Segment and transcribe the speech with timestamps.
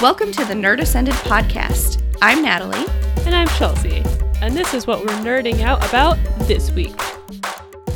[0.00, 2.02] Welcome to the Nerd Ascended podcast.
[2.22, 2.86] I'm Natalie.
[3.26, 4.02] And I'm Chelsea.
[4.40, 6.16] And this is what we're nerding out about
[6.48, 6.96] this week.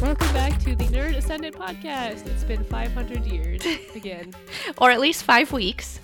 [0.02, 2.26] Welcome back to the Nerd Ascended podcast.
[2.26, 3.62] It's been 500 years
[3.94, 4.34] again.
[4.78, 6.00] or at least five weeks.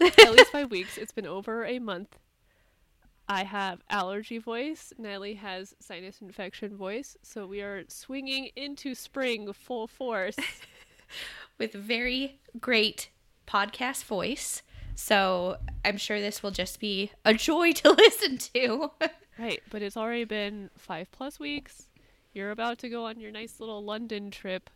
[0.00, 0.98] at least five weeks.
[0.98, 2.18] It's been over a month.
[3.28, 4.92] I have allergy voice.
[4.98, 7.16] Natalie has sinus infection voice.
[7.22, 10.36] So we are swinging into spring full force.
[11.58, 13.10] With very great
[13.46, 14.62] podcast voice.
[14.98, 18.90] So I'm sure this will just be a joy to listen to.
[19.38, 21.88] right, but it's already been five plus weeks.
[22.32, 24.68] You're about to go on your nice little London trip.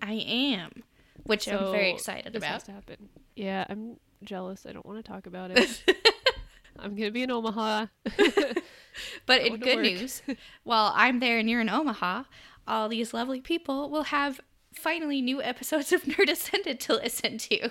[0.00, 0.84] I am,
[1.24, 2.52] which so I'm very excited this about.
[2.52, 3.10] Has to happen.
[3.36, 4.64] Yeah, I'm jealous.
[4.66, 5.84] I don't want to talk about it.
[6.78, 7.86] I'm gonna be in Omaha.
[9.26, 10.22] but in good news,
[10.64, 12.24] while I'm there and you're in Omaha,
[12.66, 14.40] all these lovely people will have
[14.74, 17.70] finally new episodes of Nerd Ascended to listen to.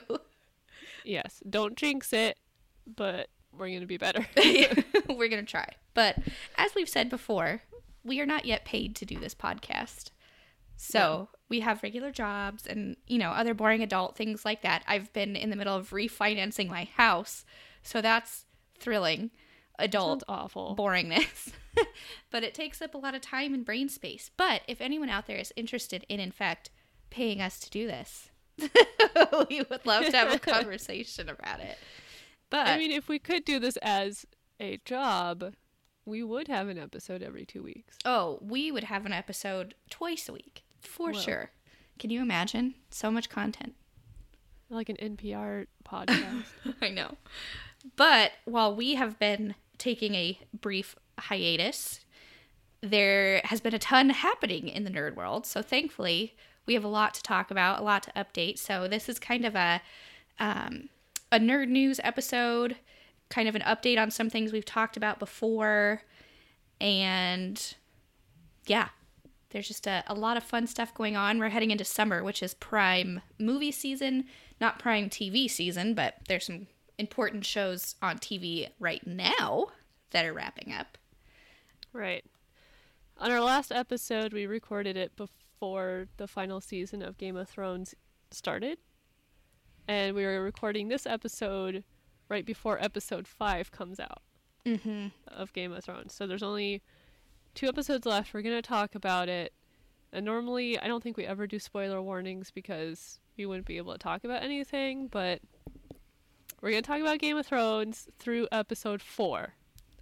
[1.08, 2.38] Yes, don't jinx it,
[2.86, 4.28] but we're going to be better.
[5.10, 5.68] we're going to try.
[5.94, 6.18] But
[6.58, 7.62] as we've said before,
[8.04, 10.12] we are not yet paid to do this podcast.
[10.76, 11.30] So no.
[11.50, 14.84] we have regular jobs and, you know, other boring adult things like that.
[14.88, 17.46] I've been in the middle of refinancing my house.
[17.82, 18.46] So that's
[18.80, 19.32] thrilling
[19.80, 21.52] adult awful boringness.
[22.32, 24.30] but it takes up a lot of time and brain space.
[24.38, 26.70] But if anyone out there is interested in, in fact,
[27.10, 28.30] paying us to do this,
[29.50, 31.78] we would love to have a conversation about it.
[32.50, 34.26] But I mean, if we could do this as
[34.60, 35.54] a job,
[36.06, 37.98] we would have an episode every two weeks.
[38.06, 41.20] Oh, we would have an episode twice a week for Whoa.
[41.20, 41.52] sure.
[42.00, 43.76] Can you imagine so much content?
[44.70, 46.46] Like an NPR podcast.
[46.82, 47.16] I know.
[47.96, 52.02] But while we have been taking a brief hiatus,
[52.82, 55.46] there has been a ton happening in the nerd world.
[55.46, 56.36] So thankfully,
[56.68, 58.60] we have a lot to talk about, a lot to update.
[58.60, 59.82] So this is kind of a
[60.40, 60.90] um,
[61.32, 62.76] a nerd news episode,
[63.30, 66.04] kind of an update on some things we've talked about before,
[66.80, 67.76] and
[68.68, 68.90] yeah,
[69.50, 71.40] there's just a, a lot of fun stuff going on.
[71.40, 74.26] We're heading into summer, which is prime movie season,
[74.62, 76.68] not prime TV season, but there's some
[76.98, 79.68] important shows on TV right now
[80.12, 80.98] that are wrapping up.
[81.94, 82.26] Right.
[83.18, 87.50] On our last episode, we recorded it before before the final season of Game of
[87.50, 87.96] Thrones
[88.30, 88.78] started.
[89.88, 91.84] And we were recording this episode
[92.30, 94.22] right before episode 5 comes out
[94.64, 95.08] mm-hmm.
[95.28, 96.14] of Game of Thrones.
[96.14, 96.84] So there's only
[97.56, 98.36] two episodes left.
[98.36, 99.52] We're going to talk about it.
[100.14, 103.94] And normally, I don't think we ever do spoiler warnings because we wouldn't be able
[103.94, 105.42] to talk about anything, but
[106.62, 109.56] we're going to talk about Game of Thrones through episode 4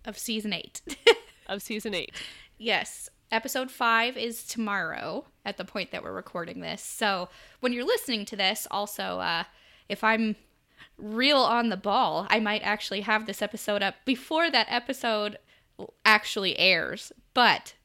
[0.03, 0.81] of season 8.
[1.47, 2.11] of season 8.
[2.57, 6.81] Yes episode five is tomorrow at the point that we're recording this.
[6.81, 7.29] So
[7.59, 9.43] when you're listening to this, also, uh,
[9.87, 10.35] if I'm
[10.97, 15.37] real on the ball, I might actually have this episode up before that episode
[16.03, 17.11] actually airs.
[17.33, 17.75] But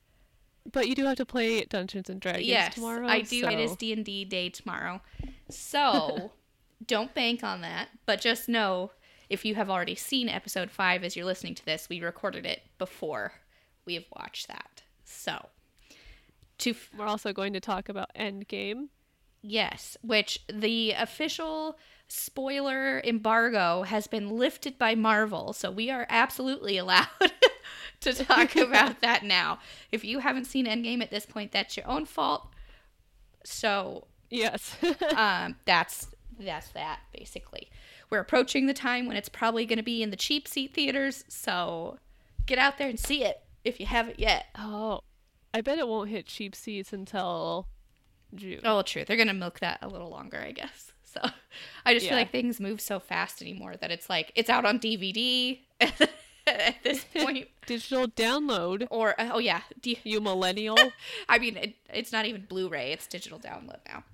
[0.70, 2.62] but you do have to play Dungeons and Dragons tomorrow.
[2.62, 3.08] yes, tomorrow.
[3.08, 3.42] I do.
[3.42, 3.48] So.
[3.48, 5.00] It is D and D day tomorrow,
[5.48, 6.32] so
[6.86, 7.88] don't bank on that.
[8.06, 8.92] But just know
[9.28, 12.62] if you have already seen episode five as you're listening to this, we recorded it
[12.78, 13.32] before
[13.84, 14.82] we have watched that.
[15.04, 15.46] So,
[16.60, 18.88] to f- we're also going to talk about Endgame.
[19.42, 21.78] Yes, which the official
[22.08, 27.08] spoiler embargo has been lifted by Marvel, so we are absolutely allowed
[28.00, 29.58] to talk about that now.
[29.90, 32.48] If you haven't seen Endgame at this point, that's your own fault.
[33.44, 34.76] So, yes.
[35.16, 37.70] um that's that's that basically.
[38.10, 41.24] We're approaching the time when it's probably going to be in the cheap seat theaters,
[41.28, 41.98] so
[42.46, 44.46] get out there and see it if you haven't yet.
[44.58, 45.02] Oh,
[45.52, 47.66] I bet it won't hit cheap seats until
[48.34, 48.60] June.
[48.64, 49.04] Oh, true.
[49.04, 50.92] They're gonna milk that a little longer, I guess.
[51.04, 51.20] So
[51.84, 52.10] I just yeah.
[52.10, 55.58] feel like things move so fast anymore that it's like it's out on DVD
[56.46, 57.48] at this point.
[57.66, 58.86] Digital download.
[58.90, 60.78] Or uh, oh yeah, D- you millennial.
[61.28, 64.04] I mean, it, it's not even Blu-ray; it's digital download now.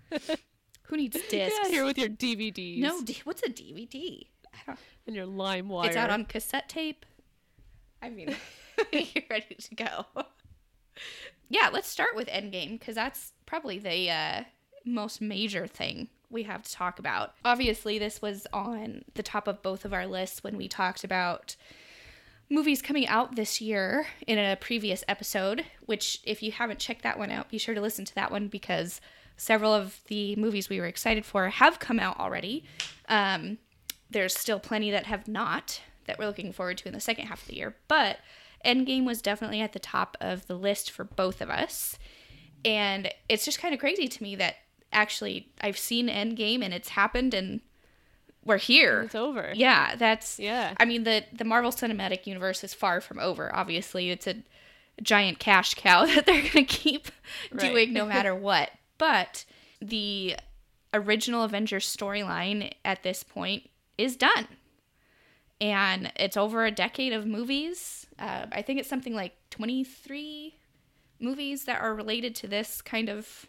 [0.84, 1.58] Who needs discs?
[1.64, 2.78] Yeah, here with your DVDs.
[2.78, 4.22] No, D- what's a DVD?
[4.54, 4.78] I don't.
[5.06, 5.86] And your LimeWire.
[5.88, 7.04] It's out on cassette tape.
[8.00, 8.34] I mean.
[8.92, 10.04] you're ready to go.
[11.48, 14.44] Yeah, let's start with Endgame because that's probably the uh,
[14.84, 17.34] most major thing we have to talk about.
[17.44, 21.56] Obviously, this was on the top of both of our lists when we talked about
[22.48, 27.18] movies coming out this year in a previous episode, which, if you haven't checked that
[27.18, 29.00] one out, be sure to listen to that one because
[29.36, 32.64] several of the movies we were excited for have come out already.
[33.08, 33.58] Um,
[34.10, 37.42] there's still plenty that have not that we're looking forward to in the second half
[37.42, 38.18] of the year, but
[38.66, 41.98] Endgame was definitely at the top of the list for both of us.
[42.64, 44.56] And it's just kind of crazy to me that
[44.92, 47.60] actually I've seen Endgame and it's happened and
[48.44, 49.02] we're here.
[49.02, 49.52] It's over.
[49.54, 50.74] Yeah, that's Yeah.
[50.78, 53.54] I mean the the Marvel Cinematic Universe is far from over.
[53.54, 54.36] Obviously, it's a
[55.02, 57.08] giant cash cow that they're going to keep
[57.52, 57.60] Right.
[57.60, 58.70] doing no matter what.
[58.98, 59.44] But
[59.80, 60.36] the
[60.94, 63.68] original Avengers storyline at this point
[63.98, 64.48] is done.
[65.60, 68.05] And it's over a decade of movies.
[68.18, 70.54] Uh, I think it's something like 23
[71.20, 73.46] movies that are related to this kind of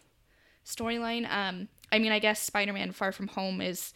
[0.64, 1.30] storyline.
[1.30, 3.92] Um, I mean, I guess Spider Man Far From Home is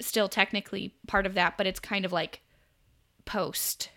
[0.00, 2.42] still technically part of that, but it's kind of like
[3.24, 3.90] post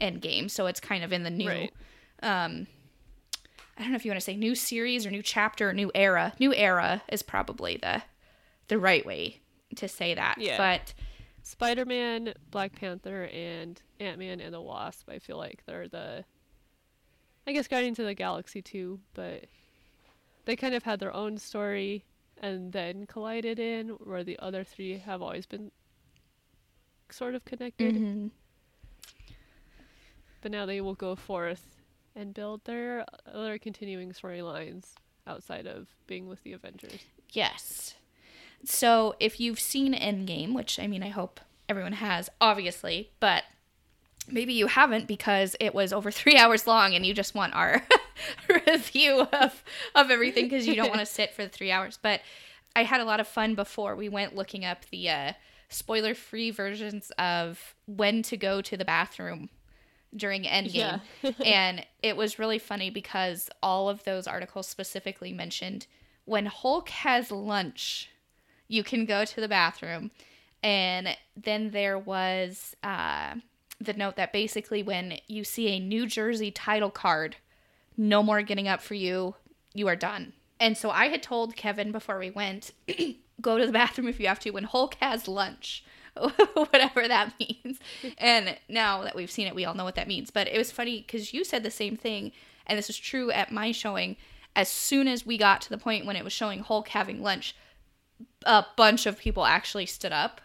[0.00, 1.48] Endgame, so it's kind of in the new.
[1.48, 1.72] Right.
[2.22, 2.66] Um,
[3.76, 5.90] I don't know if you want to say new series or new chapter or new
[5.94, 6.32] era.
[6.38, 8.02] New era is probably the
[8.68, 9.40] the right way
[9.76, 10.36] to say that.
[10.38, 10.56] Yeah.
[10.56, 10.94] But
[11.42, 15.08] Spider Man, Black Panther, and Ant Man and the Wasp.
[15.08, 16.24] I feel like they're the.
[17.46, 19.44] I guess Guardians of the Galaxy too, but
[20.46, 22.04] they kind of had their own story
[22.40, 25.70] and then collided in, where the other three have always been
[27.10, 27.94] sort of connected.
[27.94, 28.30] Mhm.
[30.40, 31.80] But now they will go forth
[32.14, 34.94] and build their other continuing storylines
[35.26, 37.00] outside of being with the Avengers.
[37.30, 37.94] Yes.
[38.64, 43.44] So if you've seen Endgame, which I mean, I hope everyone has, obviously, but
[44.28, 47.82] maybe you haven't because it was over three hours long and you just want our
[48.66, 49.62] review of,
[49.94, 51.98] of everything because you don't want to sit for the three hours.
[52.00, 52.20] But
[52.76, 55.32] I had a lot of fun before we went looking up the uh,
[55.68, 59.48] spoiler free versions of when to go to the bathroom
[60.16, 61.00] during Endgame.
[61.44, 65.86] and it was really funny because all of those articles specifically mentioned
[66.24, 68.10] when Hulk has lunch,
[68.68, 70.10] you can go to the bathroom.
[70.62, 73.34] And then there was uh,
[73.86, 77.36] the note that basically when you see a New Jersey title card,
[77.96, 79.36] no more getting up for you,
[79.74, 80.32] you are done.
[80.60, 82.72] And so I had told Kevin before we went,
[83.40, 85.84] go to the bathroom if you have to when Hulk has lunch.
[86.54, 87.80] Whatever that means.
[88.18, 90.30] And now that we've seen it, we all know what that means.
[90.30, 92.30] But it was funny because you said the same thing,
[92.66, 94.16] and this is true at my showing.
[94.54, 97.56] As soon as we got to the point when it was showing Hulk having lunch,
[98.46, 100.40] a bunch of people actually stood up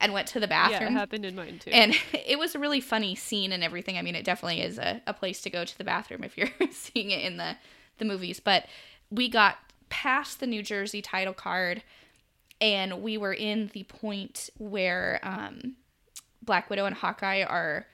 [0.00, 0.80] and went to the bathroom.
[0.80, 1.70] Yeah, it happened in mine too.
[1.70, 3.98] and it was a really funny scene and everything.
[3.98, 6.48] I mean, it definitely is a, a place to go to the bathroom if you're
[6.72, 7.56] seeing it in the,
[7.98, 8.40] the movies.
[8.40, 8.66] But
[9.10, 9.58] we got
[9.88, 11.82] past the New Jersey title card
[12.60, 15.76] and we were in the point where um,
[16.42, 17.86] Black Widow and Hawkeye are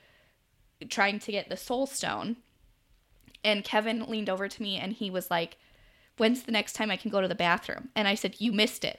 [0.88, 2.36] trying to get the Soul Stone.
[3.44, 5.56] And Kevin leaned over to me and he was like,
[6.18, 7.90] When's the next time I can go to the bathroom?
[7.94, 8.98] And I said, You missed it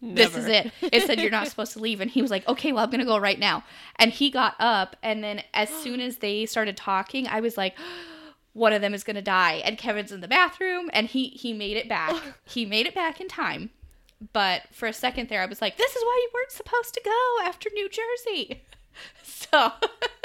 [0.00, 0.70] this is it.
[0.80, 2.00] It said you're not supposed to leave.
[2.00, 3.64] And he was like, okay, well, I'm going to go right now.
[3.96, 4.96] And he got up.
[5.02, 7.74] And then as soon as they started talking, I was like,
[8.52, 9.54] one of them is going to die.
[9.64, 12.14] And Kevin's in the bathroom and he, he made it back.
[12.44, 13.70] he made it back in time.
[14.32, 17.00] But for a second there, I was like, this is why you weren't supposed to
[17.04, 18.62] go after New Jersey.
[19.22, 19.70] So,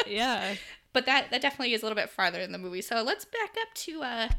[0.07, 0.55] Yeah.
[0.93, 2.81] but that, that definitely is a little bit farther in the movie.
[2.81, 4.29] So let's back up to uh,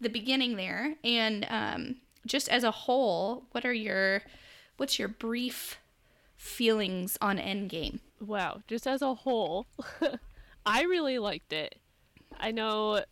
[0.00, 0.94] the beginning there.
[1.04, 4.22] And um, just as a whole, what are your
[4.82, 5.78] what's your brief
[6.36, 8.00] feelings on Endgame?
[8.20, 8.62] Wow.
[8.66, 9.68] Just as a whole,
[10.66, 11.76] I really liked it.
[12.40, 13.04] I know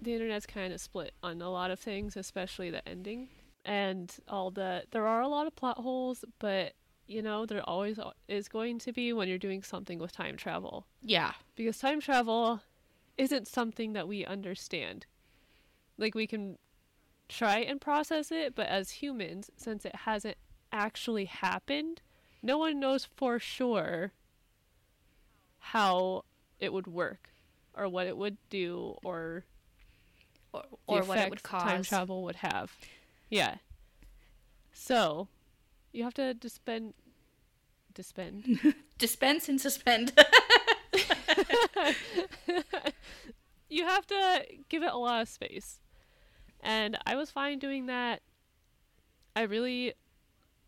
[0.00, 3.26] the internet's kind of split on a lot of things, especially the ending
[3.64, 4.84] and all the.
[4.92, 6.74] There are a lot of plot holes, but
[7.08, 7.98] you know there always
[8.28, 11.32] is going to be when you're doing something with time travel Yeah.
[11.56, 12.60] because time travel
[13.18, 15.06] isn't something that we understand.
[15.98, 16.58] Like we can
[17.28, 20.36] try and process it, but as humans, since it hasn't
[20.72, 22.00] actually happened,
[22.42, 24.12] no one knows for sure
[25.58, 26.24] how
[26.58, 27.30] it would work
[27.74, 29.44] or what it would do or
[30.52, 31.88] Or, or what it would effects time cause.
[31.88, 32.76] travel would have.
[33.30, 33.56] Yeah.
[34.72, 35.28] So,
[35.92, 36.92] you have to dispen
[37.94, 40.12] dispen Dispense and suspend.
[43.68, 45.80] you have to give it a lot of space.
[46.60, 48.20] And I was fine doing that.
[49.34, 49.94] I really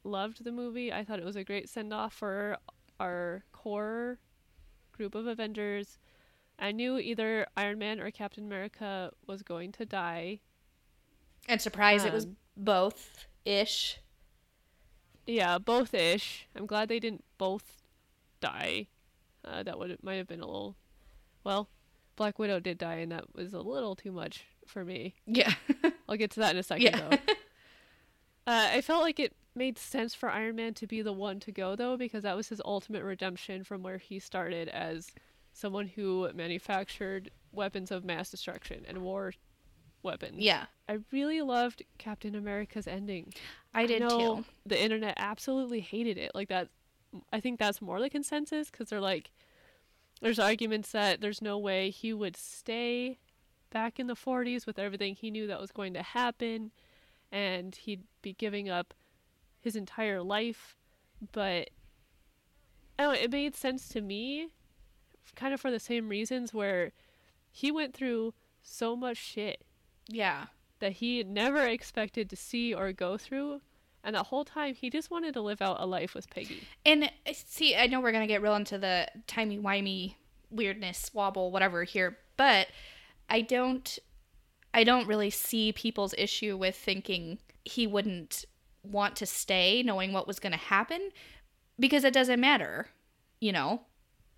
[0.05, 0.93] loved the movie.
[0.93, 2.57] I thought it was a great send off for
[3.01, 4.19] our core
[4.93, 5.99] group of Avengers.
[6.59, 10.41] I knew either Iron Man or Captain America was going to die.
[11.49, 13.99] and surprise, it was Um, both ish.
[15.27, 16.47] Yeah, both ish.
[16.55, 17.83] I'm glad they didn't both
[18.41, 18.87] die.
[19.45, 20.77] Uh, that would might have been a little.
[21.43, 21.69] Well,
[22.17, 25.15] Black Widow did die, and that was a little too much for me.
[25.27, 25.53] Yeah.
[26.09, 27.09] I'll get to that in a second, yeah.
[27.11, 27.17] though.
[28.47, 31.53] Uh, I felt like it made sense for Iron Man to be the one to
[31.53, 35.13] go, though, because that was his ultimate redemption from where he started as
[35.53, 39.33] someone who manufactured weapons of mass destruction and war
[40.03, 40.37] weapons.
[40.39, 40.67] yeah.
[40.89, 43.33] I really loved Captain America's ending.
[43.73, 44.45] I did know too.
[44.67, 46.33] The internet absolutely hated it.
[46.35, 46.69] Like that
[47.33, 49.31] I think that's more the consensus because they're like,
[50.21, 53.19] there's arguments that there's no way he would stay
[53.71, 56.71] back in the 40s with everything he knew that was going to happen,
[57.33, 58.95] and he'd be giving up
[59.65, 60.77] his entire life.
[61.33, 61.71] But
[62.99, 64.49] I don't know, it made sense to me,
[65.35, 66.93] kind of for the same reasons where
[67.51, 69.65] he went through so much shit
[70.09, 70.47] Yeah.
[70.79, 73.61] that he never expected to see or go through.
[74.05, 76.63] And the whole time, he just wanted to live out a life with Peggy.
[76.85, 80.15] And uh, see, I know we're gonna get real into the timey wimey
[80.51, 82.69] weirdness, wobble, whatever here, but
[83.31, 83.99] I don't,
[84.75, 88.45] I don't really see people's issue with thinking he wouldn't
[88.85, 91.11] want to stay, knowing what was gonna happen,
[91.79, 92.89] because it doesn't matter,
[93.41, 93.83] you know.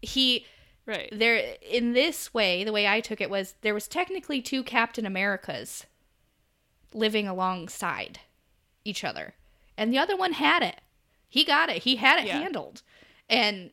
[0.02, 0.46] He
[0.86, 1.08] Right.
[1.10, 5.04] there in this way, the way I took it was there was technically two Captain
[5.04, 5.84] Americas
[6.94, 8.20] living alongside
[8.84, 9.34] each other.
[9.76, 10.80] And the other one had it.
[11.28, 11.82] He got it.
[11.82, 12.38] He had it Yeah.
[12.38, 12.82] handled.
[13.28, 13.72] And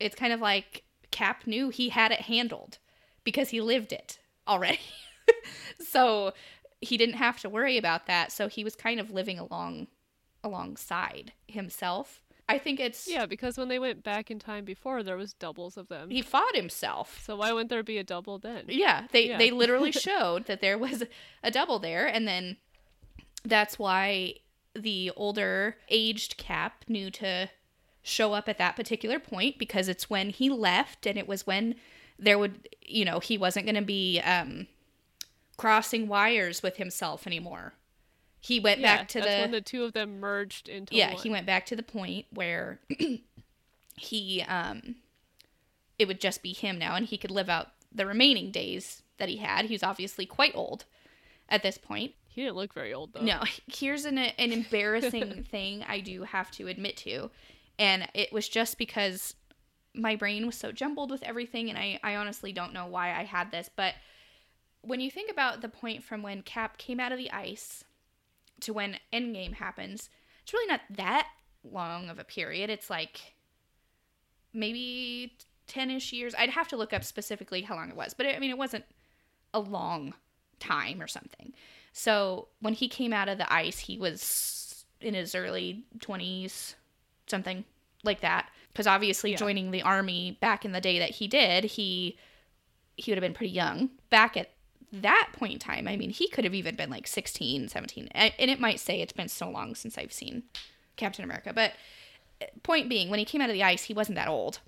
[0.00, 0.82] it's kind of like
[1.12, 2.78] Cap knew he had it handled
[3.24, 4.18] because he lived it
[4.48, 4.80] already.
[5.88, 6.32] so
[6.82, 8.30] he didn't have to worry about that.
[8.32, 9.86] So he was kind of living along
[10.44, 12.20] alongside himself.
[12.48, 15.76] I think it's Yeah, because when they went back in time before, there was doubles
[15.76, 16.10] of them.
[16.10, 17.22] he fought himself.
[17.24, 18.64] So why wouldn't there be a double then?
[18.68, 19.38] Yeah, they Yeah.
[19.38, 21.04] they literally showed that there was
[21.42, 22.56] a double there, and then
[23.44, 24.34] that's why
[24.74, 27.48] the older aged Cap knew to
[28.02, 31.76] show up at that particular point because it's when he left, and it was when
[32.18, 34.66] there would you know he wasn't going to be um,
[35.62, 37.74] crossing wires with himself anymore.
[38.40, 41.12] He went Yeah, back to that's the when the two of them merged into yeah
[41.14, 41.22] one.
[41.22, 42.80] he went back to the point where
[43.96, 44.96] he um
[45.98, 49.28] it would just be him now and he could live out the remaining days that
[49.28, 50.84] he had he was obviously quite old
[51.48, 53.20] at this point He didn't look very old though.
[53.22, 57.30] no here's an, an embarrassing thing i do have to admit to
[57.78, 59.36] and it was just because
[59.94, 63.24] my brain was so jumbled with everything and i, I honestly don't know why i
[63.24, 63.94] had this but
[64.82, 67.84] when you think about the point from when cap came out of the ice
[68.60, 70.10] to when endgame happens
[70.42, 71.28] it's really not that
[71.64, 73.34] long of a period it's like
[74.52, 75.32] maybe
[75.68, 78.50] 10ish years i'd have to look up specifically how long it was but i mean
[78.50, 78.84] it wasn't
[79.54, 80.14] a long
[80.58, 81.52] time or something
[81.92, 86.74] so when he came out of the ice, he was in his early 20s,
[87.26, 87.64] something
[88.02, 88.48] like that.
[88.68, 89.36] Because obviously, Yeah.
[89.36, 92.16] joining the army back in the day that he did, he
[92.96, 93.90] he would have been pretty young.
[94.08, 94.52] Back at
[94.92, 98.08] that point in time, I mean, he could have even been like 16, 17.
[98.14, 100.42] And it might say it's been so long since I've seen
[100.96, 101.52] Captain America.
[101.54, 101.72] But
[102.40, 104.60] uh, point being, when he came out of the ice, he wasn't that old.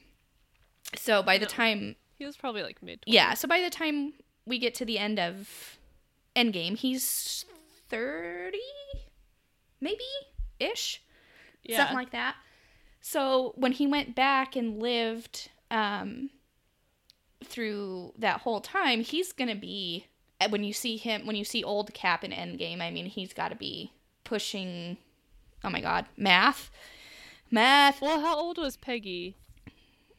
[0.96, 1.50] So by the No.
[1.50, 3.00] time He was probably like mid.
[3.06, 4.14] yeah, so by the time
[4.46, 5.78] we get to the end of
[6.36, 7.44] Endgame, he's
[7.88, 8.58] 30
[9.80, 10.04] maybe
[10.58, 11.02] ish,
[11.62, 11.76] Yeah.
[11.78, 12.36] something like that.
[13.00, 16.30] So when he went back and lived um
[17.44, 20.06] through that whole time, he's going to be
[20.50, 23.48] when you see him when you see old Cap in Endgame, I mean, he's got
[23.48, 23.92] to be
[24.24, 24.96] pushing
[25.64, 26.70] oh my god, math.
[27.50, 28.00] Math.
[28.00, 29.36] well, how old was Peggy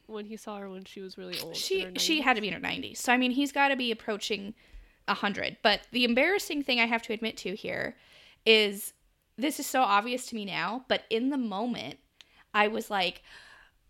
[0.06, 1.56] when he saw her when she was really old?
[1.56, 3.90] She she had to be in her 90s so i mean he's got to be
[3.90, 4.54] approaching
[5.06, 7.96] 100 but the embarrassing thing i have to admit to here
[8.44, 8.92] is
[9.36, 11.98] this is so obvious to me now but in the moment
[12.54, 13.22] i was like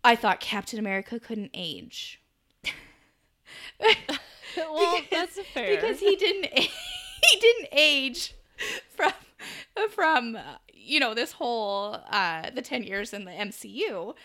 [0.03, 2.21] i thought captain america couldn't age
[4.57, 5.75] well, that's fair.
[5.75, 8.33] because he didn't he didn't age
[8.89, 9.13] from
[9.89, 10.37] from
[10.73, 14.15] you know this whole uh the 10 years in the MCU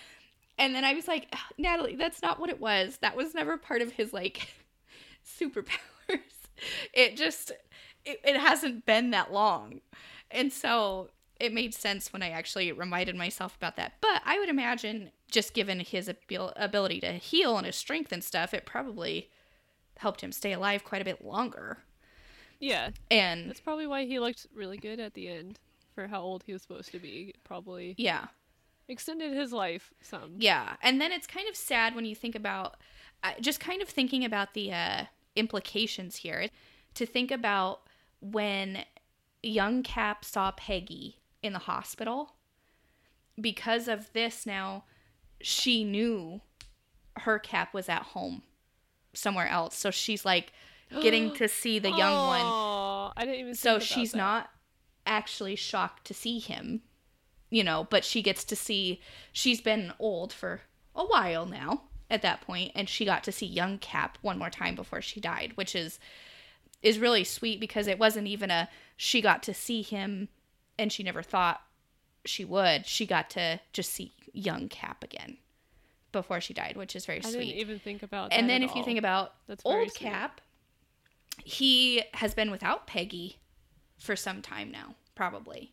[0.58, 2.98] and then I was like Natalie that's not what it was.
[2.98, 4.48] That was never part of his like
[5.40, 6.20] superpowers.
[6.92, 7.52] It just
[8.04, 9.80] it, it hasn't been that long.
[10.30, 11.10] And so
[11.40, 13.94] it made sense when I actually reminded myself about that.
[14.00, 18.22] But I would imagine just given his abil- ability to heal and his strength and
[18.22, 19.28] stuff it probably
[19.98, 21.78] helped him stay alive quite a bit longer.
[22.60, 25.58] Yeah, and that's probably why he looked really good at the end
[25.94, 27.34] for how old he was supposed to be.
[27.44, 27.94] Probably.
[27.98, 28.26] Yeah.
[28.88, 30.34] Extended his life some.
[30.38, 30.76] yeah.
[30.82, 32.76] And then it's kind of sad when you think about
[33.22, 35.04] uh, just kind of thinking about the uh,
[35.36, 36.48] implications here.
[36.96, 37.88] To think about
[38.20, 38.84] when
[39.42, 42.34] young cap saw peggy in the hospital
[43.40, 44.84] because of this now
[45.40, 46.40] she knew
[47.16, 48.42] her cap was at home
[49.14, 50.52] somewhere else so she's like
[51.02, 53.54] getting to see the young one Aw, I didn't even.
[53.54, 54.18] so she's that.
[54.18, 54.50] not
[55.06, 56.82] actually shocked to see him
[57.50, 59.00] you know but she gets to see
[59.32, 60.62] she's been old for
[60.94, 64.50] a while now at that point and she got to see young cap one more
[64.50, 65.98] time before she died which is
[66.82, 70.28] is really sweet because it wasn't even a she got to see him
[70.78, 71.62] and she never thought
[72.24, 75.38] she would, she got to just see young Cap again
[76.12, 77.46] before she died, which is very I sweet.
[77.46, 78.32] didn't even think about.
[78.32, 79.94] and that then at if you think about That's old.
[79.94, 80.40] Cap,
[81.44, 83.38] he has been without Peggy
[83.98, 85.72] for some time now, probably.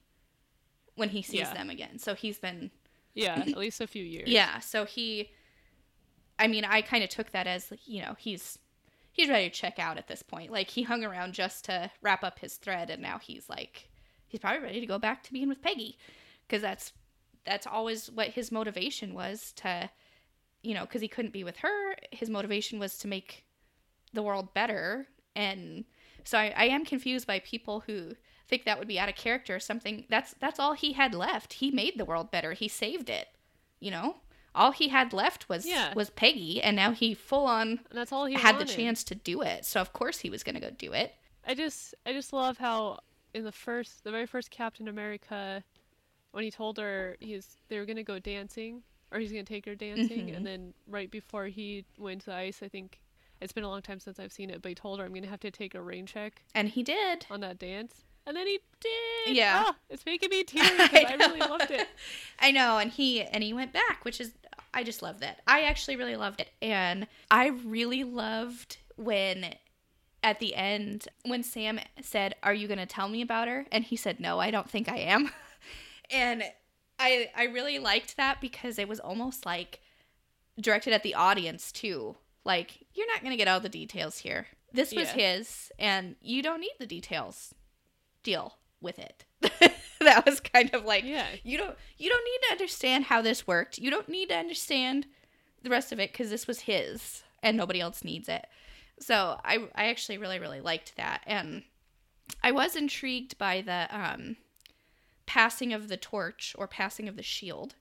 [0.96, 1.53] When he sees Yeah.
[1.53, 2.00] them again.
[2.00, 2.72] So he's been
[3.13, 4.29] yeah, at least a few years.
[4.29, 5.29] yeah, so he
[6.38, 8.58] I mean, I kind of took that as, you know, he's
[9.12, 10.51] he's ready to check out at this point.
[10.51, 13.89] Like he hung around just to wrap up his thread and now he's like
[14.27, 15.98] he's probably ready to go back to being with Peggy
[16.48, 16.93] because that's
[17.46, 19.89] that's always what his motivation was to
[20.63, 23.46] you know, cuz he couldn't be with her, his motivation was to make
[24.13, 25.86] the world better and
[26.24, 28.16] so I, I am confused by people who
[28.48, 30.06] think that would be out of character or something.
[30.10, 31.54] That's that's all he had left.
[31.54, 32.54] He made the world better.
[32.54, 33.28] He saved it.
[33.80, 34.18] You know?
[34.56, 35.94] All he had left was Yeah.
[35.94, 38.68] was Peggy and now he full on that's all he had wanted.
[38.68, 39.63] the chance to do it.
[39.66, 41.16] So of course he was going to go do it.
[41.46, 43.00] I just I just love how
[43.34, 45.63] in the first the very first Captain America
[46.32, 49.75] when he told her he's they were gonna go dancing or he's gonna take her
[49.75, 50.36] dancing Mhm.
[50.38, 53.00] and then right before he went to the ice I think
[53.42, 55.28] it's been a long time since I've seen it but he told her I'm gonna
[55.28, 57.25] have to take a rain check And he did.
[57.30, 59.63] on that dance and then he did Yeah.
[59.68, 61.88] Ah, it's making me teary because I, really loved it
[62.39, 64.32] I know, and he and he went back, which is
[64.74, 65.42] I just love that.
[65.48, 69.56] I actually really loved it, and I really loved when
[70.22, 73.84] at the end when Sam said, "Are you going to tell me about her?" and
[73.84, 75.32] he said, "No, I don't think I am,"
[76.12, 76.44] and
[77.00, 79.79] I I really liked that because it was almost like
[80.60, 82.18] directed at the audience too.
[82.46, 84.48] Like you're not going to get all the details here.
[84.74, 85.36] This was Yeah.
[85.38, 87.53] his, and you don't need the details.
[88.24, 89.25] Deal with it.
[90.01, 93.48] that was kind of like yeah you don't you don't need to understand how this
[93.48, 93.77] worked.
[93.77, 95.08] You don't need to understand
[95.63, 98.46] the rest of it because this was his and nobody else needs it.
[99.00, 101.63] So I I actually really really liked that and
[102.44, 104.38] I was intrigued by the um
[105.29, 107.75] passing of the torch or passing of the shield,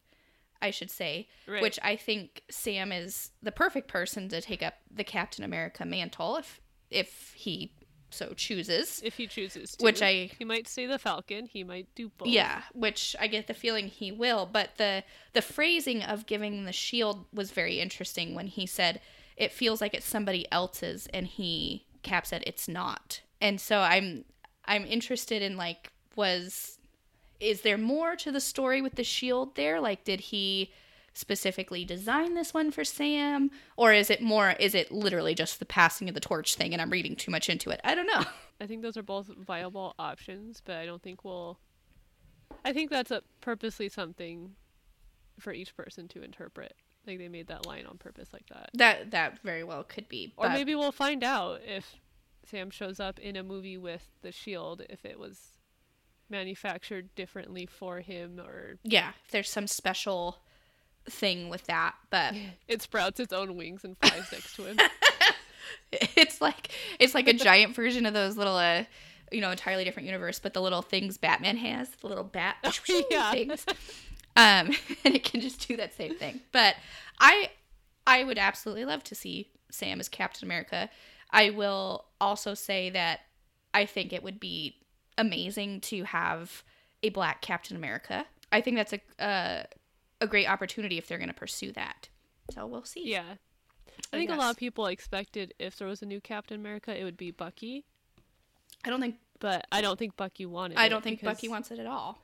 [0.60, 4.74] I should say, right which I think Sam is the perfect person to take up
[4.90, 7.72] the Captain America mantle if if he
[8.10, 9.00] so chooses.
[9.02, 12.28] if he chooses to Which I he might say the Falcon he might do both
[12.28, 16.72] yeah, which I get the feeling he will, but the the phrasing of giving the
[16.72, 19.00] shield was very interesting when he said
[19.38, 23.22] it feels like it's somebody else's and he Cap said it's not.
[23.40, 24.26] And so I'm
[24.66, 26.77] I'm interested in like was
[27.40, 29.80] is there more to the story with the shield there?
[29.80, 30.72] Like did he
[31.14, 35.66] specifically design this one for Sam or is it more is it literally just the
[35.66, 37.80] passing of the torch thing and I'm reading too much into it?
[37.84, 38.24] I don't know.
[38.60, 41.58] I think those are both viable options, but I don't think we'll.
[42.64, 44.54] I think that's a purposely something
[45.38, 46.74] for each person to interpret.
[47.06, 48.70] Like they made that line on purpose like that.
[48.74, 50.34] That that very well could be.
[50.36, 51.96] Or maybe we'll find out if
[52.44, 55.52] Sam shows up in a movie with the shield if it was
[56.30, 60.38] manufactured differently for him or yeah, if there's some special
[61.08, 62.34] thing with that, but
[62.68, 64.76] it sprouts its own wings and flies next to him.
[65.92, 68.84] it's like it's like a giant version of those little uh
[69.30, 72.56] you know entirely different universe but the little things batman has the little bat
[73.10, 73.30] Yeah.
[73.32, 73.66] things
[74.36, 74.70] um
[75.04, 76.74] and it can just do that same thing but
[77.20, 77.50] i
[78.06, 80.88] i would absolutely love to see sam as captain america
[81.30, 83.20] i will also say that
[83.74, 84.76] i think it would be
[85.18, 86.64] amazing to have
[87.02, 88.24] a black captain america.
[88.50, 89.62] I think that's a uh,
[90.20, 92.08] a great opportunity if they're going to pursue that.
[92.52, 93.10] So we'll see.
[93.10, 93.34] Yeah.
[94.12, 96.98] I I think a lot of people expected if there was a new Captain America,
[96.98, 97.84] it would be Bucky,
[98.84, 101.78] i don't think but I don't think Bucky wanted i don't think bucky wants it
[101.78, 102.18] at all.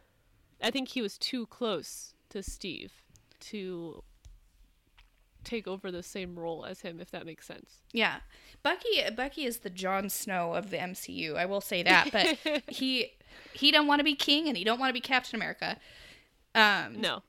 [0.63, 2.93] I think he was too close to Steve
[3.41, 4.03] to
[5.45, 7.83] take over the same role as him, if that makes sense.
[7.93, 8.17] Yeah,
[8.63, 9.03] Bucky.
[9.17, 11.37] Bucky is the Jon Snow of the MCU.
[11.37, 13.13] I will say that, but he
[13.53, 15.79] he don't want to be king and he don't want to be Captain America.
[16.55, 17.23] Um, No,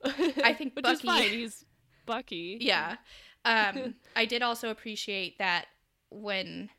[0.43, 1.29] I think which is Bucky- fine.
[1.29, 1.65] He's
[2.05, 2.57] Bucky.
[2.61, 2.97] Yeah.
[3.43, 5.65] Um, I did also appreciate that
[6.11, 6.69] when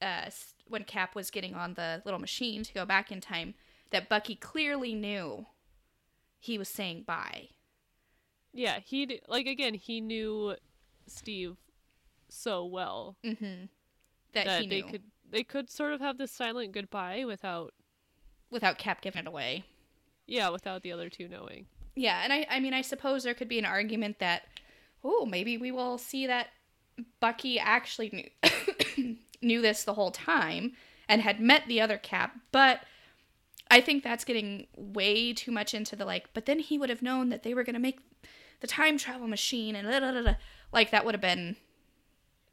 [0.00, 0.30] uh,
[0.68, 3.54] when Cap was getting on the little machine to go back in time,
[3.90, 5.46] that Bucky clearly knew
[6.40, 7.48] he was saying bye.
[8.52, 8.78] yeah.
[8.84, 9.74] He like again.
[9.74, 10.54] He knew
[11.10, 11.56] Steve
[12.28, 13.64] so well Mm-hmm.
[14.34, 17.72] That, that he they knew could they could sort of have this silent goodbye without
[18.50, 19.64] without Cap giving it away.
[20.26, 21.66] yeah without the other two knowing.
[21.94, 24.42] Yeah, and I, I mean, I suppose there could be an argument that,
[25.02, 26.48] oh, maybe we will see that
[27.18, 28.30] Bucky actually
[29.02, 30.74] knew, knew this the whole time
[31.08, 32.82] and had met the other Cap, but
[33.68, 37.02] I think that's getting way too much into the like, but then he would have
[37.02, 37.98] known that they were going to make
[38.60, 40.34] the time travel machine and da, da, da, da.
[40.72, 41.56] Like that would have been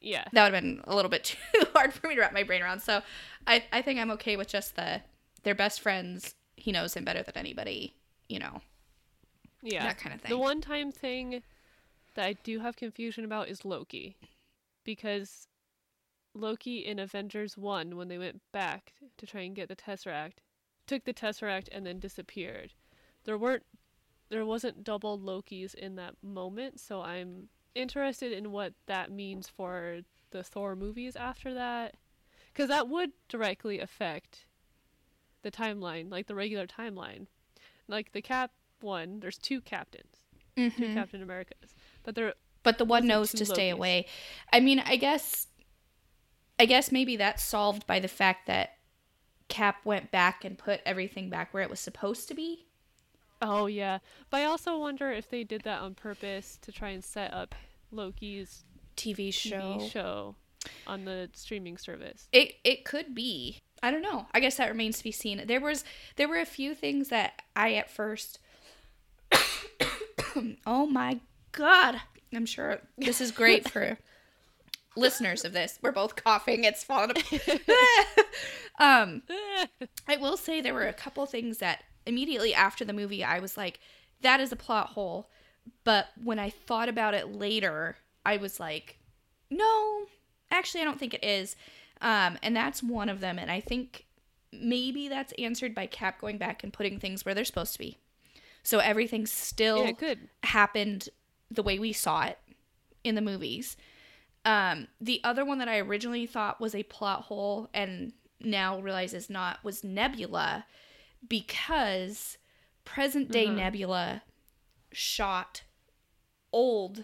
[0.01, 0.25] Yeah.
[0.31, 1.37] that would have been a little bit too
[1.73, 2.81] hard for me to wrap my brain around.
[2.81, 3.01] So
[3.47, 5.01] I, I think I'm okay with just the
[5.43, 6.35] they're best friends.
[6.55, 7.93] He knows him better than anybody,
[8.29, 8.61] you know.
[9.61, 9.83] Yeah.
[9.83, 10.29] that kind of thing.
[10.29, 11.41] The one time thing
[12.15, 14.15] that I do have confusion about is Loki.
[14.83, 15.47] Because
[16.33, 20.33] Loki in Avengers 1, when they went back to try and get the Tesseract,
[20.87, 22.73] took the Tesseract and then disappeared.
[23.23, 23.63] There weren't
[24.29, 29.99] there wasn't double Lokis in that moment, so I'm interested in what that means for
[30.31, 31.95] the Thor movies after that.
[32.51, 34.45] Because that would directly affect
[35.41, 37.27] the timeline, like the regular timeline.
[37.87, 40.15] Like the Cap one, there's two captains,
[40.55, 40.93] two Mhm.
[40.93, 42.33] Captain Americas, but they're
[42.63, 44.07] but the one knows two to stay away.
[44.51, 45.47] I mean, I guess,
[46.57, 48.77] I guess maybe that's solved by the fact that
[49.49, 52.65] Cap went back and put everything back where it was supposed to be.
[53.41, 53.99] oh yeah.
[54.31, 57.53] But I also wonder if they did that on purpose to try and set up
[57.91, 58.63] Loki's
[58.97, 59.57] TV show.
[59.57, 60.35] TV show
[60.87, 62.27] on the streaming service.
[62.31, 63.61] It it could be.
[63.83, 64.27] I don't know.
[64.33, 65.45] I guess that remains to be seen.
[65.45, 65.83] There was
[66.15, 68.39] there were a few things that I at first.
[70.65, 71.19] oh my
[71.51, 72.01] god!
[72.33, 73.97] I'm sure this is great for
[74.95, 75.79] listeners of this.
[75.81, 76.63] We're both coughing.
[76.63, 77.61] It's falling apart.
[78.79, 79.23] um,
[80.07, 83.57] I will say there were a couple things that immediately after the movie I was
[83.57, 83.79] like,
[84.21, 85.29] that is a plot hole.
[85.83, 88.97] But when I thought about it later, I was like,
[89.49, 90.05] no,
[90.51, 91.55] actually, I don't think it is.
[92.01, 93.37] Um, and that's one of them.
[93.37, 94.05] And I think
[94.51, 97.97] maybe that's answered by Cap going back and putting things where they're supposed to be.
[98.63, 101.09] So everything still yeah, happened
[101.51, 102.39] the way we saw it
[103.03, 103.77] in the movies.
[104.43, 109.13] Um, the other one that I originally thought was a plot hole and now realize
[109.13, 110.65] is not was Nebula
[111.27, 112.37] because
[112.83, 113.55] present day Mhm.
[113.55, 114.23] Nebula
[114.95, 115.63] shot
[116.51, 117.03] old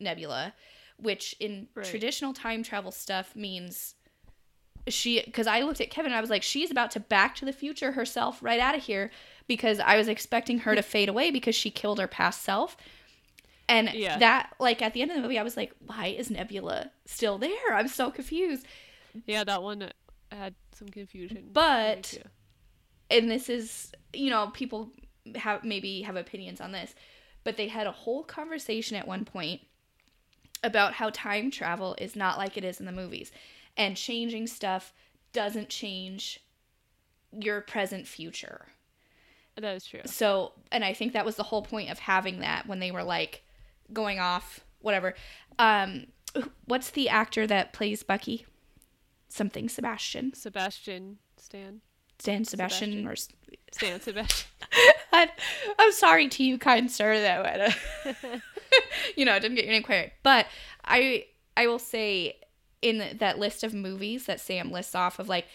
[0.00, 0.54] Nebula,
[0.98, 1.84] which in Right.
[1.86, 3.94] traditional time travel stuff means
[4.88, 7.44] she because I looked at Kevin and I was like, she's about to back to
[7.44, 9.10] the future herself right out of here
[9.46, 12.76] because I was expecting her to fade away because she killed her past self.
[13.68, 14.18] And Yeah.
[14.18, 17.38] that like at the end of the movie I was like, why is Nebula still
[17.38, 17.72] there?
[17.72, 18.66] I'm so confused.
[19.26, 19.90] Yeah, that one
[20.30, 21.48] had some confusion.
[21.52, 22.18] But-
[23.10, 24.90] and this is you know people
[25.36, 26.94] have maybe have opinions on this
[27.44, 29.60] but they had a whole conversation at one point
[30.62, 33.30] about how time travel is not like it is in the movies
[33.76, 34.92] and changing stuff
[35.32, 36.40] doesn't change
[37.32, 38.66] your present future
[39.56, 40.00] that is true.
[40.04, 43.02] so and i think that was the whole point of having that when they were
[43.02, 43.44] like
[43.92, 45.14] going off whatever
[45.58, 46.06] um
[46.64, 48.46] what's the actor that plays bucky
[49.28, 51.80] something sebastian Sebastian Stan.
[52.18, 53.08] stan sebastian, Sebastian.
[53.08, 53.16] or
[53.72, 54.48] Stan Sebastian.
[55.12, 55.28] I,
[55.78, 57.12] I'm sorry to you, kind sir,
[58.04, 58.16] would,
[59.16, 60.12] you know, I didn't get your name quite right.
[60.22, 60.46] But
[60.84, 62.36] I, I will say,
[62.82, 65.46] in that list of movies that Sam lists off of like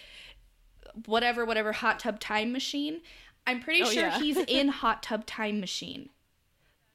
[1.05, 3.01] whatever, whatever hot tub time machine,
[3.45, 4.19] I'm pretty Oh, sure yeah.
[4.19, 6.09] he's in hot tub time machine.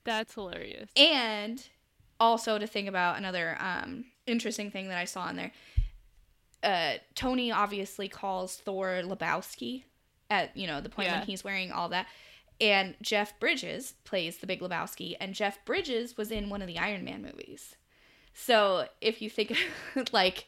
[0.04, 0.90] That's hilarious.
[0.96, 1.62] And
[2.20, 5.52] also to think about another um, interesting thing that I saw in there.
[6.62, 9.84] Uh, Tony obviously calls Thor Lebowski
[10.30, 11.18] at you know the point Yeah.
[11.18, 12.06] when he's wearing all that,
[12.60, 16.78] and Jeff Bridges plays the Big Lebowski, and Jeff Bridges was in one of the
[16.78, 17.76] Iron Man movies.
[18.32, 19.56] So if you think
[20.12, 20.46] like,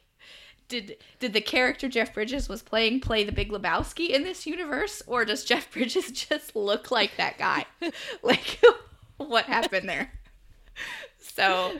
[0.69, 5.03] did did the character Jeff Bridges was playing play the Big Lebowski in this universe,
[5.07, 7.65] or does Jeff Bridges just look like that guy?
[8.23, 8.61] like,
[9.19, 10.13] what happened there?
[11.19, 11.79] So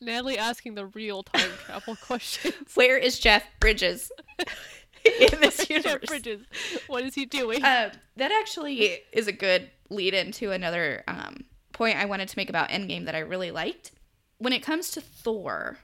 [0.00, 2.54] Natalie asking the real time travel questions.
[2.74, 4.10] where is Jeff Bridges
[5.32, 6.06] in this universe?
[6.06, 6.42] Bridges.
[6.86, 7.58] What is he doing?
[7.64, 12.48] Um, that actually is a good lead into another um, point I wanted to make
[12.48, 13.92] about Endgame that I really liked.
[14.38, 15.78] When it comes to Thor,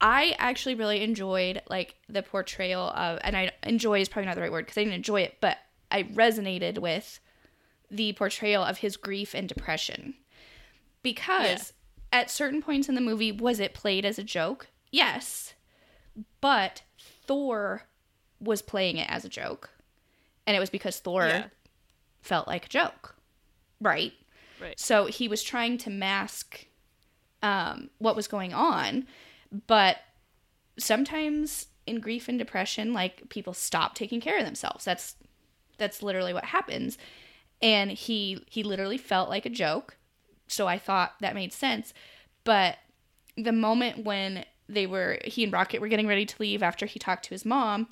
[0.00, 4.42] I actually really enjoyed like the portrayal of, and I enjoy is probably not the
[4.42, 5.58] right word because I didn't enjoy it, but
[5.90, 7.20] I resonated with
[7.90, 10.14] the portrayal of his grief and depression
[11.02, 11.72] because
[12.12, 14.68] at certain points in the movie was it played as a joke?
[14.90, 15.54] Yes,
[16.40, 16.82] but
[17.26, 17.87] Thor
[18.40, 19.70] was playing it as a joke,
[20.46, 21.44] and it was because Thor Yeah.
[22.22, 23.16] felt like a joke,
[23.80, 24.12] right?
[24.60, 24.78] Right.
[24.78, 26.66] So he was trying to mask
[27.42, 29.06] um, what was going on,
[29.66, 29.98] but
[30.78, 34.84] sometimes in grief and depression, like people stop taking care of themselves.
[34.84, 35.16] That's
[35.78, 36.98] that's literally what happens.
[37.62, 39.96] And he he literally felt like a joke.
[40.48, 41.92] So I thought that made sense.
[42.44, 42.78] But
[43.36, 46.98] the moment when they were he and Rocket were getting ready to leave after he
[46.98, 47.88] talked to his mom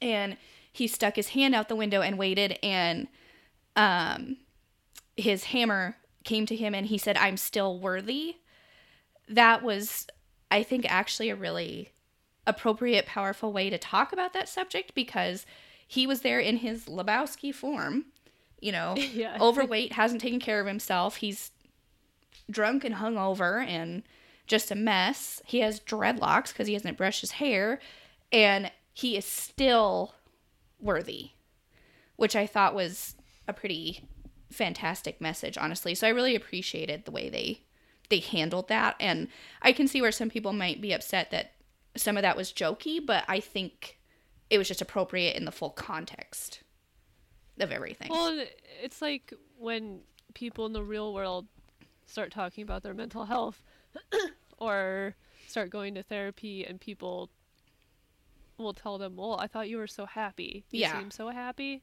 [0.00, 0.36] and
[0.72, 3.08] he stuck his hand out the window and waited and
[3.76, 4.36] um
[5.16, 8.36] his hammer came to him and he said i'm still worthy
[9.28, 10.06] that was
[10.50, 11.90] i think actually a really
[12.46, 15.46] appropriate powerful way to talk about that subject because
[15.86, 18.06] he was there in his lebowski form
[18.60, 19.36] you know, Yeah.
[19.40, 21.16] overweight, hasn't taken care of himself.
[21.16, 21.50] He's
[22.48, 24.04] drunk and hungover and
[24.46, 25.42] just a mess.
[25.44, 27.80] He has dreadlocks because he hasn't brushed his hair,
[28.30, 30.14] and he is still
[30.80, 31.30] worthy,
[32.16, 33.16] which I thought was
[33.48, 34.08] a pretty
[34.50, 35.94] fantastic message, honestly.
[35.94, 37.62] So I really appreciated the way they
[38.08, 39.28] they handled that, and
[39.62, 41.52] I can see where some people might be upset that
[41.96, 43.98] some of that was jokey, but I think
[44.50, 46.62] it was just appropriate in the full context
[47.58, 48.08] of everything.
[48.10, 48.44] Well,
[48.82, 50.00] it's like when
[50.34, 51.46] people in the real world
[52.06, 53.62] start talking about their mental health
[54.58, 55.14] or
[55.48, 57.30] start going to therapy and people
[58.58, 60.64] will tell them, "Well, I thought you were so happy.
[60.70, 60.98] You Yeah.
[60.98, 61.82] seem so happy."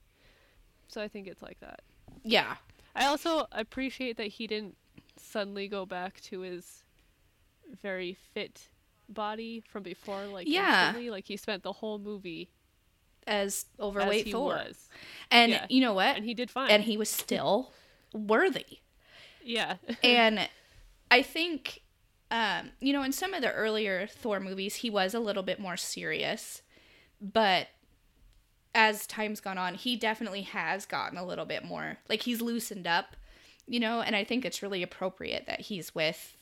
[0.88, 1.82] So I think it's like that.
[2.24, 2.58] yeah,
[2.96, 4.76] I also appreciate that he didn't
[5.18, 6.84] suddenly go back to his
[7.82, 8.70] very fit
[9.08, 10.88] body from before like Yeah.
[10.90, 11.10] instantly.
[11.10, 12.50] like he spent the whole movie
[13.28, 14.56] as as overweight he Thor.
[14.56, 14.90] was
[15.32, 15.66] And Yeah.
[15.70, 16.16] you know what?
[16.16, 17.72] and he did fine and he was still
[18.14, 18.80] worthy.
[19.44, 20.50] yeah and
[21.12, 21.82] I think,
[22.32, 25.60] um, you know, in some of the earlier Thor movies, he was a little bit
[25.60, 26.62] more serious,
[27.22, 27.68] but
[28.76, 32.86] as time's gone on, he definitely has gotten a little bit more like he's loosened
[32.88, 33.16] up,
[33.66, 36.36] you know, and I think it's really appropriate that he's with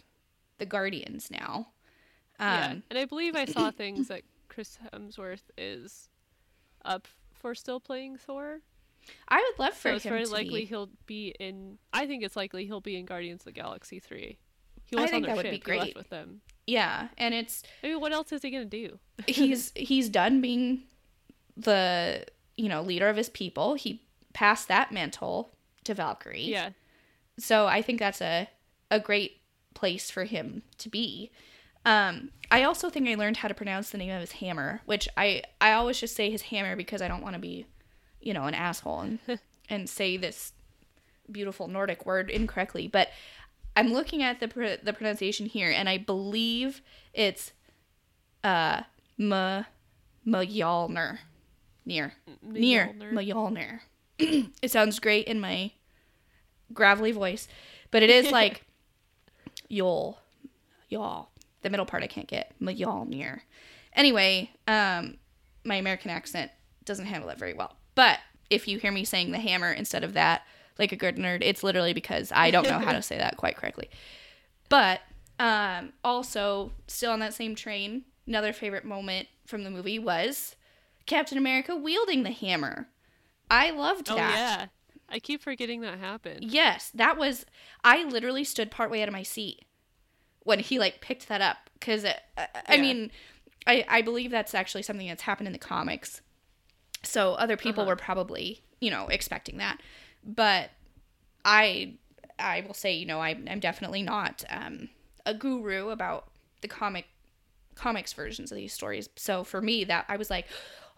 [0.57, 1.67] the Guardians now.
[2.39, 6.09] yeah Um, and i believe i saw things that chris hemsworth is
[6.85, 8.59] up for still playing thor
[9.29, 10.65] I would love for so it's very likely be.
[10.65, 14.37] he'll be in i think it's likely he'll be in guardians of the galaxy 3
[14.87, 15.95] he I was think on that would be ship he left great.
[15.95, 20.09] with them Yeah, and it's i mean what else is he gonna do he's he's
[20.09, 20.83] done being
[21.55, 23.73] the you know leader of his people.
[23.75, 24.01] He
[24.33, 25.51] passed that mantle
[25.85, 26.41] to Valkyrie.
[26.43, 26.69] yeah
[27.39, 28.49] So I think that's a
[28.91, 29.41] a great
[29.73, 31.31] place for him to be.
[31.85, 35.07] Um, I also think I learned how to pronounce the name of his hammer, which
[35.17, 37.65] I I always just say his hammer because I don't want to be,
[38.21, 39.19] you know, an asshole and
[39.69, 40.53] and say this
[41.31, 42.87] beautiful Nordic word incorrectly.
[42.87, 43.09] But
[43.77, 46.81] I'm looking at the pr- the pronunciation here, and I believe
[47.13, 47.53] it's
[48.43, 48.81] uh
[49.17, 49.63] ma
[50.25, 51.19] Mjolnir,
[51.85, 53.81] near near Mjolnir.
[54.19, 55.71] It sounds great in my
[56.73, 57.47] gravelly voice,
[57.91, 58.63] but it is like
[59.69, 60.17] Yol,
[60.89, 61.29] y'all.
[61.61, 63.41] The middle part I can't get Mjolnir.
[63.93, 65.17] Anyway, um,
[65.63, 66.49] my American accent
[66.83, 67.75] doesn't handle it very well.
[67.93, 70.43] But if you hear me saying the hammer instead of that,
[70.79, 73.55] like a good nerd, it's literally because I don't know how to say that quite
[73.57, 73.89] correctly.
[74.69, 75.01] But
[75.39, 80.55] um, also, still on that same train, another favorite moment from the movie was
[81.05, 82.89] Captain America wielding the hammer.
[83.49, 84.37] I loved oh that.
[84.37, 84.65] yeah
[85.09, 87.45] i keep forgetting that happened Yes, that was.
[87.81, 89.63] I literally stood partway out of my seat
[90.43, 92.15] when he like picked that up because I,
[92.67, 93.11] I mean,
[93.65, 96.19] I I believe that's actually something that's happened in the comics.
[97.03, 97.91] So other people Uh-huh.
[97.91, 99.79] were probably you know expecting that,
[100.27, 100.69] but
[101.43, 101.93] I
[102.37, 104.89] I will say you know I I'm definitely not um,
[105.25, 106.27] a guru about
[106.61, 107.05] the comic
[107.75, 109.09] comics versions of these stories.
[109.15, 110.45] So for me that I was like,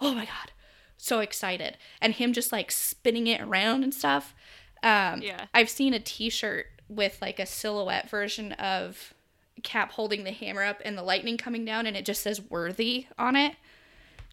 [0.01, 0.51] oh my god,
[0.97, 4.33] so excited, and him just like spinning it around and stuff.
[4.81, 5.45] Um, Yeah.
[5.53, 9.13] I've seen a T-shirt with like a silhouette version of
[9.61, 13.07] Cap holding the hammer up and the lightning coming down, and it just says "worthy"
[13.17, 13.55] on it.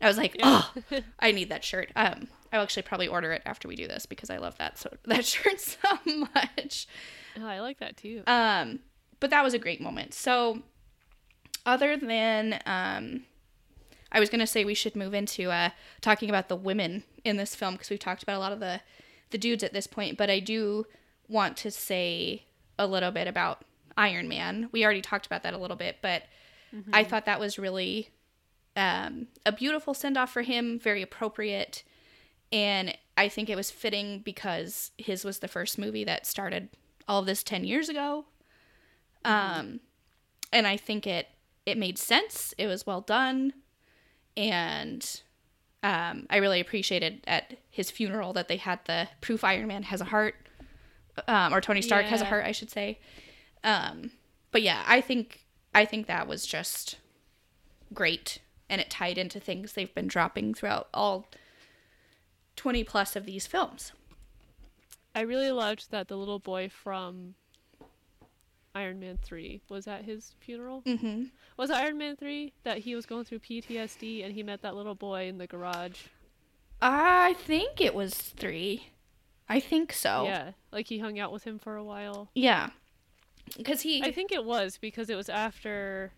[0.01, 0.63] I was like, Yeah.
[0.93, 1.91] oh, I need that shirt.
[1.97, 4.91] Um, I'll actually probably order it after we do this because I love that so
[5.07, 6.87] that shirt so much.
[7.41, 8.81] oh, i like that too Um,
[9.21, 10.13] but that was a great moment.
[10.15, 10.63] So,
[11.65, 13.25] other than um,
[14.13, 17.55] I was gonna say we should move into uh, talking about the women in this
[17.55, 18.81] film because we've talked about a lot of the
[19.31, 20.87] the dudes at this point, but I do
[21.29, 22.45] want to say
[22.79, 23.63] a little bit about
[23.97, 24.69] Iron Man.
[24.71, 26.23] We already talked about that a little bit, but
[26.93, 28.11] I thought that was really
[28.77, 31.83] um, a beautiful send off for him, very appropriate.
[32.53, 36.69] And I think it was fitting because his was the first movie that started
[37.09, 38.27] all of this 10 years ago.
[39.25, 39.81] Um,
[40.53, 41.29] and I think it,
[41.65, 42.55] it made sense.
[42.59, 43.53] It was well done.
[44.37, 45.21] And
[45.83, 50.01] um, I really appreciated at his funeral that they had the proof Iron Man has
[50.01, 50.35] a heart,
[51.29, 52.99] um, or Tony Stark has a heart, I should say.
[53.65, 54.11] Um,
[54.51, 56.97] but yeah, I think I think that was just
[57.93, 61.29] great, and it tied into things they've been dropping throughout all
[62.57, 63.93] twenty plus of these films.
[65.15, 67.35] I really loved that the little boy from
[68.75, 70.83] Iron Man 3 was at his funeral.
[70.83, 71.25] Mm-hmm.
[71.57, 74.77] Was it Iron Man 3 that he was going through PTSD and he met that
[74.77, 76.03] little boy in the garage?
[76.83, 78.91] I think it was three.
[79.49, 80.25] I think so.
[80.27, 82.29] Yeah, like he hung out with him for a while.
[82.35, 82.71] Yeah.
[83.57, 84.03] Because he.
[84.03, 86.13] I think it was because it was after.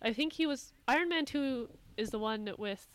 [0.00, 2.86] I think he was Iron Man 2 is the one with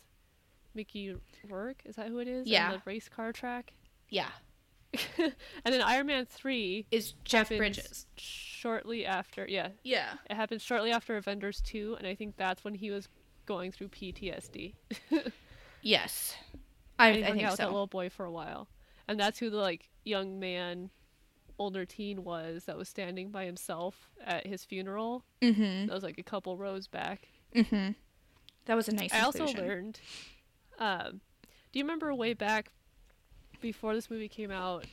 [0.74, 1.14] Mickey
[1.48, 1.82] Rourke.
[1.84, 2.46] Is that who it is?
[2.46, 2.66] Yeah.
[2.66, 3.72] On the race car track.
[4.08, 4.28] yeah.
[5.18, 5.34] and
[5.74, 8.06] then Iron Man 3 Is Jeff Bridges.
[8.16, 9.44] shortly after.
[9.48, 10.12] Yeah, Yeah.
[10.30, 13.08] it happened shortly after Avengers 2, and I think that's when he was
[13.44, 14.74] going through PTSD.
[15.82, 16.34] Yes.
[16.98, 18.68] I, And he I hung think out with that little boy for a while,
[19.08, 20.90] and that's who the like young man,
[21.58, 25.24] older teen was that was standing by himself at his funeral.
[25.42, 25.86] Mm-hmm.
[25.86, 27.28] That was like a couple rows back.
[27.54, 27.90] Mm-hmm.
[28.66, 30.00] That was a nice I also learned.
[30.78, 31.20] Um,
[31.72, 32.72] do you remember way back
[33.60, 34.84] before this movie came out,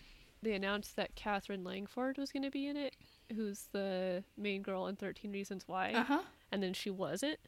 [0.42, 2.96] they announced that Katherine Langford was going to be in it,
[3.36, 6.22] who's the main girl in Thirteen Reasons Why, Uh-huh.
[6.52, 7.40] and then she wasn't,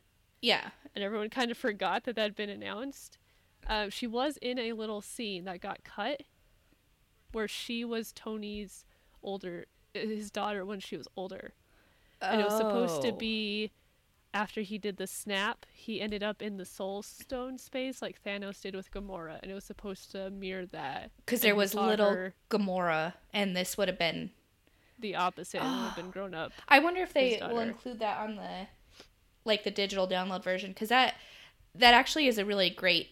[0.42, 0.72] Yeah.
[0.96, 3.18] and everyone kind of forgot that that had been announced.
[3.68, 6.24] Um, she was in a little scene that got cut,
[7.32, 8.86] where she was Tony's
[9.24, 11.54] older, his daughter when she was older,
[12.22, 12.28] Oh.
[12.28, 13.16] and it was supposed to Oh.
[13.16, 13.72] be
[14.34, 18.62] after he did the snap, he ended up in the soul stone space like Thanos
[18.62, 21.12] did with Gamora, and it was supposed to mirror that.
[21.18, 24.32] because there was little her Gamora, and this would have been.
[25.00, 26.52] the opposite and would have been grown up.
[26.68, 28.68] I wonder if they will include that on the,
[29.46, 31.16] like the digital download version, because that
[31.76, 33.10] that actually is a really great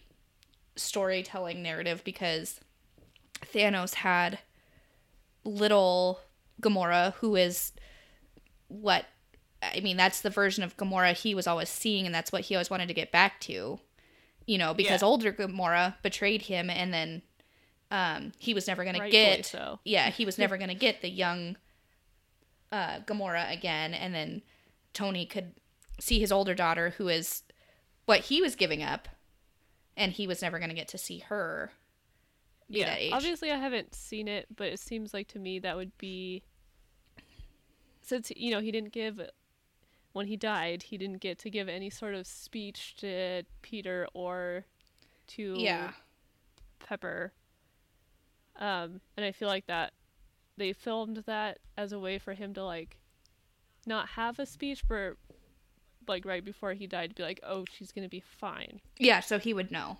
[0.76, 2.60] storytelling narrative because
[3.52, 4.38] Thanos had
[5.44, 6.20] little
[6.60, 7.72] Gamora, who is
[8.68, 9.06] what
[9.62, 9.96] I mean.
[9.96, 12.88] That's the version of Gamora he was always seeing, and that's what he always wanted
[12.88, 13.78] to get back to.
[14.46, 15.06] You know, because Yeah.
[15.08, 17.22] older Gamora betrayed him, and then
[17.90, 19.78] um, he was never going to get so.
[19.84, 21.56] yeah, he was never going to get the young
[22.72, 23.94] uh, Gamora again.
[23.94, 24.42] And then
[24.94, 25.52] Tony could
[26.00, 27.42] see his older daughter, who is
[28.06, 29.08] what he was giving up,
[29.96, 31.70] and he was never going to get to see her.
[32.68, 36.42] Yeah, obviously I haven't seen it, but it seems like to me that would be
[38.00, 39.20] since you know he didn't give
[40.12, 44.66] when he died, he didn't get to give any sort of speech to Peter or
[45.28, 45.92] to Yeah.
[46.80, 47.32] Pepper.
[48.56, 49.92] Um, and I feel like that
[50.56, 52.98] they filmed that as a way for him to like
[53.86, 55.14] not have a speech, but
[56.06, 59.38] like right before he died, to be like, "Oh, she's gonna be fine." Yeah, so
[59.38, 59.98] he would know.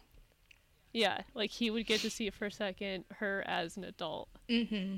[0.93, 4.97] Yeah, like he would get to see for a second her as an adult, Mm-hmm.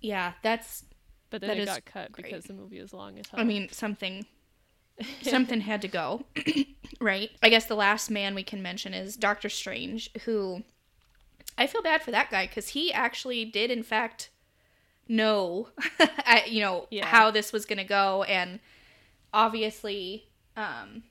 [0.00, 0.84] Yeah, that's.
[1.32, 2.26] But then That it got cut great.
[2.26, 3.40] because the movie is long as hell.
[3.40, 4.24] I mean, something.
[5.22, 6.26] Something had to go,
[7.00, 7.30] right?
[7.42, 10.62] I guess the last man we can mention is Doctor Strange, who
[11.56, 14.28] I feel bad for that guy because he actually did, in fact,
[15.08, 15.70] know,
[16.46, 17.06] you know, Yeah.
[17.06, 18.60] how this was gonna go, and
[19.32, 21.04] obviously, um,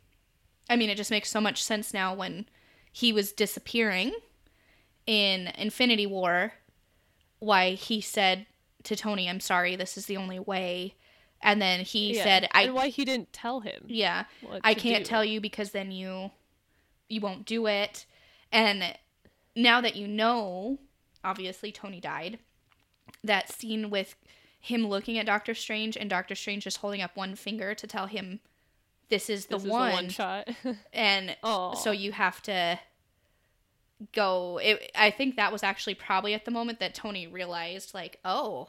[0.70, 2.46] I mean, it just makes so much sense now when
[2.94, 4.14] he was disappearing
[5.08, 6.54] in Infinity War,
[7.40, 8.46] why he said
[8.84, 10.96] to Tony, "I'm sorry, this is the only way,"
[11.42, 13.86] and then he Yeah, said, "I and why he didn't tell him?
[13.88, 14.26] yeah,
[14.64, 15.10] I can't do.
[15.10, 16.32] tell you because then you
[17.10, 18.06] you won't do it.
[18.52, 18.98] And
[19.56, 20.80] now that you know,
[21.24, 22.40] obviously Tony died.
[23.24, 24.16] That scene with
[24.60, 28.08] him looking at Doctor Strange and Doctor Strange just holding up one finger to tell
[28.08, 28.40] him
[29.10, 30.48] this is the This is one, the one shot.
[30.94, 32.80] and oh, so you have to
[34.14, 38.20] go it, i think that was actually probably at the moment that tony realized like
[38.26, 38.68] oh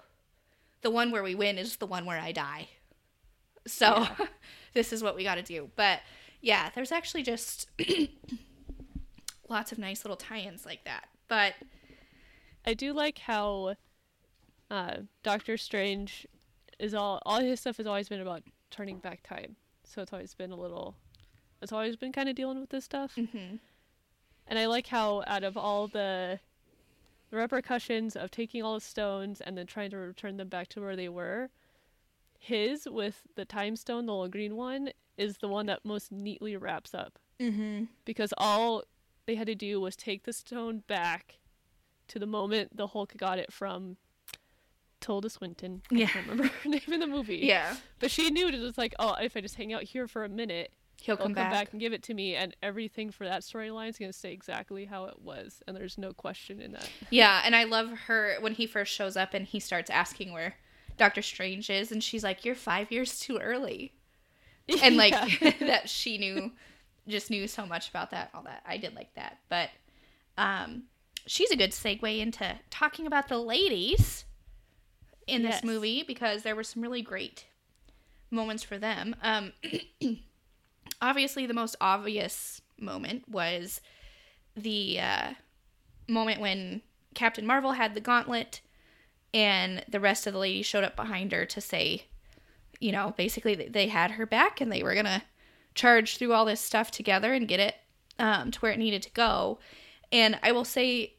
[0.82, 2.68] the one where we win is the one where i die
[3.66, 4.26] so Yeah.
[4.74, 6.00] this is what we got to do but
[6.40, 7.68] yeah there's actually just
[9.48, 11.54] lots of nice little tie-ins like that but
[12.64, 13.74] I do like how
[14.70, 16.26] uh, Doctor Strange
[16.78, 19.56] is all all his stuff has always been about turning back time.
[19.84, 20.94] So it's always been a little.
[21.60, 23.14] It's always been kind of dealing with this stuff.
[23.16, 23.58] mhm.
[24.46, 26.40] And I like how out of all the
[27.30, 30.80] the repercussions of taking all the stones and then trying to return them back to
[30.82, 31.48] where they were,
[32.38, 36.56] his with the time stone, the little green one, is the one that most neatly
[36.58, 37.18] wraps up.
[37.40, 37.88] Mhm.
[38.04, 38.84] Because all
[39.24, 41.38] they had to do was take the stone back
[42.08, 43.96] to the moment the Hulk got it from
[45.00, 45.80] Tilda Swinton.
[45.90, 46.04] Yeah.
[46.04, 47.38] I can't remember her name in the movie.
[47.38, 50.22] yeah But she knew it was like, oh, if I just hang out here for
[50.22, 50.70] a minute,
[51.02, 51.50] he'll come, come, back.
[51.50, 51.68] back.
[51.72, 54.84] and give it to me, and everything for that storyline is going to stay exactly
[54.84, 56.88] how it was, and there's no question in that.
[57.10, 60.54] yeah and i love her when he first shows up and he starts asking where
[60.96, 63.92] doctor strange is and she's like you're five years too early
[64.82, 65.14] and like
[65.60, 66.52] that she knew
[67.08, 69.70] just knew so much about that all that i did like that but
[70.38, 70.84] um
[71.26, 74.24] she's a good segue into talking about the ladies
[75.26, 75.64] in this Yes.
[75.64, 77.46] movie because there were some really great
[78.30, 79.52] moments for them um
[81.02, 83.82] obviously the most obvious moment was
[84.56, 85.32] the uh
[86.08, 86.80] moment when
[87.14, 88.62] captain marvel had the gauntlet
[89.34, 92.04] and the rest of the ladies showed up behind her to say
[92.82, 95.22] you know, basically they had her back and they were going to
[95.74, 97.76] charge through all this stuff together and get it
[98.18, 99.60] um, to where it needed to go.
[100.10, 101.14] And I will say,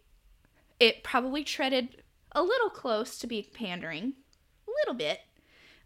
[0.79, 2.03] it probably treaded
[2.33, 4.13] a little close to be pandering,
[4.67, 5.21] a little bit,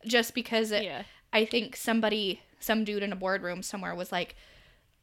[0.06, 1.04] just because it, Yeah.
[1.32, 4.36] I think somebody, some dude in a boardroom somewhere was like,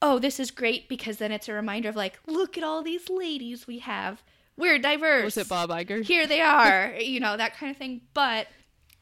[0.02, 3.08] "Oh, this is great because then it's a reminder of like, look at all these
[3.08, 4.22] ladies we have.
[4.56, 5.24] We're diverse.
[5.24, 6.04] Was it Bob Iger?
[6.04, 8.48] Here they are, you know that kind of thing." But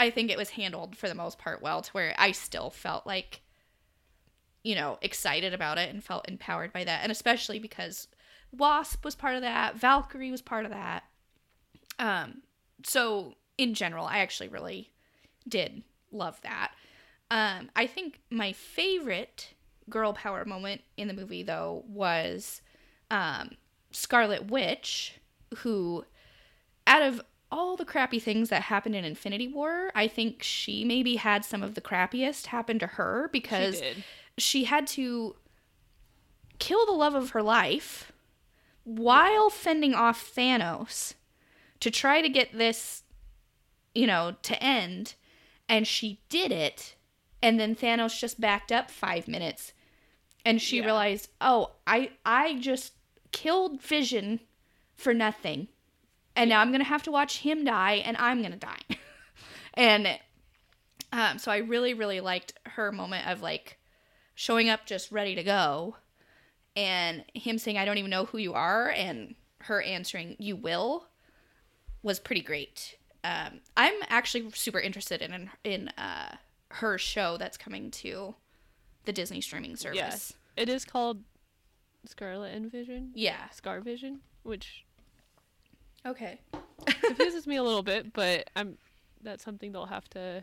[0.01, 3.07] I think it was handled for the most part well, to where I still felt
[3.07, 3.43] like,
[4.65, 8.09] you know, excited about it and felt empowered by that, and especially because
[8.53, 11.05] Wasp was part of that, Valkyrie was part of that.
[11.99, 12.43] Um,
[12.85, 14.93] so in general, I actually really
[15.49, 16.73] did love that.
[17.33, 19.55] Um, I think my favorite
[19.89, 22.61] girl power moment in the movie, though, was
[23.11, 23.53] um,
[23.91, 25.15] Scarlet Witch,
[25.59, 26.05] who,
[26.87, 31.17] out of all the crappy things that happened in Infinity War, I think she maybe
[31.17, 34.05] had some of the crappiest happen to her because She
[34.39, 35.37] she had to
[36.59, 38.13] kill the love of her life
[38.85, 41.15] while fending off Thanos
[41.81, 43.03] to try to get this,
[43.95, 45.15] you know, to end.
[45.69, 46.95] And she did it.
[47.43, 49.73] And then Thanos just backed up five minutes.
[50.45, 50.85] And she Yeah.
[50.87, 52.95] realized, oh, I I just
[53.33, 54.41] killed Vision
[54.95, 55.69] for nothing.
[56.37, 58.83] And now I'm gonna have to watch him die and I'm gonna die.
[59.75, 60.19] and
[61.13, 63.79] um, so I really, really liked her moment of like
[64.35, 65.97] showing up just ready to go
[66.75, 71.07] and him saying, I don't even know who you are, and her answering, You will,
[72.03, 72.97] was pretty great.
[73.25, 76.37] Um, I'm actually super interested in in uh,
[76.77, 78.35] her show that's coming to
[79.05, 79.97] the Disney streaming service.
[79.97, 80.33] Yes.
[80.57, 81.23] It is called
[82.07, 83.11] Scarlet and Vision.
[83.15, 83.49] Yeah.
[83.51, 84.85] Scar Vision, which
[86.05, 86.41] Okay.
[87.03, 88.79] confuses me a little bit, but I'm
[89.23, 90.43] that's something they'll have to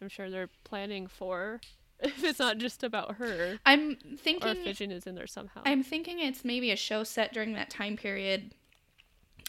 [0.00, 1.60] I'm sure they're planning for
[2.00, 4.48] if it's not just about her I'm or thinking.
[4.48, 5.62] if Vision is in there somehow.
[5.64, 8.54] I'm thinking it's maybe a show set during that time period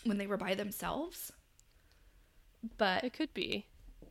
[0.04, 1.32] when they were by themselves.
[2.78, 3.66] But it could be.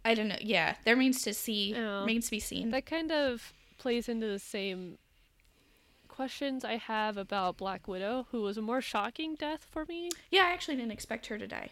[0.05, 0.37] I don't know.
[0.41, 1.73] Yeah, there means to see.
[1.73, 2.01] Yeah.
[2.01, 2.71] Remains to be seen.
[2.71, 4.99] That kind of plays into the same
[6.09, 10.11] questions I have about Black Widow, who was a more shocking death for me.
[10.31, 11.71] yeah, I actually didn't expect her to die.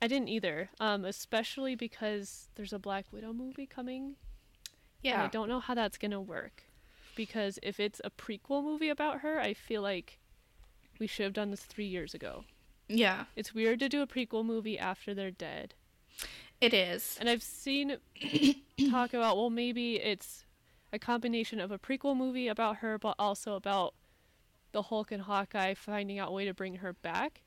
[0.00, 4.16] I didn't either, um, especially because there's a Black Widow movie coming.
[5.02, 5.24] Yeah.
[5.24, 6.64] I don't know how that's gonna work.
[7.14, 10.18] Because if it's a prequel movie about her, I feel like
[10.98, 12.44] we should have done this three years ago.
[12.88, 15.74] Yeah, It's weird to do a prequel movie after they're dead.
[16.60, 17.16] It is.
[17.20, 17.96] And I've seen
[18.90, 20.44] talk about, well, maybe it's
[20.92, 23.94] a combination of a prequel movie about her, but also about
[24.72, 27.42] the Hulk and Hawkeye finding out a way to bring her back.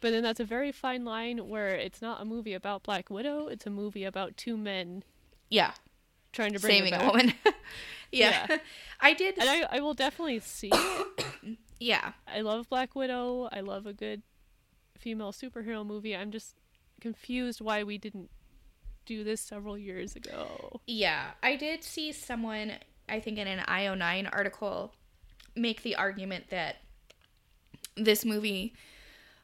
[0.00, 3.48] But then that's a very fine line where it's not a movie about Black Widow,
[3.48, 5.02] it's a movie about two men
[5.50, 5.72] Yeah,
[6.32, 7.34] trying to bring saving her a woman.
[8.12, 8.46] yeah.
[8.48, 8.58] Yeah.
[9.00, 9.38] I did.
[9.38, 11.58] And I, I will definitely see it.
[11.80, 13.48] yeah, I love Black Widow.
[13.50, 14.22] I love a good
[14.96, 16.14] female superhero movie.
[16.14, 16.54] I'm just
[17.00, 18.30] confused why we didn't
[19.06, 20.80] do this several years ago.
[20.86, 21.30] yeah.
[21.42, 22.72] I did see someone,
[23.08, 24.94] I think in an IO9 article,
[25.56, 26.76] make the argument that
[27.96, 28.74] this movie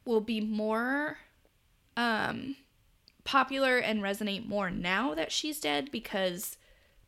[0.05, 1.19] will be more
[1.97, 2.57] um,
[3.25, 6.57] popular and resonate more now that she's dead because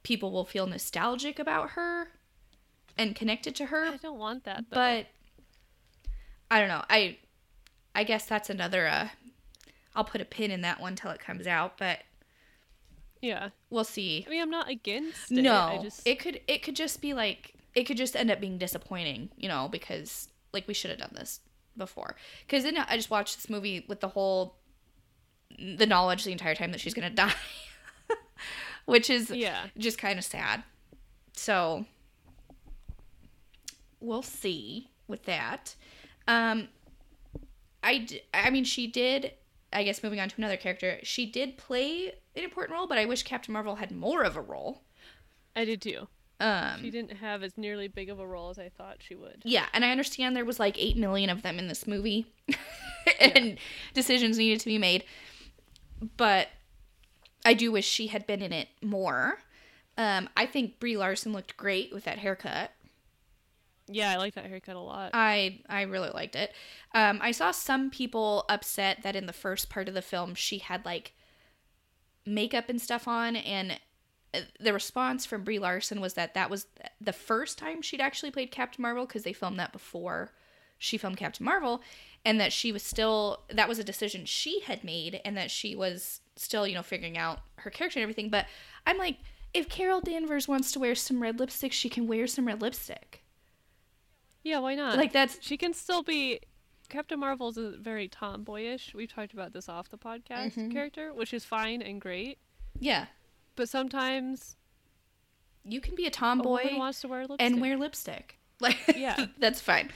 [0.03, 2.09] people will feel nostalgic about her
[2.97, 3.85] and connected to her.
[3.85, 4.75] I don't want that though.
[4.75, 5.07] but
[6.51, 6.85] I don't know.
[6.89, 7.19] I
[7.95, 9.09] I guess that's another uh
[9.97, 12.01] I'll put a pin in that one till it comes out, but
[13.23, 14.25] yeah, we'll see.
[14.27, 15.43] I mean, I'm not against it.
[15.43, 15.55] No.
[15.55, 18.59] I just It could it could just be like it could just end up being
[18.59, 21.41] disappointing, you know, because like we should have done this
[21.77, 22.15] before.
[22.49, 24.57] Cuz then I just watched this movie with the whole
[25.59, 27.35] the knowledge the entire time that she's going to die.
[28.85, 29.67] Which is yeah.
[29.79, 30.63] just kind of sad.
[31.33, 31.87] So
[34.01, 35.75] we'll see with that.
[36.29, 36.69] Um,
[37.83, 39.33] I, d- I mean, she did.
[39.77, 43.05] I guess moving on to another character, she did play an important role, but I
[43.05, 44.83] wish Captain Marvel had more of a role.
[45.55, 46.09] I did too.
[46.41, 49.43] Um, She didn't have as nearly big of a role as I thought she would.
[49.45, 52.27] yeah, and I understand there was like eight million of them in this movie,
[53.21, 53.59] and
[53.95, 55.05] decisions needed to be made.
[56.17, 56.49] But
[57.45, 59.39] I do wish she had been in it more.
[59.97, 62.73] Um, I think Brie Larson looked great with that haircut.
[63.89, 65.11] Yeah, I like that haircut a lot.
[65.13, 66.53] I I really liked it.
[66.95, 70.59] Um, I saw some people upset that in the first part of the film she
[70.59, 71.13] had like
[72.25, 73.79] makeup and stuff on, and
[74.35, 76.67] uh, the response from Brie Larson was that that was
[77.01, 80.33] the first time she'd actually played Captain Marvel because they filmed that before
[80.79, 81.81] she filmed Captain Marvel,
[82.25, 85.77] and that she was still that was a decision she had made, and that she
[85.77, 88.31] was still you know figuring out her character and everything.
[88.31, 88.47] But
[88.85, 89.19] I'm like,
[89.55, 93.23] if Carol Danvers wants to wear some red lipstick, she can wear some red lipstick.
[94.47, 94.97] Yeah, why not?
[94.97, 96.41] Like that's she can still be
[96.89, 98.95] Captain Marvel is a very tomboyish.
[98.95, 100.73] We've talked about this off the podcast Mhm.
[100.73, 102.39] character, which is fine and great.
[102.79, 103.07] Yeah.
[103.57, 104.57] But sometimes
[105.65, 107.41] You can be a a tomboy woman wants to wear lipstick.
[107.41, 108.39] and wear lipstick.
[108.61, 109.27] Like, Yeah.
[109.39, 109.91] that's fine.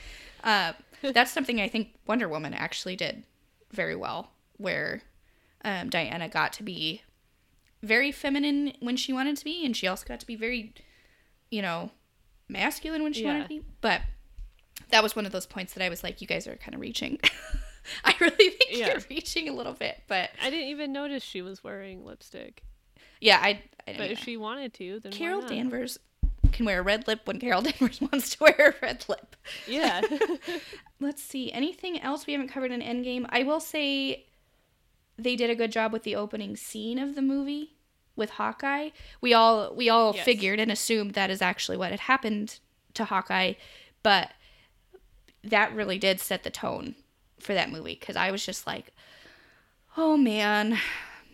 [0.44, 0.72] Uh,
[1.02, 3.22] that's something I think Wonder Woman actually did
[3.70, 5.02] very well, where
[5.64, 7.02] um, Diana got to be
[7.82, 10.74] very feminine when she wanted to be, and she also got to be very,
[11.50, 11.90] you know,
[12.48, 13.62] masculine when she wanted to be.
[13.80, 14.02] But
[14.88, 16.80] that was one of those points that I was like, you guys are kind of
[16.80, 17.20] reaching.
[18.04, 18.88] I really think Yeah.
[18.88, 22.62] you're reaching a little bit, but I didn't even notice she was wearing lipstick.
[23.20, 23.62] yeah, I.
[23.88, 25.40] I But if she wanted to, then Carol?
[25.42, 25.98] Danvers
[26.52, 29.36] can wear a red lip when Carol Danvers wants to wear a red lip.
[29.66, 30.02] Yeah.
[31.00, 31.50] Let's see.
[31.52, 33.26] Anything else we haven't covered in Endgame?
[33.30, 34.26] I will say
[35.16, 37.74] they did a good job with the opening scene of the movie
[38.16, 38.90] with Hawkeye.
[39.22, 40.24] We all we all Yes.
[40.24, 42.58] figured and assumed that is actually what had happened
[42.94, 43.54] to Hawkeye,
[44.02, 44.30] but
[45.44, 46.94] that really did set the tone
[47.38, 48.92] for that movie cuz I was just like,
[49.96, 50.78] "Oh man,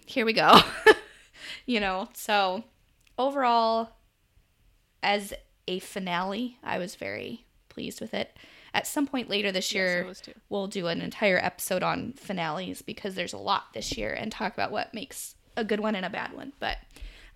[0.07, 0.61] here we go."
[1.67, 2.09] you know.
[2.15, 2.65] So,
[3.19, 3.97] overall
[5.03, 5.33] as
[5.69, 8.37] a finale, I was very pleased with it.
[8.75, 10.33] At some point later this year, too.
[10.49, 14.53] we'll do an entire episode on finales because there's a lot this year and talk
[14.53, 16.53] about what makes a good one and a bad one.
[16.61, 16.79] But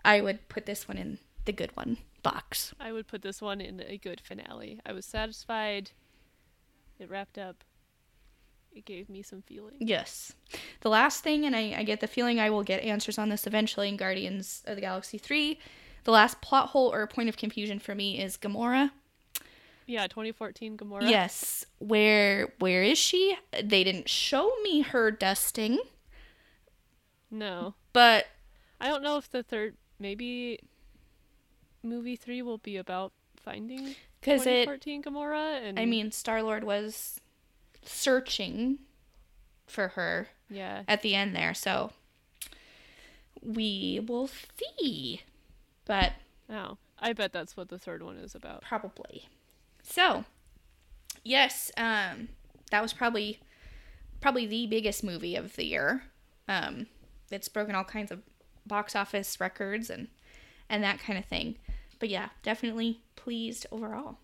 [0.04, 2.74] I would put this one in the good one box.
[2.78, 4.80] I would put this one in a good finale.
[4.84, 5.92] I was satisfied.
[7.00, 7.64] It wrapped up.
[8.72, 9.76] It gave me some feeling.
[9.80, 10.32] Yes.
[10.82, 13.46] The last thing, and I, I get the feeling I will get answers on this
[13.46, 15.58] eventually in Guardians of the Galaxy 3.
[16.04, 18.90] The last plot hole or point of confusion for me is Gamora.
[19.86, 21.08] Yeah, 2014 Gamora.
[21.10, 21.66] Yes.
[21.78, 23.36] Where where is she?
[23.52, 25.80] They didn't show me her dusting,
[27.30, 27.74] No.
[27.92, 28.26] but
[28.80, 30.60] I don't know if the third, maybe
[31.82, 35.62] movie three will be about finding because it 2014 Gamora.
[35.62, 37.20] And I mean, Star Lord was
[37.82, 38.78] searching
[39.66, 40.82] for her yeah.
[40.88, 41.92] at the end there, so
[43.42, 44.28] we will
[44.78, 45.22] see.
[45.84, 46.12] But
[46.50, 48.62] Oh, I bet that's what the third one is about.
[48.62, 49.28] probably.
[49.82, 50.24] So,
[51.22, 52.28] yes, um,
[52.70, 53.40] that was probably
[54.20, 56.02] probably the biggest movie of the year.
[56.46, 56.86] Um,
[57.30, 58.20] it's broken all kinds of
[58.66, 60.08] box office records and
[60.68, 61.56] and that kind of thing.
[62.00, 64.18] But yeah, definitely pleased overall.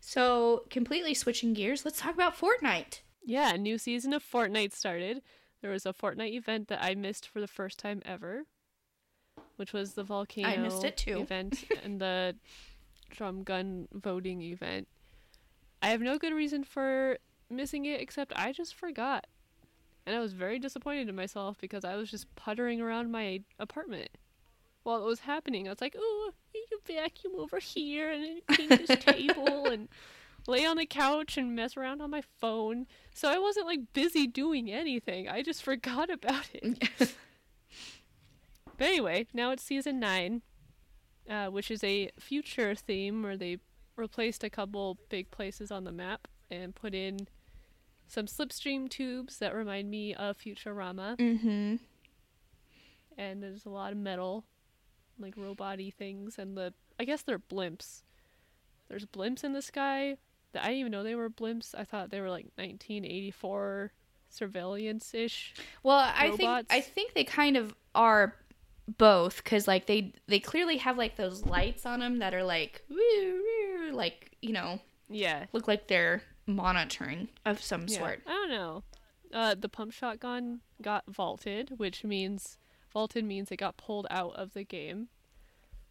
[0.00, 3.00] So, completely switching gears, let's talk about Fortnite.
[3.24, 5.22] Yeah, a new season of Fortnite started.
[5.60, 8.46] There was a Fortnite event that I missed for the first time ever,
[9.56, 11.20] which was the volcano missed it too.
[11.20, 12.34] event and the
[13.10, 14.88] drum gun voting event.
[15.80, 19.26] I have no good reason for missing it except I just forgot.
[20.04, 24.08] And I was very disappointed in myself because I was just puttering around my apartment
[24.82, 25.66] while it was happening.
[25.66, 29.88] I was like, "Oh, you vacuum over here and clean this table and
[30.46, 34.26] lay on the couch and mess around on my phone." So I wasn't like busy
[34.26, 35.28] doing anything.
[35.28, 37.14] I just forgot about it.
[38.82, 40.42] But anyway, now it's season nine,
[41.30, 43.58] uh, which is a future theme where they
[43.94, 47.28] replaced a couple big places on the map and put in
[48.08, 51.16] some slipstream tubes that remind me of Futurama.
[51.16, 51.76] mm-hmm.
[53.16, 54.46] And there's a lot of metal,
[55.18, 58.02] like robot-y things, and the I guess they're blimps.
[58.88, 60.16] There's blimps in the sky
[60.52, 61.74] that I didn't even know they were blimps.
[61.76, 63.92] I thought they were like 1984
[64.28, 65.54] surveillance ish.
[65.82, 66.66] Well, I think.
[66.70, 68.36] I think they kind of are
[68.98, 72.82] both because like they they clearly have like those lights on them that are like
[72.88, 72.96] woo,
[73.88, 78.22] woo, like you know Yeah, look like they're monitoring of some Yeah, sort.
[78.26, 78.82] I don't know.
[79.32, 82.58] Uh, the pump shotgun got vaulted, which means
[82.92, 85.08] vaulted means it got pulled out of the game.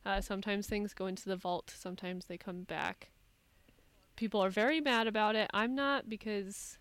[0.06, 3.12] Uh, sometimes things go into the vault, sometimes they come back.
[4.16, 5.50] People are very mad about it.
[5.54, 6.78] I'm not because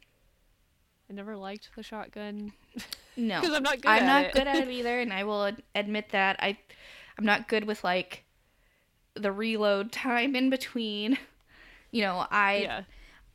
[1.09, 2.53] I never liked the shotgun
[3.17, 4.01] No, because I'm not good at it.
[4.01, 4.33] I'm not it.
[4.33, 6.59] good at it either, and I will ad- admit that I
[7.19, 8.25] I'm not good with like
[9.15, 11.19] the reload time in between.
[11.91, 12.83] You know, I yeah,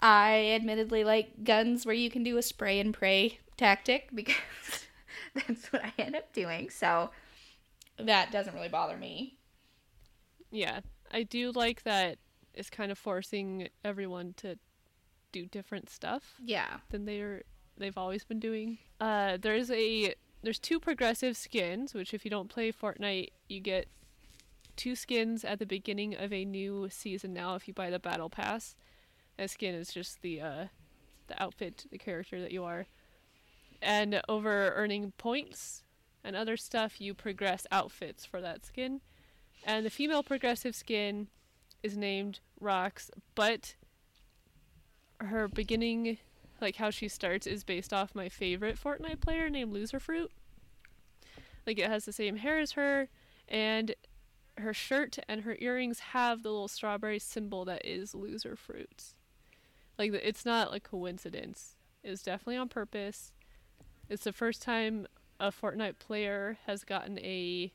[0.02, 4.85] I admittedly like guns where you can do a spray and pray tactic because
[5.48, 6.70] that's what I end up doing.
[6.70, 7.12] So
[7.98, 9.38] that doesn't really bother me.
[10.52, 10.80] yeah.
[11.12, 12.18] I do like that
[12.54, 14.58] it's kind of forcing everyone to
[15.32, 16.36] do different stuff.
[16.44, 16.78] Yeah.
[16.90, 17.44] than they're
[17.78, 18.78] they've always been doing.
[19.00, 23.88] Uh, there's a there's two progressive skins, which if you don't play Fortnite, you get
[24.76, 27.34] two skins at the beginning of a new season.
[27.34, 28.76] Now, if you buy the battle pass,
[29.38, 30.66] a skin is just the uh,
[31.28, 32.88] the outfit, the character that you are,
[33.82, 35.84] and over earning points
[36.24, 39.02] and other stuff, you progress outfits for that skin.
[39.64, 41.28] And the female progressive skin
[41.84, 43.76] is named Rox, but
[45.20, 46.18] her beginning
[46.62, 50.30] like how she starts is based off my favorite Fortnite player named Loserfruit.
[51.68, 53.10] Like it has the same hair as her,
[53.48, 53.96] and
[54.58, 59.16] her shirt and her earrings have the little strawberry symbol that is Loserfruit's.
[59.98, 61.76] Like it's not a coincidence.
[62.04, 63.32] It's definitely on purpose.
[64.10, 65.08] It's the first time
[65.40, 67.74] a Fortnite player has gotten a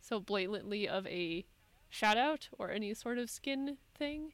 [0.00, 1.44] so blatantly of a
[1.88, 4.32] shout out or any sort of skin thing.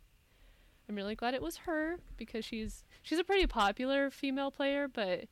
[0.88, 5.24] I'm really glad it was her because she's she's a pretty popular female player, but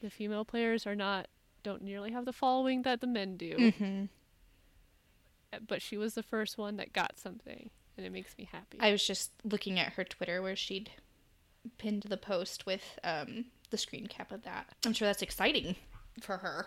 [0.00, 1.28] the female players are not
[1.62, 3.56] don't nearly have the following that the men do.
[3.56, 4.04] Mm-hmm.
[5.66, 8.78] But she was the first one that got something, and it makes me happy.
[8.80, 10.90] I was just looking at her Twitter where she'd
[11.76, 14.66] pinned the post with um, the screen cap of that.
[14.84, 15.76] I'm sure that's exciting
[16.20, 16.66] for her,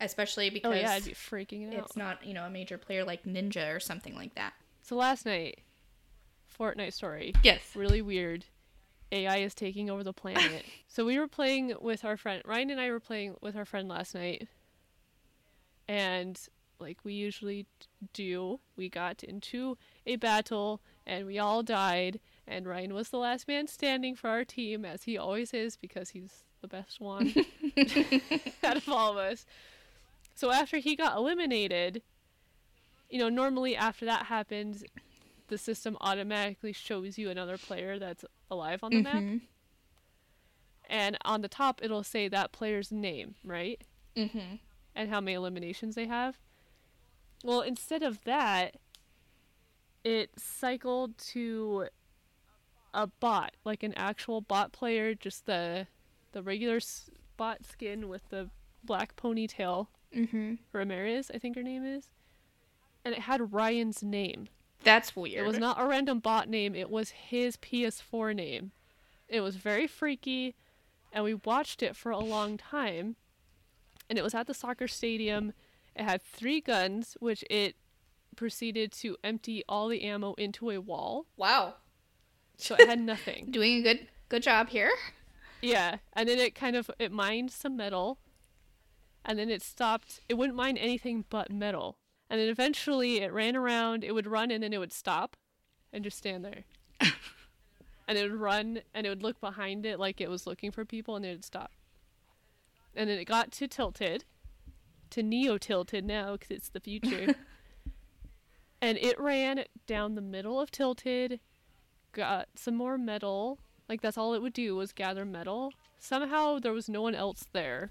[0.00, 1.84] especially because oh yeah, I'd be freaking out.
[1.84, 4.54] it's not you know a major player like Ninja or something like that.
[4.82, 5.60] So last night,
[6.58, 7.34] Fortnite story.
[7.42, 7.60] Yes.
[7.74, 8.44] Really weird.
[9.10, 10.64] AI is taking over the planet.
[10.88, 13.88] so we were playing with our friend Ryan and I were playing with our friend
[13.88, 14.48] last night.
[15.88, 16.40] And
[16.78, 17.66] like we usually
[18.12, 19.76] do, we got into
[20.06, 24.44] a battle and we all died and Ryan was the last man standing for our
[24.44, 27.32] team as he always is because he's the best one
[28.64, 29.44] out of all of us.
[30.34, 32.02] So after he got eliminated,
[33.10, 34.82] you know, normally after that happens,
[35.48, 39.14] the system automatically shows you another player that's alive on the map.
[39.16, 39.36] Mm-hmm.
[40.88, 43.80] And on the top, it'll say that player's name, right?
[44.16, 44.56] Mm-hmm.
[44.94, 46.38] And how many eliminations they have.
[47.44, 48.76] Well, instead of that,
[50.04, 51.86] it cycled to
[52.94, 55.86] a bot, like an actual bot player, just the
[56.32, 56.80] the regular
[57.36, 58.50] bot skin with the
[58.84, 59.88] black ponytail.
[60.14, 60.54] Mm-hmm.
[60.72, 62.08] Ramirez, I think her name is.
[63.04, 64.48] And it had Ryan's name.
[64.84, 65.44] That's weird.
[65.44, 68.72] It was not a random bot name, it was his PS4 name.
[69.28, 70.54] It was very freaky,
[71.12, 73.16] and we watched it for a long time.
[74.10, 75.52] And it was at the soccer stadium.
[75.94, 77.76] It had three guns, which it
[78.36, 81.26] proceeded to empty all the ammo into a wall.
[81.36, 81.74] Wow.
[82.62, 83.46] So it had nothing.
[83.50, 84.92] Doing a good good job here.
[85.60, 88.18] Yeah, and then it kind of it mined some metal,
[89.24, 90.20] and then it stopped.
[90.28, 91.98] It wouldn't mine anything but metal,
[92.30, 94.04] and then eventually it ran around.
[94.04, 95.36] It would run and then it would stop,
[95.92, 96.64] and just stand there.
[98.08, 100.84] and it would run and it would look behind it like it was looking for
[100.84, 101.72] people, and then it'd stop.
[102.94, 104.24] And then it got to tilted,
[105.10, 107.34] to neo tilted now because it's the future.
[108.80, 111.40] and it ran down the middle of tilted,
[112.12, 113.58] got some more metal.
[113.88, 115.72] Like that's all it would do was gather metal.
[115.98, 117.90] Somehow there was no one else there.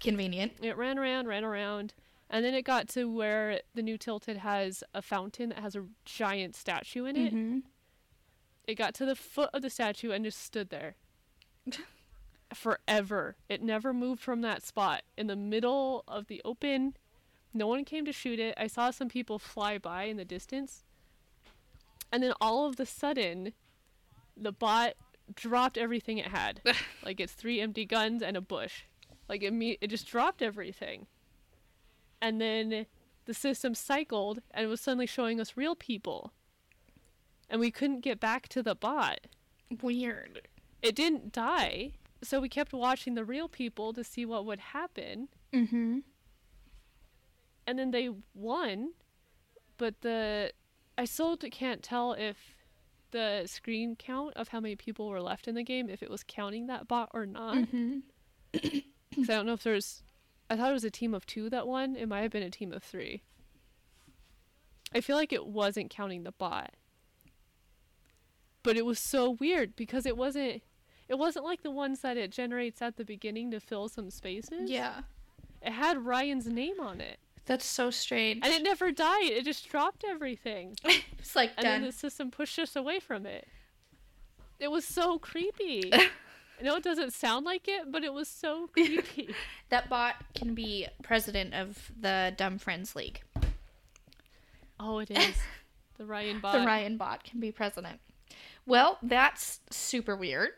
[0.00, 0.54] Convenient.
[0.60, 1.94] It ran around, ran around,
[2.28, 5.84] and then it got to where the new tilted has a fountain that has a
[6.04, 7.34] giant statue in it.
[7.34, 7.58] Mm-hmm.
[8.66, 10.96] It got to the foot of the statue and just stood there.
[12.54, 13.36] Forever.
[13.48, 15.02] It never moved from that spot.
[15.16, 16.96] In the middle of the open,
[17.54, 18.54] no one came to shoot it.
[18.56, 20.84] I saw some people fly by in the distance.
[22.12, 23.54] And then all of the sudden,
[24.36, 24.94] the bot
[25.34, 26.60] dropped everything it had.
[27.04, 28.82] like its three empty guns and a bush.
[29.28, 31.06] Like it, me- it just dropped everything.
[32.20, 32.86] And then
[33.24, 36.32] the system cycled and was suddenly showing us real people.
[37.48, 39.26] And we couldn't get back to the bot.
[39.82, 40.48] Weird.
[40.82, 41.92] It didn't die.
[42.22, 45.28] So we kept watching the real people to see what would happen.
[45.52, 45.98] Mm-hmm.
[47.66, 48.92] And then they won.
[49.76, 50.52] But the.
[51.02, 52.36] I still can't tell if
[53.10, 56.22] the screen count of how many people were left in the game, if it was
[56.22, 57.56] counting that bot or not.
[57.56, 57.98] Mm-hmm.
[59.20, 60.04] I don't know if there's.
[60.48, 61.96] I thought it was a team of two that won.
[61.96, 63.24] It might have been a team of three.
[64.94, 66.70] I feel like it wasn't counting the bot.
[68.62, 70.62] But it was so weird because it wasn't.
[71.08, 74.70] It wasn't like the ones that it generates at the beginning to fill some spaces.
[74.70, 75.00] Yeah.
[75.62, 77.18] It had Ryan's name on it.
[77.46, 78.44] That's so strange.
[78.44, 79.30] And it never died.
[79.30, 80.76] It just dropped everything.
[81.18, 83.48] it's like And then the system pushed us away from it.
[84.60, 85.92] It was so creepy.
[86.62, 89.34] I know it doesn't sound like it, but it was so creepy.
[89.70, 93.22] That bot can be president of the Dumb Friends League.
[94.78, 95.36] Oh, it is.
[95.98, 96.52] The Ryan bot.
[96.52, 97.98] The Ryan bot can be president.
[98.66, 100.50] Well, that's super weird.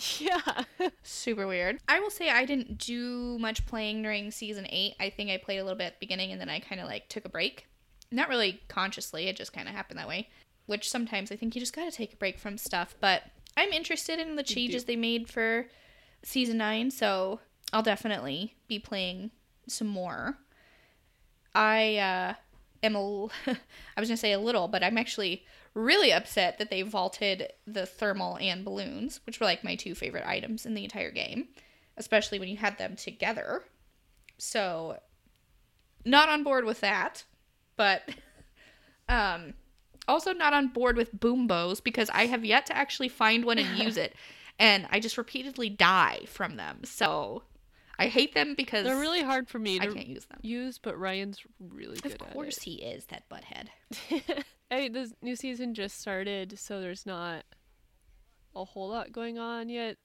[0.18, 0.64] Yeah.
[1.02, 1.78] Super weird.
[1.88, 4.94] I will say I didn't do much playing during season eight.
[5.00, 6.86] I think I played a little bit at the beginning and then I kind of
[6.86, 7.66] like took a break.
[8.10, 10.28] Not really consciously, it just kind of happened that way.
[10.66, 12.94] Which sometimes I think you just gotta take a break from stuff.
[13.00, 13.22] But
[13.56, 15.66] I'm interested in the changes they made for
[16.22, 17.40] season nine, so
[17.72, 19.30] I'll definitely be playing
[19.66, 20.38] some more.
[21.54, 22.34] I uh,
[22.82, 25.44] am a, l- I was gonna say a little, but I'm actually
[25.74, 30.26] really upset that they vaulted the thermal and balloons, which were like my two favorite
[30.26, 31.48] items in the entire game,
[31.96, 33.64] especially when you had them together.
[34.38, 34.98] So,
[36.04, 37.24] not on board with that,
[37.76, 38.02] but
[39.08, 39.54] um,
[40.08, 43.78] also not on board with boombos because I have yet to actually find one and
[43.78, 44.14] use it,
[44.58, 46.80] and I just repeatedly die from them.
[46.84, 47.42] So,
[47.98, 50.38] I hate them because They're really hard for me I to can't use them.
[50.42, 53.68] use, but Ryan's really good Of at course, he is that butthead.
[54.70, 57.44] Hey, the new season just started, so there's not
[58.54, 59.96] a whole lot going on yet,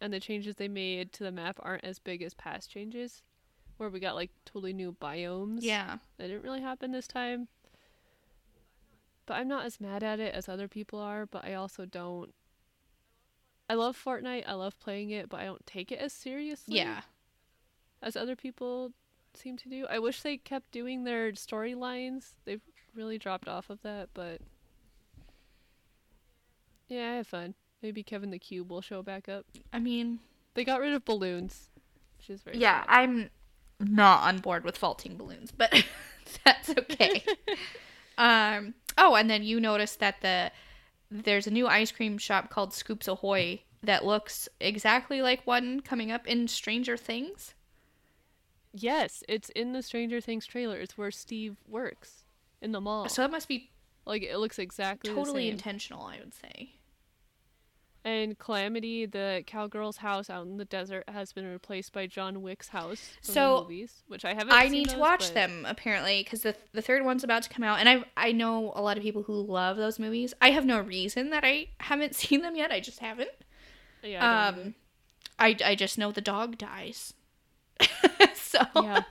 [0.00, 3.22] and the changes they made to the map aren't as big as past changes,
[3.76, 5.58] where we got like totally new biomes.
[5.62, 5.98] Yeah.
[6.18, 7.46] that didn't really happen this time.
[9.26, 12.34] But I'm not as mad at it as other people are, but I also don't.
[13.68, 17.02] I love Fortnite, I love playing it, but I don't take it as seriously Yeah.
[18.02, 18.90] as other people
[19.34, 19.86] seem to do.
[19.88, 22.30] I wish they kept doing their storylines.
[22.44, 22.60] They've
[22.94, 24.40] really dropped off of that, but
[26.88, 27.54] yeah, I have fun.
[27.82, 29.46] Maybe Kevin the Cube will show back up.
[29.72, 30.18] I mean,
[30.54, 31.70] They got rid of balloons,
[32.18, 32.86] which is very yeah, sad.
[32.88, 33.30] I'm
[33.78, 35.72] not on board with vaulting balloons, but
[36.44, 37.24] that's okay.
[38.18, 38.74] um.
[38.98, 40.50] Oh, and then you noticed that the
[41.10, 46.12] there's a new ice cream shop called Scoops Ahoy that looks exactly like one coming
[46.12, 47.54] up in Stranger Things.
[48.72, 50.76] Yes, it's in the Stranger Things trailer.
[50.76, 52.19] It's where Steve works
[52.62, 53.08] in the mall.
[53.08, 53.70] So that must be
[54.06, 56.74] like it looks exactly totally intentional, I would say.
[58.04, 62.68] and Calamity, the cowgirl's house out in the desert, has been replaced by John Wick's
[62.68, 64.52] house from So, the movies, which I haven't.
[64.52, 67.62] I need to watch but- them apparently because the the third one's about to come
[67.62, 70.32] out, and I I know a lot of people who love those movies.
[70.40, 72.72] I have no reason that I haven't seen them yet.
[72.72, 73.30] I just haven't.
[74.02, 74.24] Yeah.
[74.24, 74.74] I Um,
[75.38, 77.12] I I just know the dog dies.
[78.34, 79.02] so yeah.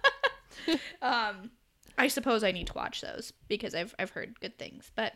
[1.01, 1.51] um,
[1.99, 4.91] I suppose I need to watch those because I've I've heard good things.
[4.95, 5.13] But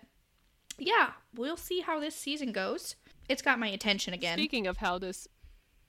[0.78, 2.96] yeah, we'll see how this season goes.
[3.30, 4.38] It's got my attention again.
[4.38, 5.28] Speaking of how this,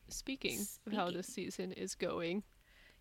[0.09, 2.45] speaking, of how this season is going,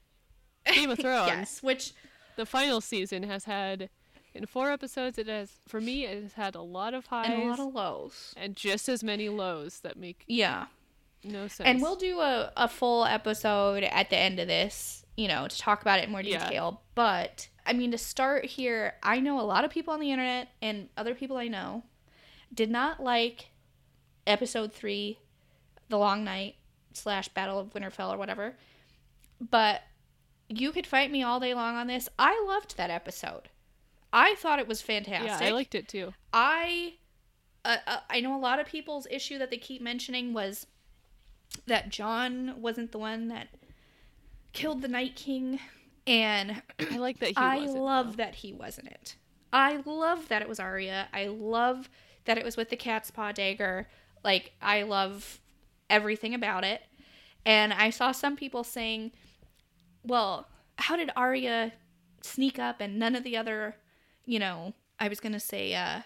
[0.74, 1.28] Game of Thrones.
[1.28, 1.94] yes, which
[2.36, 3.90] The final season has had,
[4.34, 7.44] in four episodes, it has for me it has had a lot of highs and
[7.44, 8.34] a lot of lows.
[8.38, 10.66] and just as many lows that make Yeah.
[11.24, 11.68] no sense.
[11.68, 15.58] And we'll do a, a full episode at the end of this, you know, to
[15.60, 16.44] talk about it in more Yeah.
[16.48, 16.82] detail.
[16.96, 20.50] But I mean, to start here, I know a lot of people on the internet
[20.62, 21.84] and other people I know
[22.54, 23.48] did not like
[24.28, 25.20] episode three,
[25.90, 26.56] The Long Night
[26.94, 28.56] slash Battle of Winterfell or whatever.
[29.40, 29.82] But
[30.50, 32.10] you could fight me all day long on this.
[32.20, 33.50] I loved that episode.
[34.12, 35.42] I thought it was fantastic.
[35.42, 36.14] yeah, I liked it too.
[36.32, 36.96] I
[37.66, 40.68] uh, uh, I know a lot of people's issue that they keep mentioning was
[41.66, 43.48] that Jon wasn't the one that
[44.52, 45.60] killed the Night King,
[46.06, 48.24] and I like that he I love though.
[48.24, 49.16] that he wasn't it.
[49.52, 51.08] I love that it was Arya.
[51.14, 51.90] I love
[52.26, 53.88] that it was with the cat's paw dagger.
[54.24, 55.40] Like I love
[55.90, 56.82] everything about it.
[57.46, 59.12] And I saw some people saying,
[60.04, 60.48] "Well,
[60.78, 61.74] how did Arya
[62.22, 63.76] sneak up and none of the other,
[64.26, 66.02] you know, I was going to say uh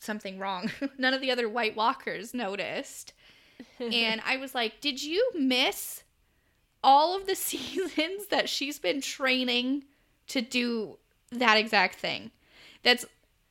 [0.00, 0.70] something wrong.
[0.98, 3.12] none of the other White Walkers noticed."
[3.78, 6.02] and I was like, "Did you miss
[6.82, 9.84] all of the seasons that she's been training
[10.28, 10.98] to do
[11.30, 12.30] that exact thing.
[12.82, 13.04] That's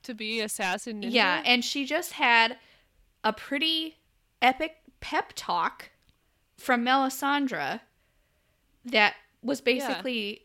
[0.04, 1.02] to be assassin.
[1.02, 1.12] Ninja?
[1.12, 2.58] yeah, and she just had
[3.24, 3.98] a pretty
[4.42, 5.90] epic pep talk
[6.58, 7.82] from Melisandre
[8.86, 10.44] that was basically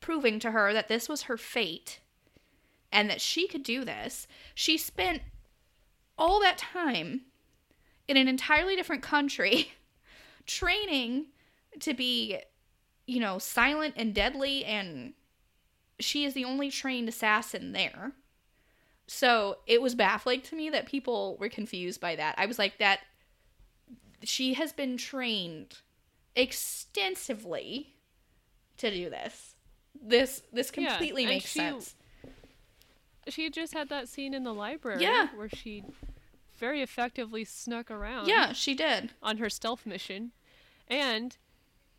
[0.00, 2.00] proving to her that this was her fate
[2.92, 4.26] and that she could do this.
[4.54, 5.22] She spent
[6.18, 7.22] all that time
[8.06, 9.72] in an entirely different country
[10.46, 11.26] training
[11.80, 12.38] to be,
[13.06, 15.14] you know, silent and deadly, and
[15.98, 18.12] she is the only trained assassin there.
[19.06, 22.34] So it was baffling to me that people were confused by that.
[22.38, 23.00] I was like, that
[24.22, 25.78] she has been trained
[26.36, 27.94] extensively
[28.78, 29.54] to do this.
[30.00, 31.94] This this completely and makes she- sense.
[33.28, 35.28] She had just had that scene in the library Yeah.
[35.36, 35.84] where she
[36.58, 39.12] very effectively snuck around Yeah, she did.
[39.22, 40.32] on her stealth mission.
[40.88, 41.36] And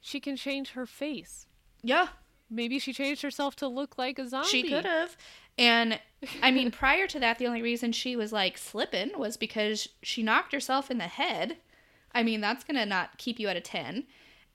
[0.03, 1.47] she can change her face.
[1.81, 2.09] Yeah,
[2.49, 4.47] Maybe she changed herself to look like a zombie.
[4.47, 5.17] she could have.
[5.57, 5.99] And
[6.43, 10.21] I mean, prior to that, the only reason she was like slipping was because she
[10.21, 11.57] knocked herself in the head.
[12.13, 14.03] I mean, that's gonna not keep you at a 10.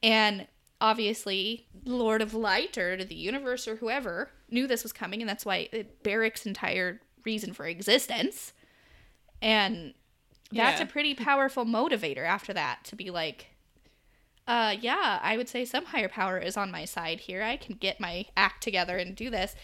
[0.01, 0.47] And
[0.81, 5.45] obviously, Lord of Light or the universe or whoever knew this was coming, and that's
[5.47, 8.53] why it, Beric's entire reason for existence.
[9.43, 9.95] And
[10.53, 10.85] that's Yeah.
[10.87, 13.47] a pretty powerful motivator after that to be like,
[14.49, 17.43] uh, yeah, I would say some higher power is on my side here.
[17.43, 19.55] I can get my act together and do this.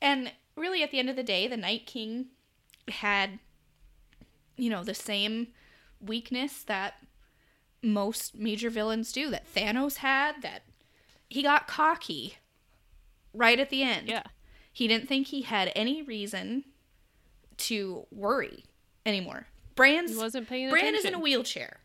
[0.00, 2.28] And really, at the end of the day, the Night King
[2.88, 3.38] had,
[4.56, 5.48] you know, the same
[6.00, 6.94] weakness that
[7.82, 10.62] most major villains do, that Thanos had, that
[11.28, 12.38] he got cocky
[13.34, 14.08] right at the end.
[14.08, 14.22] Yeah.
[14.72, 16.64] He didn't think he had any reason
[17.58, 18.64] to worry
[19.04, 19.48] anymore.
[19.74, 20.98] Bran's He wasn't paying Bran attention.
[20.98, 21.80] is in a wheelchair.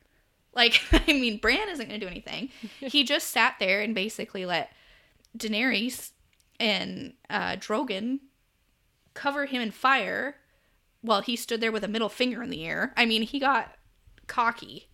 [0.56, 2.50] Like, I mean, Bran isn't going to do anything.
[2.80, 4.72] he just sat there and basically let
[5.38, 6.12] Daenerys
[6.60, 8.20] and uh, Drogon
[9.14, 10.38] cover him in fire
[11.02, 12.94] while he stood there with a middle finger in the air.
[12.98, 13.76] I mean, he got
[14.28, 14.88] cocky.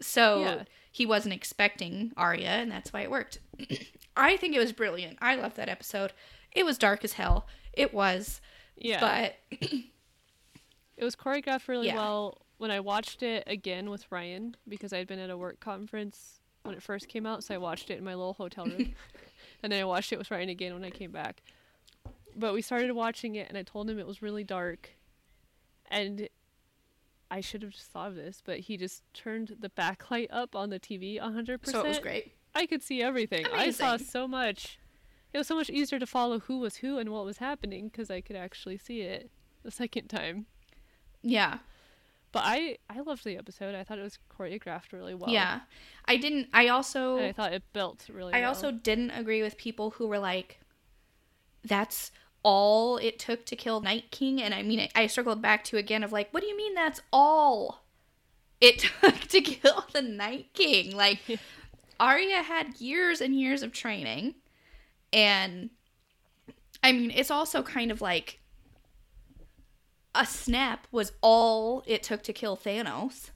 [0.00, 0.62] So Yeah.
[0.92, 3.38] he wasn't expecting Arya, and that's why it worked.
[4.16, 5.18] I think it was brilliant.
[5.20, 6.12] I loved that episode.
[6.52, 7.46] It was dark as hell.
[7.72, 8.40] It was.
[8.76, 9.00] Yeah.
[9.00, 9.36] But
[10.96, 11.96] It was choreographed really Yeah.
[11.96, 16.40] well when I watched it again with Ryan because I'd been at a work conference
[16.62, 18.94] when it first came out, so I watched it in my little hotel room.
[19.62, 21.42] and then I watched it with Ryan again when I came back.
[22.36, 24.90] But we started watching it and I told him it was really dark.
[25.90, 26.28] And
[27.30, 30.70] I should have just thought of this, but he just turned the backlight up on
[30.70, 31.66] the TV 100%.
[31.66, 32.32] so it was great.
[32.54, 33.46] I could see everything.
[33.52, 34.78] I saw so much.
[35.32, 38.10] It was so much easier to follow who was who and what was happening because
[38.10, 39.30] I could actually see it
[39.64, 40.46] the second time.
[41.22, 41.58] Yeah.
[42.34, 43.76] But I I loved the episode.
[43.76, 45.30] I thought it was choreographed really well.
[45.30, 45.60] Yeah.
[46.06, 48.48] I didn't I also And I thought it built really I well.
[48.48, 50.58] also didn't agree with people who were like
[51.64, 52.10] that's
[52.42, 55.76] all it took to kill Night King and I mean I, I circled back to
[55.76, 57.84] again of like what do you mean that's all
[58.60, 61.20] it took to kill the Night King like
[62.00, 64.34] Arya had years and years of training
[65.12, 65.70] and
[66.82, 68.40] I mean it's also kind of like
[70.14, 73.30] a snap was all it took to kill Thanos.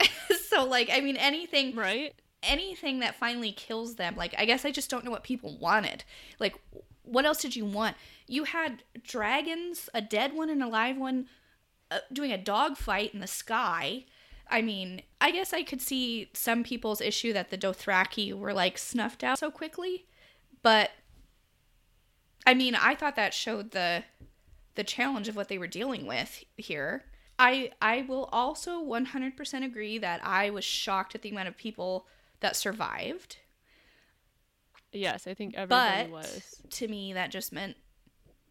[0.48, 2.14] So like I mean anything right?
[2.42, 6.04] anything that finally kills them like i guess i just don't know what people wanted.
[6.38, 6.56] Like
[7.04, 7.96] what else did you want?
[8.26, 11.26] You had dragons a dead one and a live one
[11.90, 14.04] uh, doing a dog fight in the sky.
[14.50, 18.76] I mean i guess i could see some people's issue that the dothraki were like
[18.76, 20.06] snuffed out so quickly
[20.62, 20.90] but
[22.46, 24.04] i mean i thought that showed the
[24.74, 27.04] the challenge of what they were dealing with here
[27.38, 32.06] i i will also 100% agree that i was shocked at the amount of people
[32.42, 33.38] that survived.
[34.92, 36.60] Yes, I think everybody But was.
[36.70, 37.76] to me, that just meant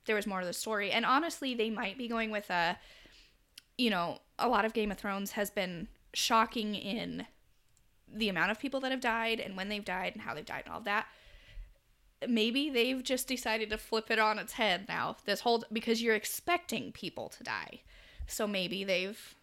[0.06, 0.90] there was more to the story.
[0.92, 2.80] And honestly, they might be going with a,
[3.78, 7.28] you know, a lot of Game of Thrones has been shocking in
[8.12, 10.64] the amount of people that have died and when they've died and how they've died
[10.66, 11.06] and all of that.
[12.28, 15.18] Maybe they've just decided to flip it on its head now.
[15.26, 17.82] This whole because you're expecting people to die.
[18.28, 19.36] So maybe they've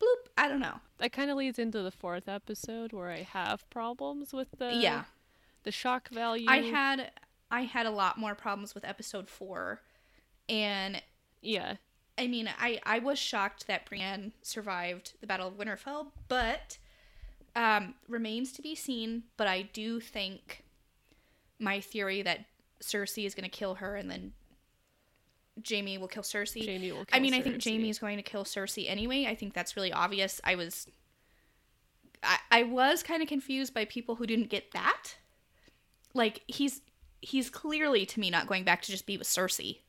[0.00, 0.80] bloop, I don't know.
[0.98, 5.04] That kind of leads into the fourth episode where I have problems with the yeah.
[5.64, 6.46] the shock value.
[6.48, 7.10] I had
[7.50, 9.82] I had a lot more problems with episode four,
[10.48, 11.02] and
[11.42, 11.76] yeah,
[12.18, 16.78] I mean I I was shocked that Brienne survived the Battle of Winterfell, but
[17.54, 19.24] um, remains to be seen.
[19.36, 20.64] But I do think
[21.58, 22.46] my theory that
[22.82, 24.32] Cersei is going to kill her and then
[25.68, 26.66] Jaime will kill Cersei.
[26.66, 27.04] Jaime will.
[27.12, 27.72] I mean, I think Cersei.
[27.72, 29.26] Jaime is going to kill Cersei anyway.
[29.26, 30.40] I think that's really obvious.
[30.44, 30.86] I was,
[32.22, 35.16] I, I was kind of confused by people who didn't get that.
[36.12, 36.82] Like he's
[37.20, 39.80] he's clearly to me not going back to just be with Cersei.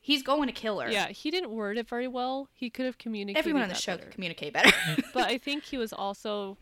[0.00, 0.90] He's going to kill her.
[0.90, 2.48] Yeah, he didn't word it very well.
[2.52, 3.38] He could have communicated.
[3.38, 4.04] Everyone on the show better.
[4.04, 4.72] could communicate better.
[5.14, 6.58] but I think he was also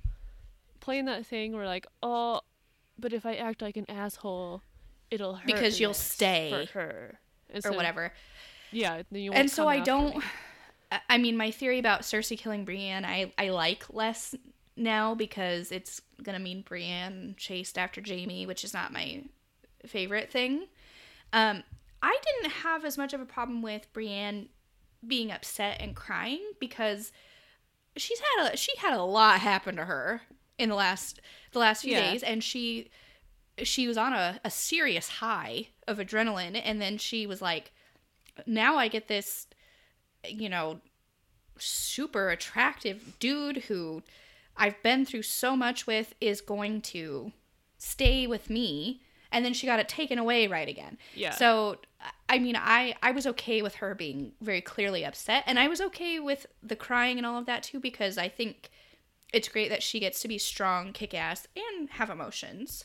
[0.81, 2.41] playing that thing where like, oh,
[3.01, 4.63] but if I act like an asshole,
[5.11, 6.67] it'll hurt Because you'll stay.
[6.73, 7.19] for her
[7.65, 8.13] or whatever.
[8.71, 10.17] Yeah, then you and so I don't.
[10.17, 10.23] me.
[10.93, 14.35] I- I mean, my theory about Cersei killing Brienne, I I like less
[14.77, 19.23] now because it's gonna mean Brienne chased after Jaime, which is not my
[19.87, 20.67] favorite thing.
[21.33, 21.63] Um,
[22.03, 24.49] I didn't have as much of a problem with Brienne
[25.07, 27.13] being upset and crying because
[27.97, 30.23] she's had a she had a lot happen to her
[30.61, 31.21] in the last
[31.53, 32.11] the last few Yeah.
[32.13, 32.91] days, and she
[33.63, 37.73] she was on a, a serious high of adrenaline, and then she was like,
[38.47, 39.47] now I get this,
[40.27, 40.81] you know,
[41.59, 44.03] super attractive dude who
[44.57, 47.33] I've been through so much with is going to
[47.79, 49.03] stay with me.
[49.33, 50.99] And then she got it taken away right again.
[51.15, 51.31] Yeah.
[51.31, 51.79] So
[52.29, 55.81] I mean, I I was okay with her being very clearly upset, and I was
[55.81, 58.71] okay with the crying and all of that too because I think
[59.33, 62.85] it's great that she gets to be strong, kick ass, and have emotions.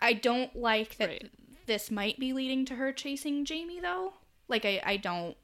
[0.00, 1.30] I don't like that Right.
[1.66, 4.14] this might be leading to her chasing Jaime though.
[4.48, 5.36] Like I I don't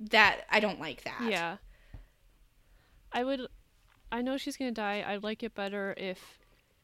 [0.00, 1.22] that I don't like that.
[1.22, 1.56] Yeah.
[3.12, 3.46] I would.
[4.10, 5.04] I know she's gonna die.
[5.06, 6.38] I'd like it better if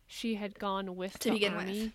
[0.07, 1.93] she had gone with To begin with.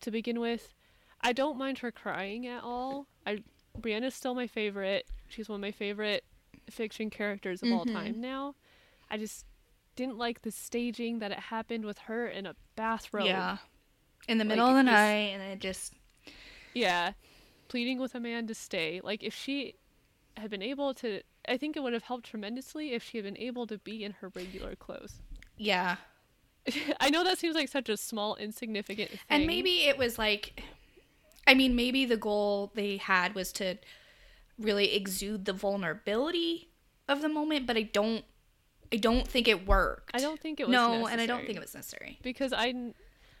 [0.00, 0.74] To begin with,
[1.20, 3.06] I don't mind her crying at all.
[3.26, 3.42] I
[3.78, 5.06] Brienne is still my favorite.
[5.28, 6.24] She's one of my favorite
[6.72, 7.92] fiction characters of all Mhm.
[7.92, 8.54] time now.
[9.10, 9.46] I just
[9.94, 13.26] didn't like the staging that it happened with her in a bathrobe.
[13.26, 13.58] Yeah.
[14.28, 15.94] In the Like, middle of the this- night, and it just
[16.74, 17.12] Yeah.
[17.68, 19.00] Pleading with a man to stay.
[19.02, 19.74] Like if she
[20.36, 23.36] had been able to I think it would have helped tremendously if she had been
[23.36, 25.20] able to be in her regular clothes.
[25.56, 25.96] yeah.
[27.00, 29.20] I know that seems like such a small insignificant thing.
[29.28, 30.62] And maybe it was like,
[31.46, 33.78] I mean, maybe the goal they had was to
[34.58, 36.70] really exude the vulnerability
[37.08, 38.24] of the moment, but I don't,
[38.92, 40.10] I don't think it worked.
[40.14, 42.18] I don't think it was no, and I don't think it was necessary.
[42.22, 42.92] because I,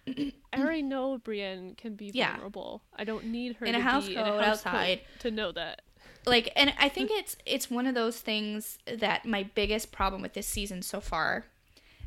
[0.08, 2.32] I already know Brienne can be Yeah.
[2.32, 2.82] vulnerable.
[2.96, 5.02] I don't need her In a to house in a house outside.
[5.20, 5.82] to know that.
[6.26, 10.32] Like, and I think it's it's one of those things that my biggest problem with
[10.34, 11.44] this season so far,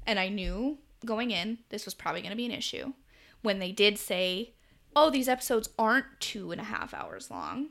[0.06, 2.94] and I knew going in this was probably going to be an issue
[3.44, 4.54] when they did say,
[4.96, 7.70] "Oh, these episodes aren't two and a half hours long,"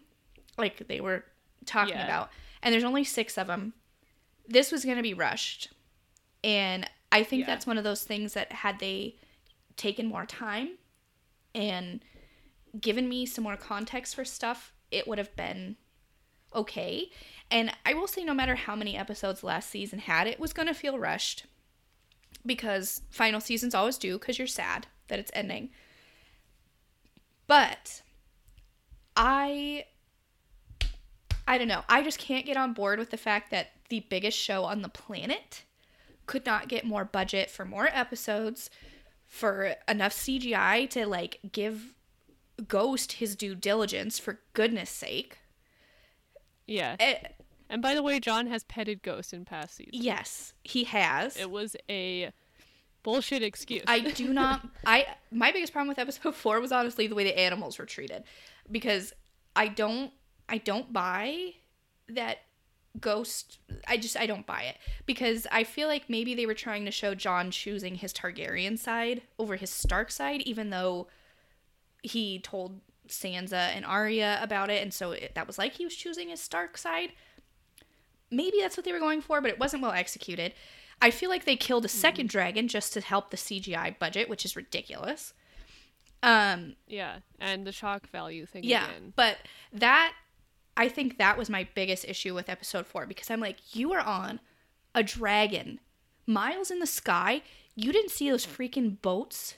[0.59, 1.25] like they were
[1.67, 2.05] talking Yeah.
[2.05, 2.31] about,
[2.63, 3.75] and there's only six of them.
[4.47, 5.73] This was going to be rushed,
[6.43, 7.47] and I think Yeah.
[7.47, 9.17] that's one of those things that had they
[9.77, 10.79] taken more time
[11.55, 12.05] and
[12.81, 15.77] given me some more context for stuff, it would have been
[16.55, 17.11] okay.
[17.51, 20.69] And I will say, no matter how many episodes last season had, it was going
[20.69, 21.47] to feel rushed
[22.45, 25.71] because final seasons always do because you're sad that it's ending.
[27.47, 28.03] But
[29.17, 29.87] I.
[31.47, 31.83] I don't know.
[31.89, 34.89] I just can't get on board with the fact that the biggest show on the
[34.89, 35.65] planet
[36.27, 38.71] could not get more budget for more episodes,
[39.27, 41.95] for enough CGI to like give
[42.69, 45.39] Ghost his due diligence for goodness sake.
[46.67, 46.97] Yeah.
[46.99, 47.17] Eh,
[47.69, 50.03] And by the way, Jon has petted Ghost in past seasons.
[50.03, 51.37] yes, he has.
[51.37, 52.31] It was a
[53.03, 53.83] bullshit excuse.
[53.87, 57.39] I do not I my biggest problem with episode 4 was honestly the way the
[57.39, 58.25] animals were treated
[58.71, 59.13] because
[59.55, 60.11] I don't
[60.49, 61.55] I don't buy
[62.09, 62.39] that
[63.01, 66.85] ghost I just I don't buy it because I feel like maybe they were trying
[66.85, 71.09] to show Jon choosing his Targaryen side over his Stark side even though
[72.05, 75.97] he told Sansa and Arya about it and so it, that was like he was
[75.97, 77.11] choosing his Stark side
[78.35, 80.53] maybe that's what they were going for, but it wasn't well executed.
[81.01, 84.45] I feel like they killed a second dragon just to help the CGI budget, which
[84.45, 85.35] is ridiculous.
[86.23, 87.19] Um, yeah.
[87.39, 89.13] And the shock value thing yeah, again.
[89.15, 89.39] but
[89.73, 90.15] that
[90.77, 94.01] I think that was my biggest issue with episode 4 because I'm like you are
[94.01, 94.41] on
[94.95, 95.81] a dragon
[96.27, 97.43] miles in the sky.
[97.77, 99.55] You didn't see those freaking boats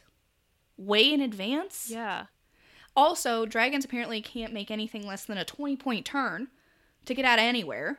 [0.77, 1.89] way in advance.
[1.91, 2.27] Yeah.
[2.95, 6.49] Also, dragons apparently can't make anything less than a 20 point turn
[7.05, 7.99] to get out of anywhere.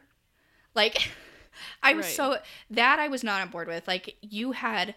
[0.74, 1.12] Like,
[1.84, 2.16] I was Right.
[2.16, 2.38] so.
[2.70, 3.88] That I was not on board with.
[3.88, 4.96] Like, you had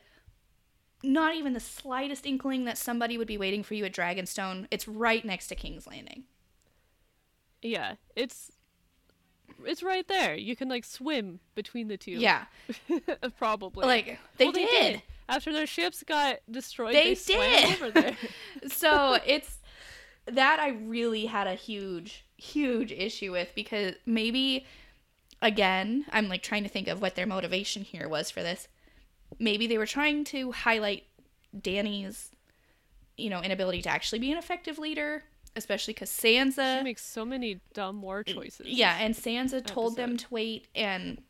[1.03, 4.67] not even the slightest inkling that somebody would be waiting for you at Dragonstone.
[4.71, 6.25] It's right next to King's Landing.
[7.63, 7.95] Yeah.
[8.17, 8.51] It's
[9.65, 10.35] it's right there.
[10.35, 12.13] You can like swim between the two.
[12.13, 12.45] Yeah.
[13.39, 13.87] Probably.
[13.87, 15.03] Like, they Well, did.
[15.29, 17.75] After their ships got destroyed, They they, swam did.
[17.75, 18.17] over there.
[18.69, 19.59] so it's
[20.27, 24.67] that I really had a huge, huge issue with because maybe
[25.43, 28.69] again, I'm like trying to think of what their motivation here was for this.
[29.39, 31.05] Maybe they were trying to highlight
[31.59, 32.31] Dany's,
[33.17, 35.25] you know, inability to actually be an effective leader,
[35.57, 36.79] especially because Sansa.
[36.79, 38.67] she makes so many dumb war choices.
[38.67, 41.23] Yeah, and Sansa told them to wait, and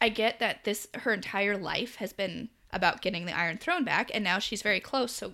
[0.00, 4.10] I get that this her entire life has been about getting the Iron Throne back,
[4.12, 5.12] and now she's very close.
[5.12, 5.32] So,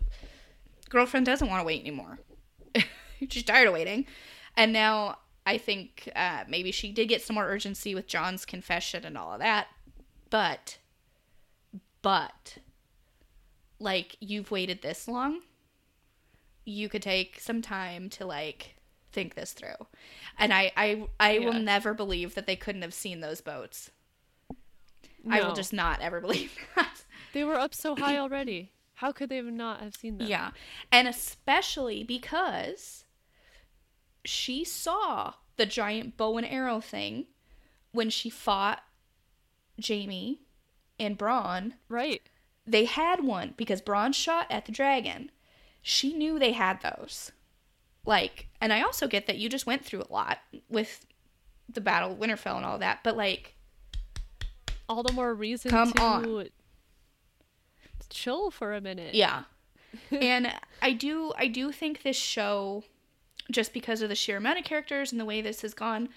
[0.89, 2.19] girlfriend doesn't want to wait anymore.
[3.29, 4.07] she's tired of waiting,
[4.57, 9.05] and now I think uh, maybe she did get some more urgency with Jon's confession
[9.05, 9.69] and all of that,
[10.31, 10.79] but,
[12.03, 12.59] but,
[13.79, 15.41] like you've waited this long,
[16.65, 18.77] you could take some time to like
[19.13, 19.87] think this through.
[20.39, 23.91] And I I I will never believe that they couldn't have seen those boats.
[25.31, 27.05] I will just not ever believe that.
[27.33, 28.73] They were up so high already.
[28.95, 30.29] How could they have not have seen them?
[30.29, 30.51] Yeah.
[30.93, 33.05] And especially because
[34.25, 37.27] she saw the giant bow and arrow thing
[37.93, 38.83] when she fought
[39.85, 40.41] Jaime
[40.99, 41.73] and Bronn.
[41.89, 42.23] Right.
[42.67, 45.31] They had one because Bronn shot at the dragon.
[45.87, 47.31] She knew they had those.
[48.07, 50.39] Like, and I also get that you just went through a lot
[50.71, 51.05] with
[51.69, 53.55] the Battle of Winterfell and all that, but like,
[54.89, 56.49] All the more reason Come to on.
[58.09, 59.15] chill for a minute.
[59.15, 59.43] Yeah.
[60.11, 62.83] and I do I do think this show
[63.51, 66.09] just because of the sheer amount of characters and the way this has gone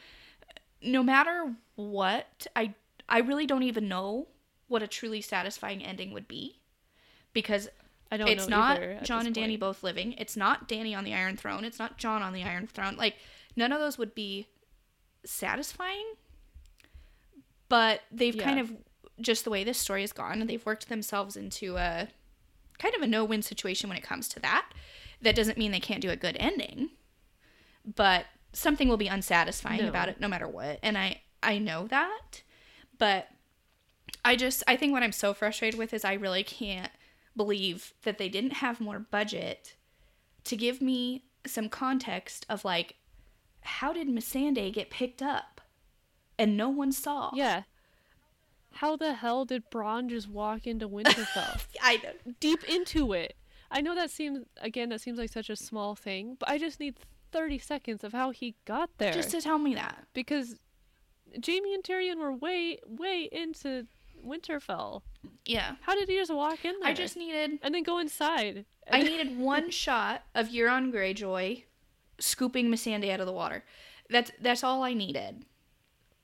[0.82, 2.74] no matter what I
[3.10, 4.28] I really don't even know
[4.68, 6.60] what a truly satisfying ending would be
[7.34, 7.70] because
[8.12, 10.14] I don't it's not Jon and Dany both living.
[10.14, 11.64] It's not Dany on the Iron Throne.
[11.66, 12.96] It's not Jon on the Iron Throne.
[12.96, 13.16] Like
[13.56, 14.48] none of those would be
[15.26, 16.14] satisfying.
[17.70, 18.44] But they've Yeah.
[18.44, 18.74] kind of
[19.20, 22.08] just the way this story has gone, they've worked themselves into a
[22.78, 24.72] kind of a no-win situation when it comes to that.
[25.22, 26.92] That doesn't mean they can't do a good ending,
[27.84, 29.90] but something will be unsatisfying No.
[29.90, 30.80] about it no matter what.
[30.84, 32.44] And I I know that,
[32.98, 33.28] but
[34.24, 36.92] I just I think what I'm so frustrated with is I really can't
[37.38, 39.76] believe that they didn't have more budget
[40.44, 42.96] to give me some context of like
[43.62, 45.62] how did Missandei get picked up
[46.40, 47.32] and no one saw?
[47.34, 47.64] Yeah.
[48.74, 51.66] How the hell did Bronn just walk into Winterfell?
[51.84, 53.36] I don't Deep into it.
[53.72, 56.80] I know that seems again that seems like such a small thing, but I just
[56.80, 56.96] need
[57.32, 59.12] 30 seconds of how he got there.
[59.12, 60.06] just to tell me that.
[60.14, 60.56] because
[61.46, 63.86] Jaime and Tyrion were way way into
[64.26, 65.02] Winterfell.
[65.46, 65.76] Yeah.
[65.82, 66.90] How did he just walk in there?
[66.90, 68.66] I just needed and then go inside.
[68.92, 71.64] I needed one shot of Euron Greyjoy
[72.20, 73.64] scooping Missandei out of the water.
[74.10, 75.46] That's that's all I needed.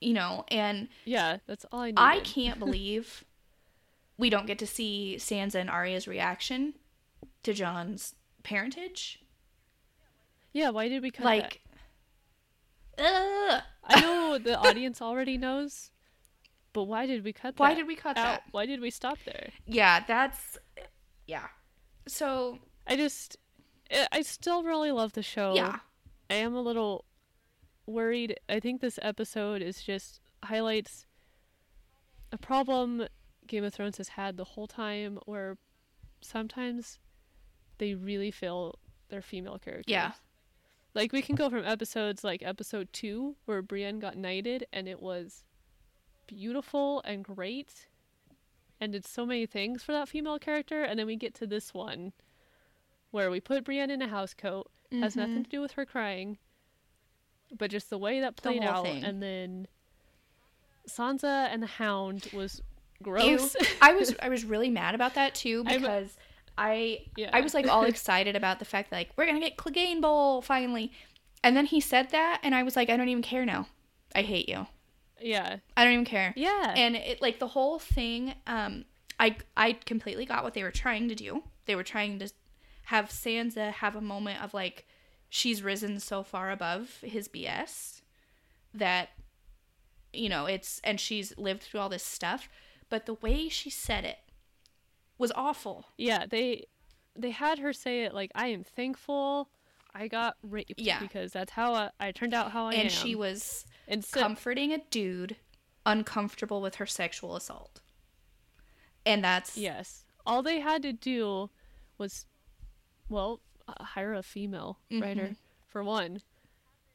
[0.00, 2.00] You know, and yeah, that's all I needed.
[2.00, 3.24] I can't believe
[4.16, 6.74] we don't get to see Sansa and Arya's reaction
[7.42, 9.20] to Jon's parentage.
[10.52, 11.60] Yeah, why did we cut like,
[12.96, 13.04] ugh,
[13.48, 13.64] that?
[13.84, 15.90] I know the audience already knows,
[16.74, 17.60] but why did we cut that?
[17.60, 17.76] why that?
[17.76, 18.24] did we cut out?
[18.24, 18.42] that?
[18.50, 19.48] Why did we stop there?
[19.66, 20.58] Yeah, that's
[21.26, 21.46] yeah.
[22.06, 23.38] So I just,
[23.90, 25.54] I- I still really love the show.
[25.54, 25.78] yeah,
[26.28, 27.06] I am a little
[27.86, 28.38] worried.
[28.48, 31.06] I think this episode is just highlights
[32.32, 33.06] a problem
[33.46, 35.56] Game of Thrones has had the whole time where
[36.20, 36.98] sometimes
[37.78, 39.84] they really fail their female characters.
[39.92, 40.12] Yeah.
[40.94, 45.00] Like we can go from episodes like episode 2 where Brienne got knighted and it
[45.02, 45.44] was
[46.26, 47.86] beautiful and great
[48.80, 51.72] and did so many things for that female character and then we get to this
[51.72, 52.12] one
[53.10, 54.68] where we put Brienne in a house coat
[55.00, 55.20] has mm-hmm.
[55.20, 56.38] nothing to do with her crying,
[57.56, 58.84] but just the way that played out.
[58.84, 59.04] thing.
[59.04, 59.68] And then
[60.88, 63.04] Sansa and the Hound was Ew.
[63.04, 63.56] gross.
[63.80, 66.16] I was I was really mad about that too I'm- because
[66.56, 67.30] I Yeah.
[67.32, 70.42] I was like all excited about the fact that like we're gonna get Clegane Bowl
[70.42, 70.92] finally,
[71.42, 73.68] and then he said that and I was like I don't even care now.
[74.14, 74.66] I hate you.
[75.20, 76.32] Yeah, I don't even care.
[76.36, 78.34] yeah, And it like the whole thing.
[78.46, 78.84] Um,
[79.18, 81.44] I I completely got what they were trying to do.
[81.66, 82.30] They were trying to
[82.84, 84.86] have Sansa have a moment of like
[85.30, 88.02] she's risen so far above his BS
[88.74, 89.10] that
[90.12, 92.48] you know it's and she's lived through all this stuff.
[92.90, 94.18] But the way she said it
[95.18, 95.86] was awful.
[95.96, 96.26] yeah.
[96.28, 96.66] They
[97.16, 99.48] they had her say it like, "I am thankful."
[99.96, 100.98] I got raped Yeah.
[100.98, 102.80] because that's how I, I turned out how I am.
[102.80, 105.36] and she was and so, comforting a dude
[105.86, 107.80] uncomfortable with her sexual assault.
[109.06, 111.50] And that's yes, all they had to do
[111.98, 112.26] was,
[113.08, 115.02] well, uh, hire a female Mm-hmm.
[115.02, 116.20] writer for one,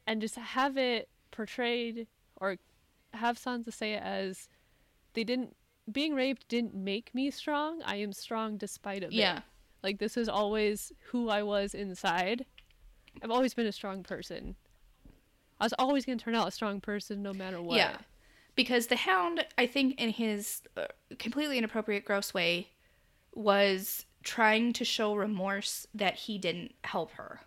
[0.06, 2.56] and just have it portrayed or
[3.14, 4.48] have Sansa say it as
[5.14, 5.56] they didn't
[5.90, 7.82] being raped didn't make me strong.
[7.84, 9.14] I am strong despite of it.
[9.16, 9.40] yeah.
[9.82, 12.44] Like this is always who I was inside.
[13.22, 14.56] I've always been a strong person.
[15.60, 17.76] I was always going to turn out a strong person no matter what.
[17.76, 17.96] Yeah.
[18.56, 20.86] Because the hound, I think, in his uh,
[21.18, 22.70] completely inappropriate, gross way,
[23.34, 27.40] was trying to show remorse that he didn't help her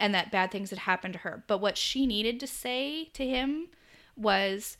[0.00, 1.44] and that bad things had happened to her.
[1.46, 3.68] But what she needed to say to him
[4.16, 4.78] was,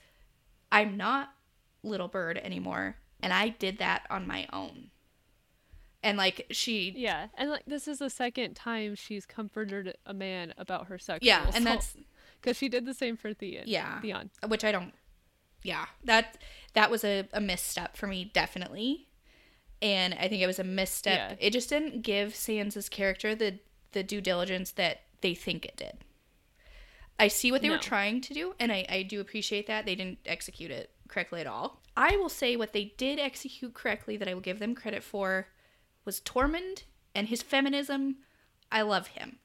[0.73, 1.35] I'm not
[1.83, 4.91] Little Bird anymore, and I did that on my own.
[6.03, 10.55] And like she, Yeah, and like this is the second time she's comforted a man
[10.57, 11.95] about her sexual yeah, and that's
[12.41, 13.65] because she did the same for Theon.
[13.67, 14.01] Yeah.
[14.01, 14.31] Theon.
[14.47, 14.93] which I don't.
[15.63, 16.39] Yeah, that
[16.73, 19.09] that was a, a misstep for me, definitely.
[19.83, 21.17] And I think it was a misstep.
[21.17, 21.47] Yeah.
[21.47, 23.59] It just didn't give Sansa's character the
[23.93, 25.99] the due diligence that they think it did.
[27.19, 29.85] I see what they were trying to do, and I, I do appreciate that.
[29.85, 31.83] They didn't execute it correctly at all.
[31.95, 35.49] I will say what they did execute correctly that I will give them credit for
[36.07, 36.85] was Tormund
[37.15, 38.17] and his feminism.
[38.73, 39.39] I love him.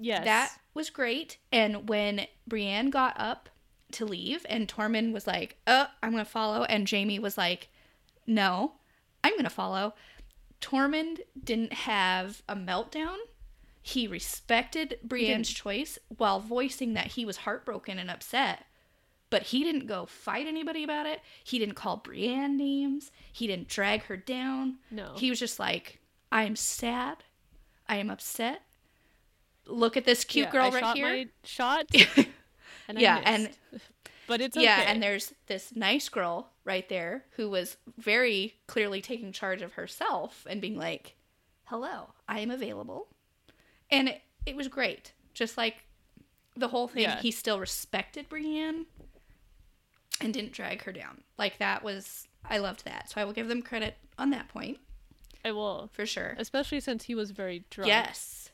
[0.00, 0.24] Yes.
[0.24, 1.38] That was great.
[1.52, 3.48] And when Brienne got up
[3.92, 7.68] to leave and Tormund was like, "Oh, I'm going to follow." And Jaime was like,
[8.26, 8.72] "No,
[9.22, 9.94] I'm going to follow."
[10.60, 13.16] Tormund didn't have a meltdown.
[13.82, 18.66] He respected Brienne's choice while voicing that he was heartbroken and upset.
[19.30, 21.20] But he didn't go fight anybody about it.
[21.44, 23.10] He didn't call Brienne names.
[23.32, 24.78] He didn't drag her down.
[24.90, 25.14] No.
[25.16, 26.00] He was just like,
[26.32, 27.18] I am sad.
[27.88, 28.62] I am upset.
[29.66, 31.06] Look at this cute Yeah, girl I right shot here.
[31.08, 31.86] My shot.
[32.88, 33.58] And Yeah, missed.
[34.26, 39.30] but it's Yeah, and there's this nice girl right there who was very clearly taking
[39.30, 41.14] charge of herself and being like,
[41.66, 43.06] "Hello, I am available,"
[43.92, 45.12] and it, it was great.
[45.34, 45.84] Just like
[46.56, 47.20] the whole thing, Yeah.
[47.20, 48.86] he still respected Brienne
[50.20, 51.22] and didn't drag her down.
[51.38, 53.08] Like that was I loved that.
[53.10, 54.78] So I will give them credit on that point
[55.44, 56.34] I will, for sure.
[56.38, 57.88] especially since he was very drunk.
[57.88, 58.49] Yes.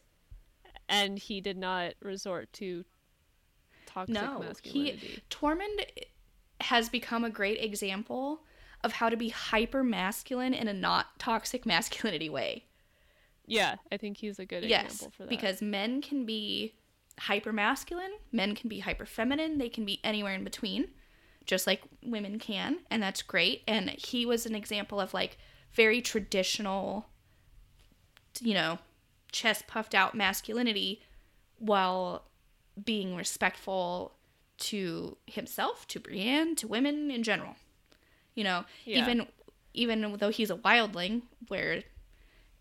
[0.88, 2.84] And he did not resort to
[3.86, 4.40] toxic No.
[4.62, 5.22] He masculinity.
[5.30, 5.86] Tormund
[6.60, 8.40] has become a great example
[8.84, 12.64] of how to be hyper masculine in a not toxic masculinity way.
[13.46, 15.28] Yeah, I think he's a good yes, example for that.
[15.28, 16.74] because men can be
[17.18, 20.88] hyper masculine, men can be hyper feminine, they can be anywhere in between,
[21.44, 23.62] just like women can, and that's great.
[23.68, 25.38] And he was an example of like
[25.72, 27.06] very traditional,
[28.40, 28.78] you know,
[29.32, 31.02] chest puffed out masculinity
[31.58, 32.24] while
[32.84, 34.12] being respectful
[34.58, 37.56] to himself, to Brienne, to women in general.
[38.34, 39.02] You know, Yeah.
[39.02, 39.26] even
[39.74, 41.82] even though he's a wildling, where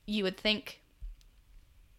[0.06, 0.82] you would think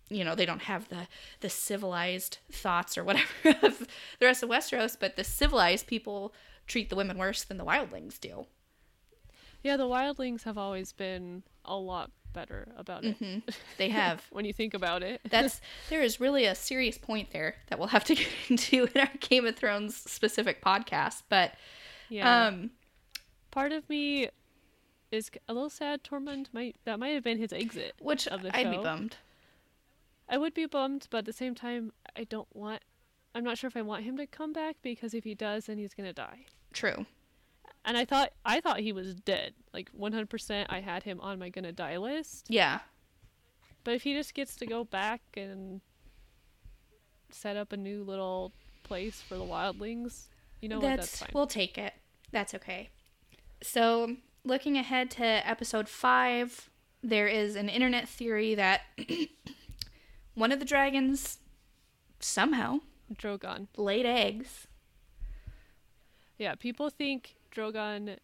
[0.09, 1.09] you know they don't have the
[1.41, 3.27] the civilized thoughts or whatever
[3.63, 3.79] of
[4.21, 6.33] the rest of Westeros, but the civilized people
[6.67, 8.47] treat the women worse than the wildlings do.
[9.63, 13.17] yeah, the wildlings have always been a lot better about it
[13.79, 14.23] They have.
[14.31, 15.21] when you think about it.
[15.29, 15.61] That's
[15.91, 19.11] there is really a serious point there that we'll have to get into in our
[19.21, 21.23] Game of Thrones specific podcast.
[21.29, 21.55] But
[22.09, 22.47] Yeah.
[22.47, 22.71] um
[23.51, 24.29] Part of me
[25.11, 26.05] is a little sad.
[26.05, 27.95] Tormund might that might have been his exit.
[28.01, 29.17] which Of the I'd be bummed.
[30.29, 32.83] I would be bummed, but at the same time, I don't want.
[33.35, 35.79] I'm not sure if I want him to come back because if he does, then
[35.79, 36.47] he's gonna die.
[36.73, 37.07] True.
[37.87, 39.55] And I thought I thought he was dead.
[39.73, 42.47] Like 100%, I had him on my gonna die list.
[42.49, 42.81] Yeah.
[43.85, 45.81] But if he just gets to go back and
[47.31, 48.53] set up a new little
[48.83, 50.27] place for the wildlings,
[50.61, 50.97] you know what?
[50.97, 51.31] that's, That's fine.
[51.33, 51.95] we'll take it.
[52.33, 52.91] That's okay.
[53.63, 56.71] So, looking ahead to episode 5,
[57.03, 58.83] there is an internet theory that
[60.35, 61.39] one of the dragons
[62.19, 62.81] somehow
[63.15, 63.69] Drogon.
[63.77, 64.67] laid eggs.
[66.39, 68.17] Yeah, people think Drogon.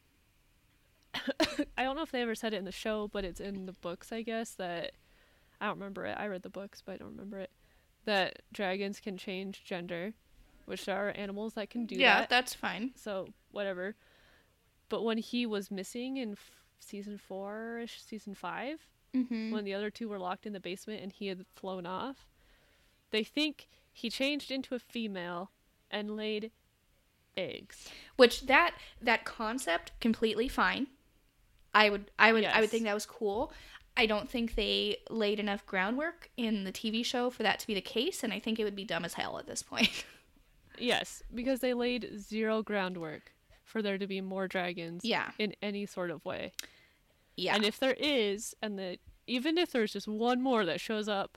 [1.76, 3.72] I don't know if they ever said it in the show, but it's in the
[3.72, 4.50] books, I guess.
[4.54, 4.92] That
[5.60, 6.16] I don't remember it.
[6.18, 7.50] I read the books, but I don't remember it.
[8.04, 10.14] That dragons can change gender,
[10.66, 12.30] which there are animals that can do yeah, that.
[12.30, 12.92] that's fine.
[12.96, 13.94] So whatever.
[14.88, 16.50] But when he was missing in f-
[16.80, 18.80] season four ish, season five,
[19.14, 19.50] Mm-hmm.
[19.52, 22.26] when the other two were locked in the basement and he had flown off,
[23.10, 25.50] they think he changed into a female
[25.90, 26.50] and laid
[27.36, 27.88] eggs.
[28.16, 30.86] Which that that concept completely fine.
[31.74, 33.52] I would I would I would think that was cool.
[33.96, 37.74] I don't think they laid enough groundwork in the TV show for that to be
[37.74, 40.04] the case, and I think it would be dumb as hell at this point.
[40.78, 43.30] Yes, because they laid zero groundwork
[43.62, 46.52] for there to be more dragons yeah, in any sort of way.
[47.36, 51.08] yeah, And if there is, and the even if there's just one more that shows
[51.08, 51.36] up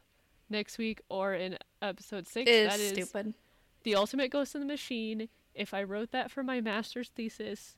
[0.49, 3.33] next week or in episode six, it that is is stupid.
[3.83, 5.27] the ultimate ghost in the machine.
[5.55, 7.75] If I wrote that for my master's thesis,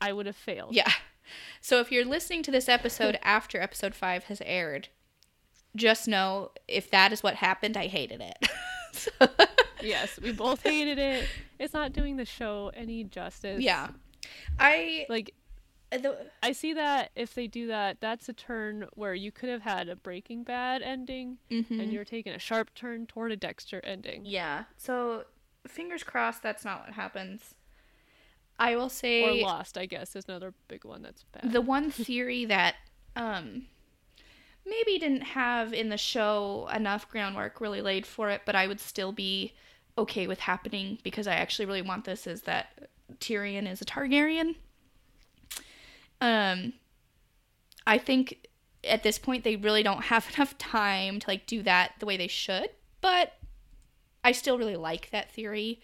[0.00, 0.74] I would have failed.
[0.74, 0.90] Yeah.
[1.60, 4.88] So if you're listening to this episode after episode five has aired,
[5.76, 8.48] just know if that is what happened, I hated it.
[8.92, 9.10] So-
[9.82, 11.26] Yes, we both hated it.
[11.58, 13.60] It's not doing the show any justice.
[13.60, 13.88] yeah,
[14.58, 15.34] I Like
[15.90, 19.62] the, I see that if they do that, that's a turn where you could have
[19.62, 21.70] had a Breaking Bad ending, mhm.
[21.70, 24.22] and you're taking a sharp turn toward a Dexter ending.
[24.24, 24.64] yeah.
[24.76, 25.24] So
[25.68, 27.54] fingers crossed that's not what happens.
[28.58, 31.52] I will say Or Lost, I guess, is another big one that's bad.
[31.52, 32.76] the one theory that
[33.16, 33.66] um
[34.66, 38.80] maybe didn't have in the show enough groundwork really laid for it, but I would
[38.80, 39.52] still be
[39.98, 42.88] okay with happening because I actually really want this is that
[43.20, 44.54] Tyrion is a Targaryen.
[46.20, 46.74] Um
[47.86, 48.46] I think
[48.82, 52.16] at this point they really don't have enough time to like do that the way
[52.16, 52.68] they should,
[53.00, 53.32] but
[54.24, 55.80] I still really like that theory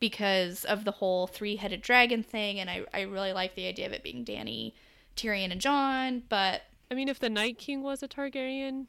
[0.00, 3.92] because of the whole three-headed dragon thing and I, I really like the idea of
[3.92, 4.72] it being Dany,
[5.16, 8.86] Tyrion and Jon, but I mean, if the Night King was a Targaryen,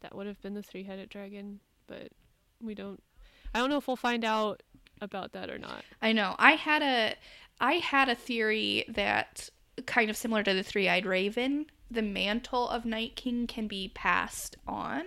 [0.00, 1.60] that would have been the three-headed dragon.
[1.86, 2.08] But
[2.60, 3.02] we don't.
[3.54, 4.62] I don't know if we'll find out
[5.00, 5.82] about that or not.
[6.02, 6.36] I know.
[6.38, 7.14] I had a
[7.60, 9.48] I had a theory that
[9.86, 14.56] kind of similar to the three-eyed raven, the mantle of Night King can be passed
[14.66, 15.04] on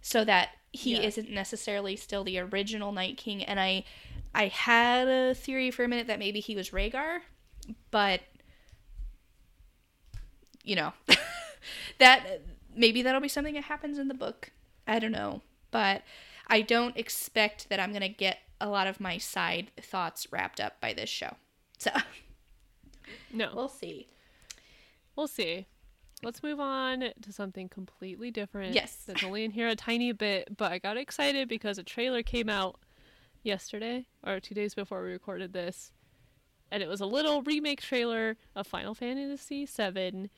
[0.00, 1.02] so that he Yeah.
[1.02, 3.84] isn't necessarily still the original Night King and I
[4.34, 7.20] I had a theory for a minute that maybe he was Rhaegar,
[7.90, 8.22] but
[10.64, 10.92] you know,
[11.98, 12.40] that
[12.74, 14.50] maybe that'll be something that happens in the book.
[14.86, 16.02] I don't know, but
[16.46, 20.60] I don't expect that I'm going to get a lot of my side thoughts wrapped
[20.60, 21.36] up by this show.
[21.78, 21.90] So,
[23.32, 24.06] No, we'll see.
[25.16, 25.66] we'll see.
[26.22, 28.74] Let's move on to something completely different.
[28.74, 29.02] Yes.
[29.06, 32.48] That's only in here a tiny bit, but I got excited because a trailer came
[32.48, 32.78] out
[33.42, 35.92] yesterday or two days before we recorded this,
[36.70, 40.30] and it was a little remake trailer of Final Fantasy VII,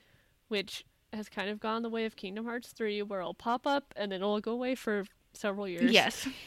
[0.48, 3.92] which has kind of gone the way of Kingdom Hearts 3, where it'll pop up
[3.96, 5.90] and then it'll go away for several years.
[5.90, 6.26] Yes.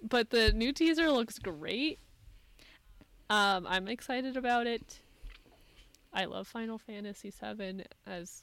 [0.00, 1.98] But the new teaser looks great.
[3.28, 5.00] Um, I'm excited about it.
[6.12, 8.42] I love Final Fantasy VII as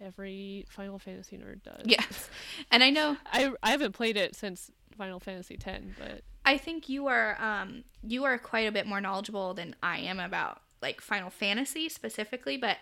[0.00, 1.82] every Final Fantasy nerd does.
[1.84, 2.28] Yes.
[2.70, 6.88] And I know I I haven't played it since Final Fantasy X, but I think
[6.88, 11.00] you are um you are quite a bit more knowledgeable than I am about like
[11.00, 12.78] Final Fantasy specifically, but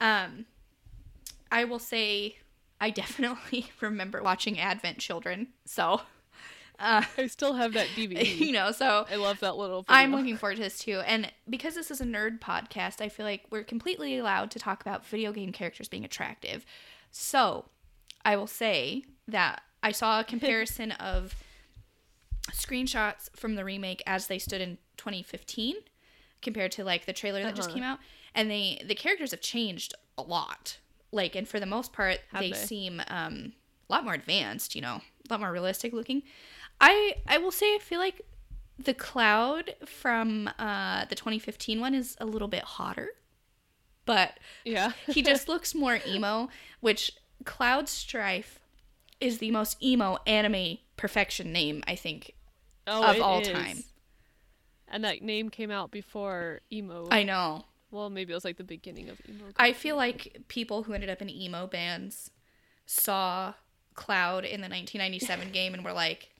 [0.00, 0.46] um
[1.50, 2.36] I will say
[2.80, 5.48] I definitely remember watching Advent Children.
[5.64, 6.02] So
[6.82, 8.36] uh I still have that DVD.
[8.38, 9.82] you know, so I love that little.
[9.82, 9.96] Video.
[9.96, 11.00] I'm looking forward to this too.
[11.06, 14.80] And because this is a nerd podcast, I feel like we're completely allowed to talk
[14.82, 16.66] about video game characters being attractive.
[17.10, 17.66] So
[18.24, 21.34] I will say that I saw a comparison of
[22.52, 25.76] screenshots from the remake as they stood in 2015
[26.40, 27.74] compared to like the trailer that just Uh-huh.
[27.76, 27.98] came out.
[28.34, 30.78] And they the characters have changed a lot.
[31.12, 32.56] Like and for the most part they, they?
[32.56, 33.52] seem um
[33.88, 36.22] a lot more advanced, you know, a lot more realistic looking.
[36.82, 38.20] I I will say I feel like
[38.78, 43.08] the cloud from uh, the 2015 one is a little bit hotter,
[44.04, 44.92] but Yeah.
[45.06, 46.48] he just looks more emo.
[46.80, 47.12] Which
[47.44, 48.58] Cloud Strife
[49.20, 52.32] is the most emo anime perfection name I think.
[52.88, 53.48] oh, of all is.
[53.48, 53.84] time.
[54.88, 57.06] And that name came out before emo.
[57.10, 57.64] I know.
[57.92, 59.44] well, maybe it was like the beginning of emo.
[59.56, 62.30] I feel like people who ended up in emo bands
[62.86, 63.54] saw
[63.94, 66.30] Cloud in the 1997 game and were like,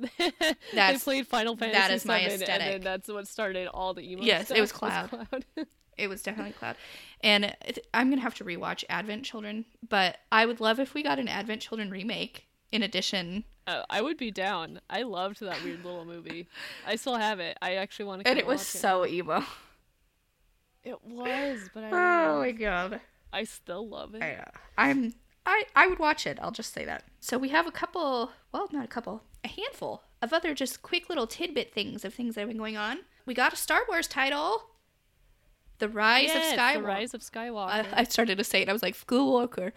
[0.72, 4.22] they played Final Fantasy that is my VII, and that's what started all the emo.
[4.22, 5.44] Yes, it was stuff, Cloud.
[5.98, 6.76] it was definitely Cloud.
[7.22, 7.54] And
[7.92, 11.18] I'm going to have to rewatch Advent Children, but I would love if we got
[11.18, 13.44] an Advent Children remake in addition.
[13.66, 14.80] Uh, I would be down.
[14.88, 16.48] I loved that weird little movie.
[16.86, 17.58] I still have it.
[17.60, 18.28] I actually want to.
[18.30, 19.44] And it was so emo.
[20.82, 21.90] It was, but I.
[22.30, 23.00] Oh my god.
[23.32, 24.22] I still love it.
[24.22, 24.44] I,
[24.78, 25.14] I'm
[25.46, 26.38] I I would watch it.
[26.40, 27.04] I'll just say that.
[27.20, 31.08] So we have a couple, well, not a couple, a handful of other just quick
[31.08, 33.00] little tidbit things of things that have been going on.
[33.26, 34.64] We got a Star Wars title,
[35.78, 36.74] The Rise Yes, of Skywalker.
[36.74, 37.68] The Rise of Skywalker.
[37.68, 38.68] I, I started to say it.
[38.68, 39.72] I was like Skywalker.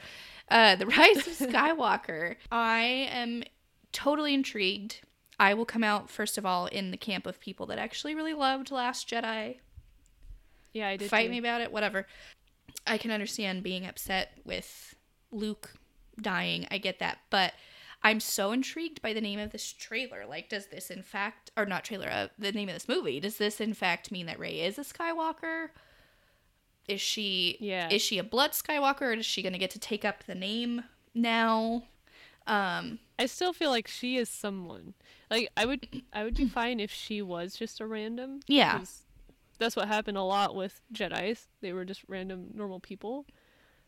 [0.50, 2.36] Uh, the Rise of Skywalker.
[2.52, 2.82] I
[3.12, 3.44] am
[3.92, 5.02] totally intrigued.
[5.40, 8.34] I will come out first of all in the camp of people that actually really
[8.34, 9.58] loved Last Jedi
[10.74, 11.10] yeah, I did.
[11.10, 11.32] fight too.
[11.32, 12.08] me about it, whatever.
[12.86, 14.96] I can understand being upset with
[15.34, 15.74] Luke
[16.22, 16.68] dying.
[16.72, 17.54] I get that, but
[18.04, 20.26] I'm so intrigued by the name of this trailer.
[20.26, 23.20] Like, does this in fact, or not trailer, uh, the name of this movie?
[23.20, 25.70] Does this in fact mean that Rey is a Skywalker?
[26.88, 27.58] Is she?
[27.62, 27.88] Yeah.
[27.90, 29.02] Is she a blood Skywalker?
[29.02, 30.84] Or is she going to get to take up the name
[31.14, 31.84] now?
[32.46, 34.96] Um, I still feel like she is someone.
[35.32, 38.42] Like I would, I would be fine if she was just a random.
[38.48, 38.82] Yeah.
[39.60, 41.48] That's what happened a lot with Jedi's.
[41.62, 43.26] They were just random normal people.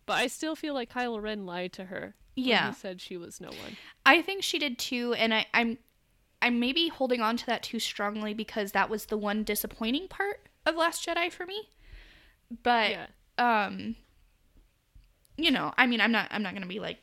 [0.06, 2.15] But I still feel like Kylo Ren lied to her.
[2.36, 2.68] when Yeah.
[2.69, 3.77] He said she was no one.
[4.06, 5.77] I think she did too, and I, I'm
[6.41, 10.48] I'm maybe holding on to that too strongly because that was the one disappointing part
[10.65, 11.69] of Last Jedi for me.
[12.64, 13.07] But yeah.
[13.40, 13.95] um
[15.38, 16.99] you know, I mean I'm not I'm not gonna be like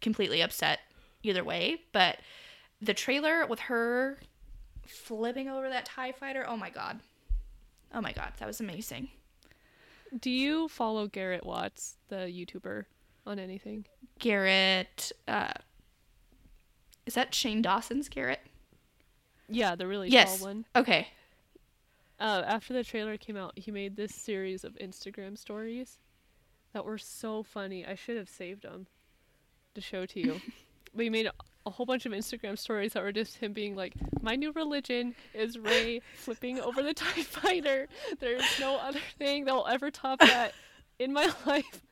[0.00, 0.80] completely upset
[1.22, 2.18] either way, but
[2.80, 4.18] the trailer with her
[4.86, 7.00] flipping over that TIE fighter, oh my god.
[7.94, 9.08] Oh my god, that was amazing.
[10.18, 12.84] Do you follow Garrett Watts, the YouTuber,
[13.26, 13.86] on anything?
[14.18, 15.52] Garrett uh
[17.06, 18.40] is that Shane Dawson's Garrett?
[19.48, 20.38] Yeah, the really Yes.
[20.38, 20.64] tall one.
[20.76, 21.08] Okay.
[22.20, 25.98] Uh, after the trailer came out, he made this series of Instagram stories
[26.72, 27.84] that were so funny.
[27.84, 28.86] I should have saved them
[29.74, 30.40] to show to you.
[30.94, 31.28] but he made
[31.66, 35.14] a- whole bunch of Instagram stories that were just him being like, "My new religion
[35.34, 37.88] is Rey flipping over the Tie Fighter.
[38.20, 40.52] There's no other thing that will ever top that
[40.98, 41.82] in my life."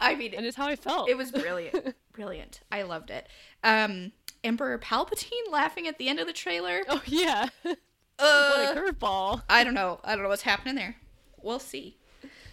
[0.00, 1.08] I mean And it's how I felt.
[1.08, 1.94] It was brilliant.
[2.12, 2.60] brilliant.
[2.72, 3.28] I loved it.
[3.64, 6.80] Um, Emperor Palpatine laughing at the end of the trailer.
[6.88, 7.78] oh yeah, what
[8.18, 9.42] Uh, a curveball.
[9.48, 10.00] I don't know.
[10.04, 10.96] I don't know what's happening there.
[11.42, 11.96] We'll see.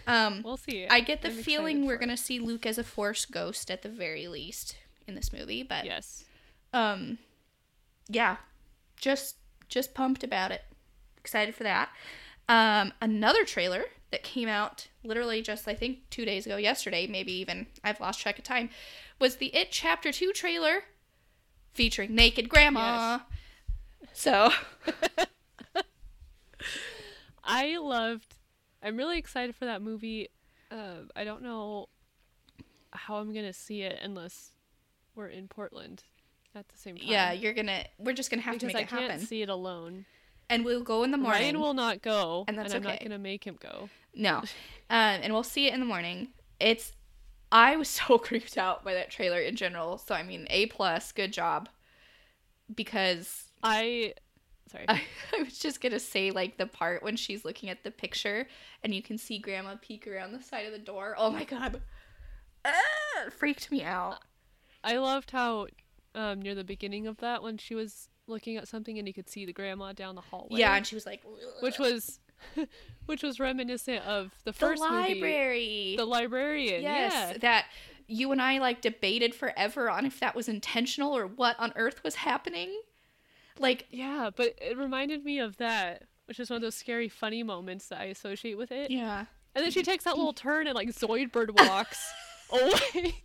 [0.05, 0.87] Um, We'll see.
[0.87, 3.89] I get the I'm feeling we're gonna see Luke as a Force ghost at the
[3.89, 6.23] very least in this movie, but Yes.
[6.73, 7.17] Um,
[8.07, 8.37] yeah,
[8.95, 9.35] just
[9.67, 10.61] just pumped about it.
[11.17, 11.89] Excited for that.
[12.47, 17.33] Um, another trailer that came out literally just I think two days ago, yesterday, maybe
[17.33, 18.69] even I've lost track of time,
[19.19, 20.83] was the It Chapter Two trailer
[21.73, 23.19] featuring naked grandma.
[24.13, 24.51] So
[27.43, 28.35] I loved.
[28.81, 30.29] I'm really excited for that movie.
[30.71, 31.89] Uh, I don't know
[32.91, 34.51] how I'm gonna see it unless
[35.15, 36.03] we're in Portland
[36.57, 37.07] at the same time.
[37.07, 37.83] Yeah, you're gonna.
[37.97, 39.25] We're just gonna have because to make I it can't happen.
[39.25, 40.05] see it alone.
[40.49, 41.41] and we'll go in the morning.
[41.41, 43.89] Ryan will not go, and that's I'm not gonna make him go.
[44.13, 44.43] No.
[44.89, 46.29] Um, and we'll see it in the morning.
[46.61, 46.93] It's
[47.51, 49.97] I was so creeped out by that trailer in general.
[49.97, 51.67] So I mean, A plus, good job.
[52.73, 54.13] Because I,
[54.71, 54.85] sorry.
[54.87, 55.01] I,
[55.37, 58.47] I was just gonna say like the part when she's looking at the picture
[58.83, 61.15] and you can see Grandma peek around the side of the door.
[61.17, 61.81] Oh my god,
[62.65, 62.71] ah,
[63.37, 64.19] freaked me out.
[64.83, 65.67] I loved how
[66.17, 69.29] um, near the beginning of that when she was looking at something and you could
[69.29, 70.59] see the grandma down the hallway.
[70.59, 71.21] Yeah, and she was like,
[71.61, 72.19] which was
[73.05, 75.95] which was reminiscent of the the first movie, library.
[75.97, 76.81] the librarian.
[76.81, 77.37] yes, Yeah.
[77.39, 77.65] that
[78.07, 82.03] you and I like debated forever on if that was intentional or what on earth
[82.03, 82.69] was happening.
[83.59, 87.43] Like Yeah, but it reminded me of that, which is one of those scary, funny
[87.43, 88.91] moments that I associate with it.
[88.91, 89.25] Yeah.
[89.55, 91.99] And then she takes that little turn and like Zoidberg walks
[92.51, 93.23] away,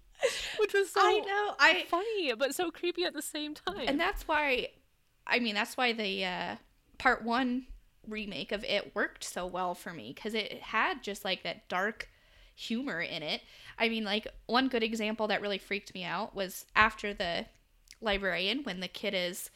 [0.58, 1.54] which was so I know.
[1.58, 3.84] I funny but so creepy at the same time.
[3.86, 4.68] and that's why
[5.26, 6.56] I mean that's why the uh
[6.98, 7.66] part 1
[8.08, 12.08] remake of it worked so well for me cuz it had just like that dark
[12.54, 13.42] humor in it.
[13.78, 17.46] I mean like one good example that really freaked me out was after the
[18.00, 19.50] librarian when the kid is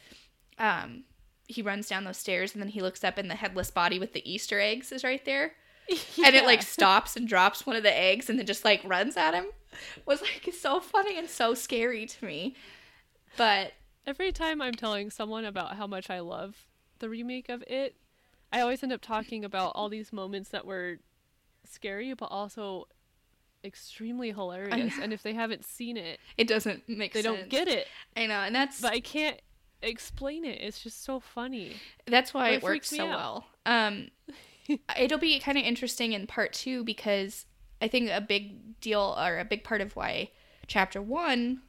[0.57, 1.03] um
[1.47, 4.13] he runs down those stairs and then he looks up and the headless body with
[4.13, 5.53] the Easter eggs is right there.
[6.25, 9.15] and it like stops and drops one of the eggs and then just like runs
[9.15, 9.45] at him
[10.05, 12.55] was like so funny and so scary to me
[13.35, 13.73] but
[14.07, 16.65] Every time I'm telling someone about how much I love
[16.99, 17.97] the remake of it,
[18.53, 20.99] I always end up talking about all these moments that were
[21.69, 22.87] scary but also
[23.65, 24.93] extremely hilarious.
[25.01, 27.87] And if they haven't seen it, it doesn't make they sense don't get it.
[28.15, 29.41] i know and that's But I can't
[29.81, 30.61] explain it.
[30.61, 31.73] It's just so funny.
[32.05, 33.09] that's why it it works so out.
[33.09, 34.07] well um
[34.97, 37.45] it'll be kind of interesting in part two because
[37.81, 40.29] i think a big deal or a big part of why
[40.67, 41.61] chapter one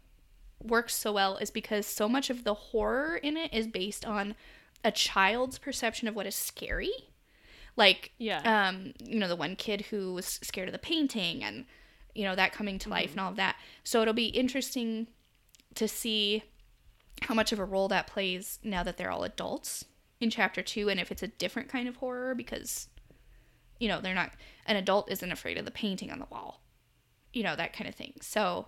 [0.63, 4.35] works so well is because so much of the horror in it is based on
[4.85, 6.91] a child's perception of what is scary.
[7.77, 8.69] Like Yeah.
[8.69, 11.65] um you know the one kid who was scared of the painting and
[12.15, 13.55] you know that coming to life and all of that.
[13.85, 15.07] So it'll be interesting
[15.77, 16.43] to see
[17.23, 19.85] how much of a role that plays now that they're all adults
[20.21, 22.89] in chapter 2 and if it's a different kind of horror because
[23.79, 24.33] you know they're not
[24.67, 26.63] an adult isn't afraid of the painting on the wall
[27.33, 28.67] you know that kind of thing so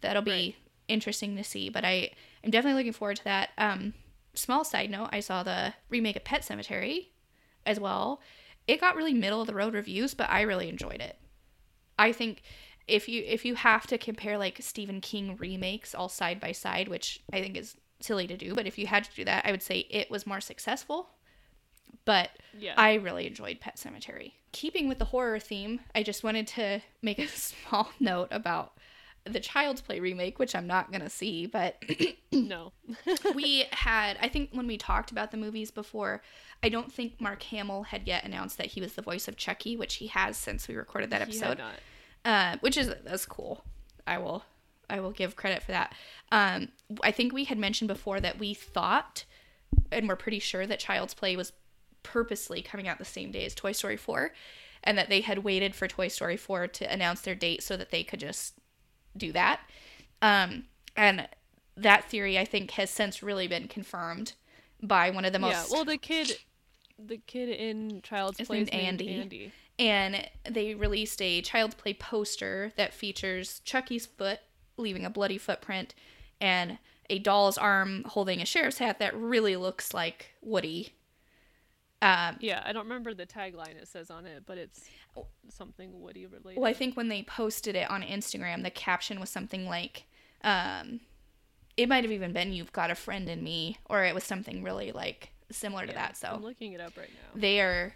[0.00, 0.54] that'll be Right.
[0.88, 2.10] interesting to see but i
[2.44, 3.94] i'm definitely looking forward to that um
[4.34, 7.08] small side note i saw the remake of pet sematary
[7.66, 8.20] as well
[8.66, 11.18] it got really middle of the road reviews but i really enjoyed it
[11.98, 12.42] i think
[12.86, 16.88] if you if you have to compare like stephen king remakes all side by side
[16.88, 19.50] which i think is silly to do but if you had to do that i
[19.50, 21.10] would say it was more successful
[22.04, 22.74] but yeah.
[22.76, 24.32] I really enjoyed Pet Sematary.
[24.52, 28.72] Keeping with the horror theme, I just wanted to make a small note about
[29.24, 31.82] the Child's Play remake, which I'm not going to see, but
[32.32, 32.72] no.
[33.34, 36.22] we had, I think when we talked about the movies before,
[36.62, 39.76] I don't think Mark Hamill had yet announced that he was the voice of Chucky,
[39.76, 41.74] which he has since we recorded that episode not.
[42.24, 43.64] uh, which is that's cool.
[44.06, 44.44] I will
[44.90, 45.94] I will give credit for that.
[46.32, 46.68] Um,
[47.02, 49.24] I think we had mentioned before that we thought,
[49.92, 51.52] and we're pretty sure that Child's Play was
[52.12, 54.32] purposely coming out the same day as Toy Story 4,
[54.84, 57.90] and that they had waited for Toy Story 4 to announce their date so that
[57.90, 58.54] they could just
[59.16, 59.60] do that.
[60.22, 60.64] Um,
[60.96, 61.28] and
[61.76, 64.32] that theory, I think, has since really been confirmed
[64.82, 65.76] by one of the most Yeah.
[65.76, 66.38] Well, the kid,
[66.98, 69.14] the kid in Child's Play named Andy.
[69.14, 69.52] Andy.
[69.78, 74.40] and they released a child's play poster that features Chucky's foot
[74.76, 75.94] leaving a bloody footprint
[76.40, 76.78] and
[77.10, 80.94] a doll's arm holding a sheriff's hat that really looks like Woody.
[82.00, 84.88] Um, Yeah, I don't remember the tagline it says on it, but it's
[85.48, 86.60] something Woody related.
[86.60, 90.04] well, I think when they posted it on Instagram, the caption was something like,
[90.44, 91.00] um,
[91.76, 94.62] it might have even been "You've got a friend in me," or it was something
[94.62, 96.16] really like similar to that.
[96.16, 97.40] So I'm looking it up right now.
[97.40, 97.94] they are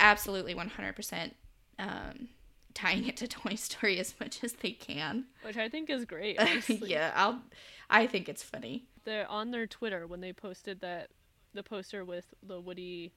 [0.00, 1.32] absolutely 100%
[1.78, 2.28] um,
[2.74, 5.26] tying it to Toy Story as much as they can.
[5.42, 6.38] Which I think is great.
[6.68, 7.42] Yeah, I'll.
[7.90, 8.86] I think it's funny.
[9.04, 11.10] They're on their Twitter when they posted that
[11.54, 13.12] the poster with the Woody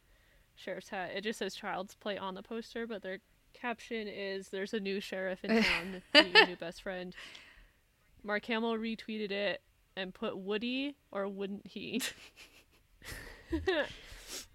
[0.56, 1.11] sheriff's hat.
[1.15, 3.19] It just says Child's Play on the poster, but their
[3.53, 7.15] caption is "There's a new sheriff in town, your new best friend."
[8.23, 9.61] Mark Hamill retweeted it
[9.95, 12.02] and put Woody or wouldn't he?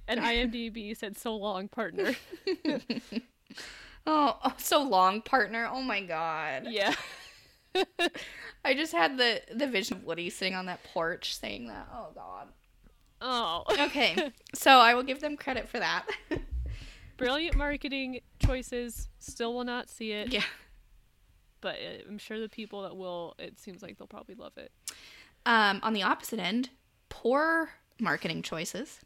[0.09, 2.15] and IMDb said "So long, partner."
[4.07, 5.69] Oh, oh, so long, partner.
[5.71, 6.65] Oh my god.
[6.71, 6.95] yeah.
[8.65, 11.87] I just had the the vision of Woody sitting on that porch saying that.
[11.93, 12.49] Oh god.
[13.21, 13.65] Oh.
[13.79, 16.07] Okay, so I will give them credit for that.
[17.17, 19.09] Brilliant marketing choices.
[19.19, 20.33] Still will not see it.
[20.33, 20.43] yeah.
[21.61, 21.77] but
[22.09, 24.73] I'm sure the people that will, it seems like they'll probably love it.
[25.45, 26.71] Um, on the opposite end,
[27.11, 27.71] poor
[28.01, 29.01] marketing choices.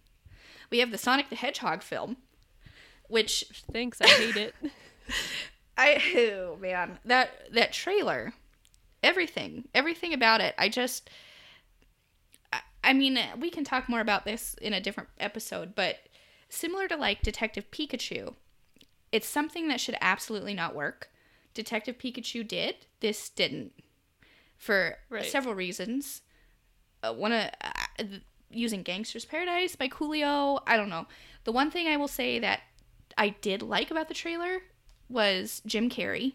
[0.70, 2.16] We have the Sonic the Hedgehog film,
[3.08, 4.54] which Thanks, I hate it.
[5.76, 8.32] I oh man that that trailer,
[9.02, 10.54] everything everything about it.
[10.56, 11.10] I just,
[12.84, 15.96] I, mean, we can talk more about this in a different episode, but
[16.48, 18.34] similar to like Detective Pikachu,
[19.12, 21.10] it's something that should absolutely not work.
[21.54, 22.86] Detective Pikachu did.
[23.00, 23.72] This didn't,
[24.56, 25.24] for Right.
[25.24, 26.22] several reasons.
[27.02, 28.04] Uh, one of uh,
[28.50, 30.62] using Gangsta's Paradise by Coolio.
[30.66, 31.06] I don't know.
[31.44, 32.60] The one thing I will say that
[33.16, 34.62] I did like about the trailer
[35.08, 36.32] was Jim Carrey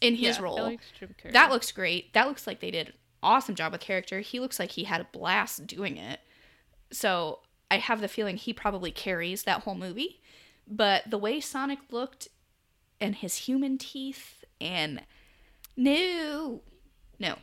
[0.00, 0.76] in his Yeah, role.
[1.32, 2.12] That looks great.
[2.14, 4.20] That looks like they did awesome job with character.
[4.20, 6.20] He looks like he had a blast doing it.
[6.92, 7.40] So
[7.70, 10.20] I have the feeling he probably carries that whole movie.
[10.66, 12.28] But the way Sonic looked
[13.00, 15.02] and his human teeth and
[15.76, 16.60] no,
[17.18, 17.36] no,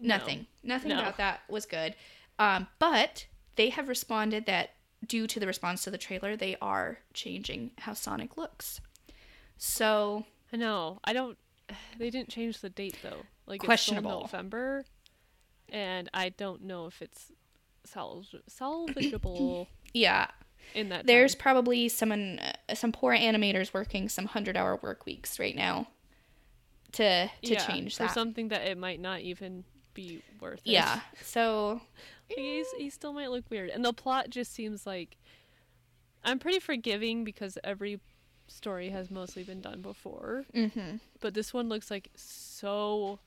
[0.00, 1.00] nothing, nothing No.
[1.00, 1.94] about that was good.
[2.38, 3.26] Um, but
[3.56, 4.70] they have responded that
[5.06, 8.80] due to the response to the trailer, they are changing how Sonic looks.
[9.58, 10.98] So I know.
[11.04, 11.36] I don't.
[11.98, 13.22] They didn't change the date though.
[13.46, 14.20] Like Questionable.
[14.22, 14.84] It's still November,
[15.72, 17.32] and I don't know if it's
[17.86, 20.28] salv- salvageable yeah,
[20.74, 21.06] in that.
[21.06, 21.40] There's time.
[21.40, 25.88] probably someone, uh, some poor animators working some hundred-hour work weeks right now
[26.92, 28.12] to to Yeah, change for that.
[28.14, 29.64] something that it might not even
[29.94, 30.60] be worth.
[30.64, 30.72] it.
[30.72, 31.00] yeah.
[31.22, 31.80] So
[32.28, 35.16] he's, he still might look weird, and the plot just seems like.
[36.22, 37.98] I'm pretty forgiving because every
[38.46, 43.20] story has mostly been done before, hmm but this one looks like so,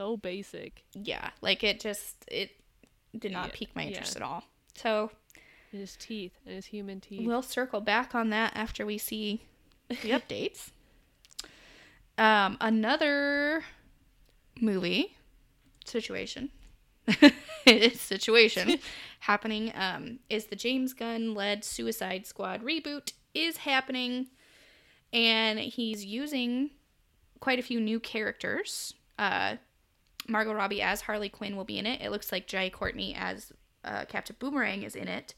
[0.00, 0.84] so basic.
[0.94, 2.50] yeah, like it just it
[3.18, 4.24] did not Yeah, pique my interest yeah.
[4.24, 4.44] at all.
[4.74, 5.10] So
[5.72, 7.26] And his teeth, and his human teeth.
[7.26, 9.42] we'll circle back on that after we see
[9.88, 10.70] the updates.
[12.18, 13.64] Um, another
[14.60, 15.16] movie
[15.84, 16.50] situation
[17.94, 18.78] situation
[19.20, 24.28] happening um, is the James Gunn led Suicide Squad reboot is happening,
[25.12, 26.70] and he's using
[27.40, 28.94] quite a few new characters.
[29.18, 29.56] Uh,
[30.30, 32.00] Margot Robbie as Harley Quinn will be in it.
[32.00, 33.52] It looks like Jai Courtney as
[33.84, 35.34] uh, Captain Boomerang is in it.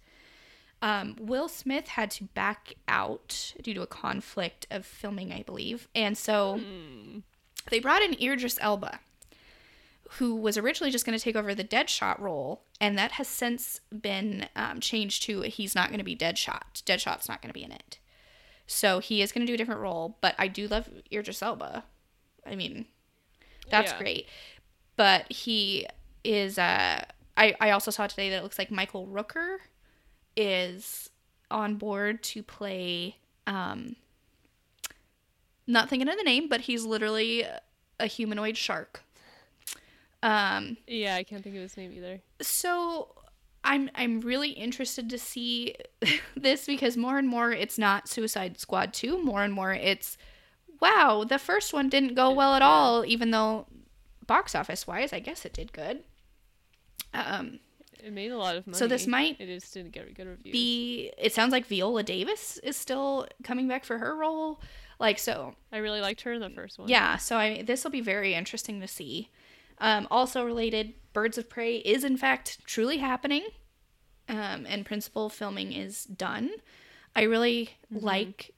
[0.83, 5.87] Um, Will Smith had to back out due to a conflict of filming, I believe,
[5.95, 6.61] and so
[7.71, 8.99] they brought in Idris Elba,
[10.19, 13.81] who was originally just going to take over the Deadshot role, and that has since
[13.97, 16.83] been um, changed to he's not going to be Deadshot.
[16.85, 17.99] Deadshot's not going to be in it,
[18.67, 20.19] so he is going to do a different role.
[20.21, 21.85] But I do love Idris Elba.
[22.45, 22.87] I mean,
[23.71, 23.99] that's Yeah.
[23.99, 24.27] great.
[24.97, 25.87] But he
[26.25, 26.59] is.
[26.59, 27.05] Uh,
[27.37, 29.57] I I also saw today that it looks like Michael Rooker
[30.37, 31.11] is
[31.51, 33.17] on board to play.
[33.47, 33.97] Um,
[35.67, 37.45] not thinking of the name, but he's literally
[37.99, 39.03] a humanoid shark.
[40.23, 42.21] Um, Yeah, I can't think of his name either.
[42.41, 43.15] so
[43.65, 45.75] I'm I'm really interested to see
[46.37, 50.17] this because more and more it's not Suicide Squad 2, more and more it's
[50.81, 53.67] wow, the first one didn't go well at all even though
[54.27, 56.05] box office wise I guess it did good.
[57.15, 57.61] Um
[58.03, 58.79] It made a lot of money.
[58.79, 60.53] So this might It just didn't get good reviews.
[60.53, 64.61] be it sounds like Viola Davis is still coming back for her role.
[64.99, 66.89] Like so I really liked her in the first one.
[66.89, 69.31] Yeah, so I this will be very interesting to see.
[69.79, 73.45] Um, also related, Birds of Prey is in fact truly happening,
[74.29, 76.51] um, and principal filming is done.
[77.17, 78.53] I really like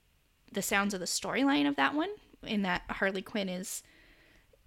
[0.53, 2.11] the sounds of the storyline of that one,
[2.43, 3.83] in that Harley Quinn is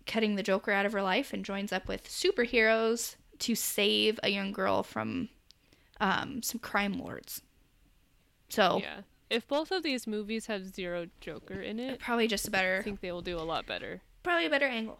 [0.08, 4.30] cutting the Joker out of her life and joins up with superheroes to save a
[4.30, 5.30] young girl from
[6.00, 7.42] um, some crime lords.
[8.50, 9.02] So Yeah.
[9.30, 12.82] If both of these movies have zero Joker in it, probably just a better I
[12.84, 14.02] think they will do a lot better.
[14.24, 15.00] probably a better angle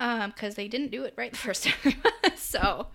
[0.00, 1.94] um because they didn't do it right the first time
[2.36, 2.88] so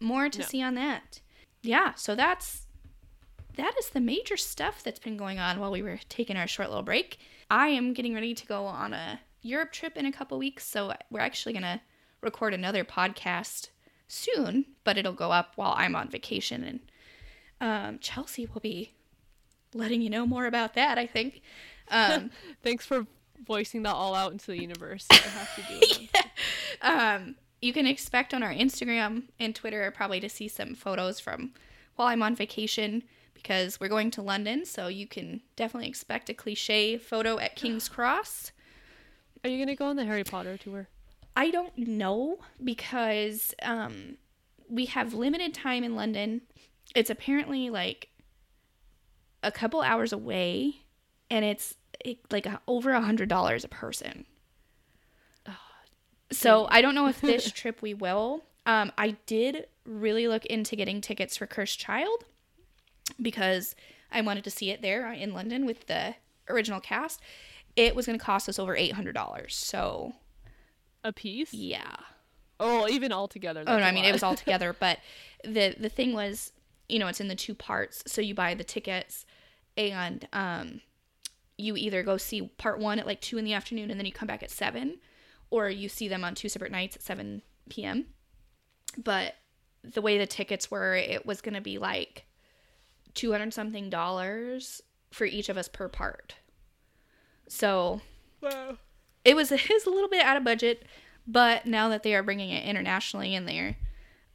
[0.00, 0.44] more to No.
[0.44, 1.20] see on that
[1.62, 2.66] yeah so that's
[3.56, 6.68] that is the major stuff that's been going on while we were taking our short
[6.68, 7.18] little break
[7.48, 10.92] i am getting ready to go on a europe trip in a couple weeks so
[11.10, 11.80] we're actually gonna
[12.20, 13.68] record another podcast
[14.08, 16.80] soon but it'll go up while i'm on vacation and
[17.60, 18.92] um, chelsea will be
[19.74, 21.42] letting you know more about that i think
[21.88, 22.30] um,
[22.62, 23.06] Thanks for
[23.46, 25.06] voicing that all out into the universe.
[25.10, 26.26] I have to do it.
[26.82, 31.52] um, you can expect on our Instagram and Twitter probably to see some photos from
[31.96, 33.02] while I'm on vacation
[33.34, 34.64] because we're going to London.
[34.64, 38.52] So you can definitely expect a cliche photo at King's Cross.
[39.44, 40.88] Are you gonna go on the Harry Potter tour?
[41.34, 44.16] I don't know because um,
[44.68, 46.42] we have limited time in London.
[46.94, 48.08] It's apparently like
[49.42, 50.82] a couple hours away,
[51.30, 54.24] and it's it, like over a hundred dollars a person.
[56.30, 58.44] So I don't know if this trip we will.
[58.64, 62.24] Um, I did really look into getting tickets for Cursed Child
[63.22, 63.76] because
[64.10, 66.16] I wanted to see it there in London with the
[66.48, 67.20] original cast.
[67.76, 69.54] It was going to cost us over eight hundred dollars.
[69.54, 70.14] So
[71.04, 71.52] A piece?
[71.52, 71.96] yeah.
[72.58, 73.62] Oh, even all together.
[73.66, 74.98] Oh no, I mean it was all together, but
[75.44, 76.52] the the thing was,
[76.88, 78.02] you know, it's in the two parts.
[78.06, 79.26] So you buy the tickets,
[79.76, 80.80] and um,
[81.58, 84.12] you either go see part one at like two in the afternoon, and then you
[84.12, 84.98] come back at seven,
[85.50, 88.06] or you see them on two separate nights at seven p.m.
[88.96, 89.34] But
[89.84, 92.24] the way the tickets were, it was gonna be like
[93.12, 94.80] two hundred something dollars
[95.12, 96.36] for each of us per part.
[97.48, 98.00] So
[98.40, 98.76] Wow.
[99.24, 100.84] it was it was a little bit out of budget,
[101.26, 103.76] but now that they are bringing it internationally in they're,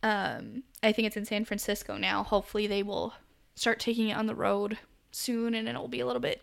[0.03, 2.23] um, I think it's in San Francisco now.
[2.23, 3.13] Hopefully, they will
[3.55, 4.77] start taking it on the road
[5.11, 6.41] soon, and it'll be a little bit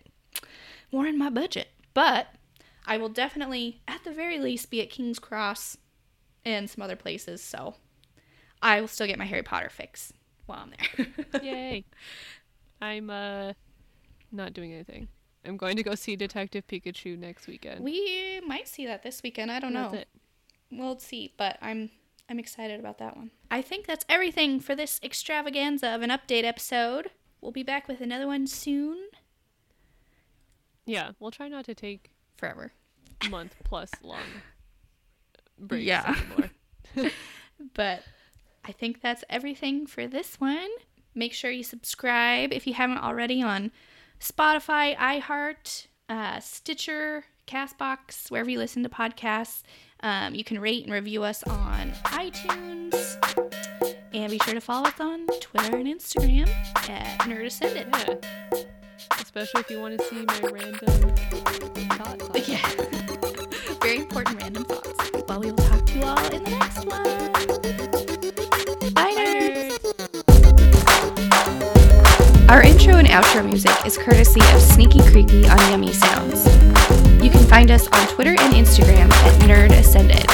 [0.92, 1.68] more in my budget.
[1.94, 2.28] But
[2.86, 5.76] I will definitely, at the very least, be at King's Cross
[6.44, 7.42] and some other places.
[7.42, 7.74] So
[8.62, 10.12] I will still get my Harry Potter fix
[10.46, 11.42] while I'm there.
[11.42, 11.84] Yay.
[12.80, 13.52] I'm uh
[14.30, 15.08] not doing anything.
[15.48, 17.82] I'm going to go see Detective Pikachu next weekend.
[17.84, 19.50] we might see that this weekend.
[19.50, 19.90] I don't know.
[19.90, 20.08] That's it.
[20.70, 21.88] we'll see but i'm
[22.28, 26.44] i'm excited about that one i think that's everything for this extravaganza of an update
[26.44, 27.10] episode
[27.40, 28.98] we'll be back with another one soon
[30.84, 32.72] Yeah, we'll try not to take forever
[33.30, 34.20] month plus long
[35.58, 36.14] breaks Yeah.
[36.94, 37.10] anymore.
[37.74, 38.02] but
[38.64, 40.68] i think that's everything for this one
[41.14, 43.70] make sure you subscribe if you haven't already on
[44.20, 49.62] spotify iheart uh, stitcher castbox wherever you listen to podcasts
[50.00, 53.16] um, you can rate and review us on itunes
[54.12, 56.48] and be sure to follow us on twitter and instagram
[56.88, 58.58] at nerd Yeah.
[59.20, 61.14] Especially if you want to see my random
[61.98, 62.48] thoughts.
[62.48, 62.66] Yeah.
[63.82, 65.10] Very important random thoughts.
[65.28, 67.37] Well, we will talk to you all in the next one.
[72.48, 76.46] Our intro and outro music is courtesy of Sneaky Creaky on Yummy Sounds.
[77.22, 80.24] You can find us on Twitter and Instagram at Nerd Ascended.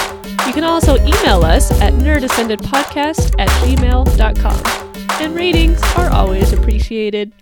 [0.46, 5.20] You can also email us at nerdascendedpodcast at gmail.com.
[5.20, 7.32] And ratings are always appreciated.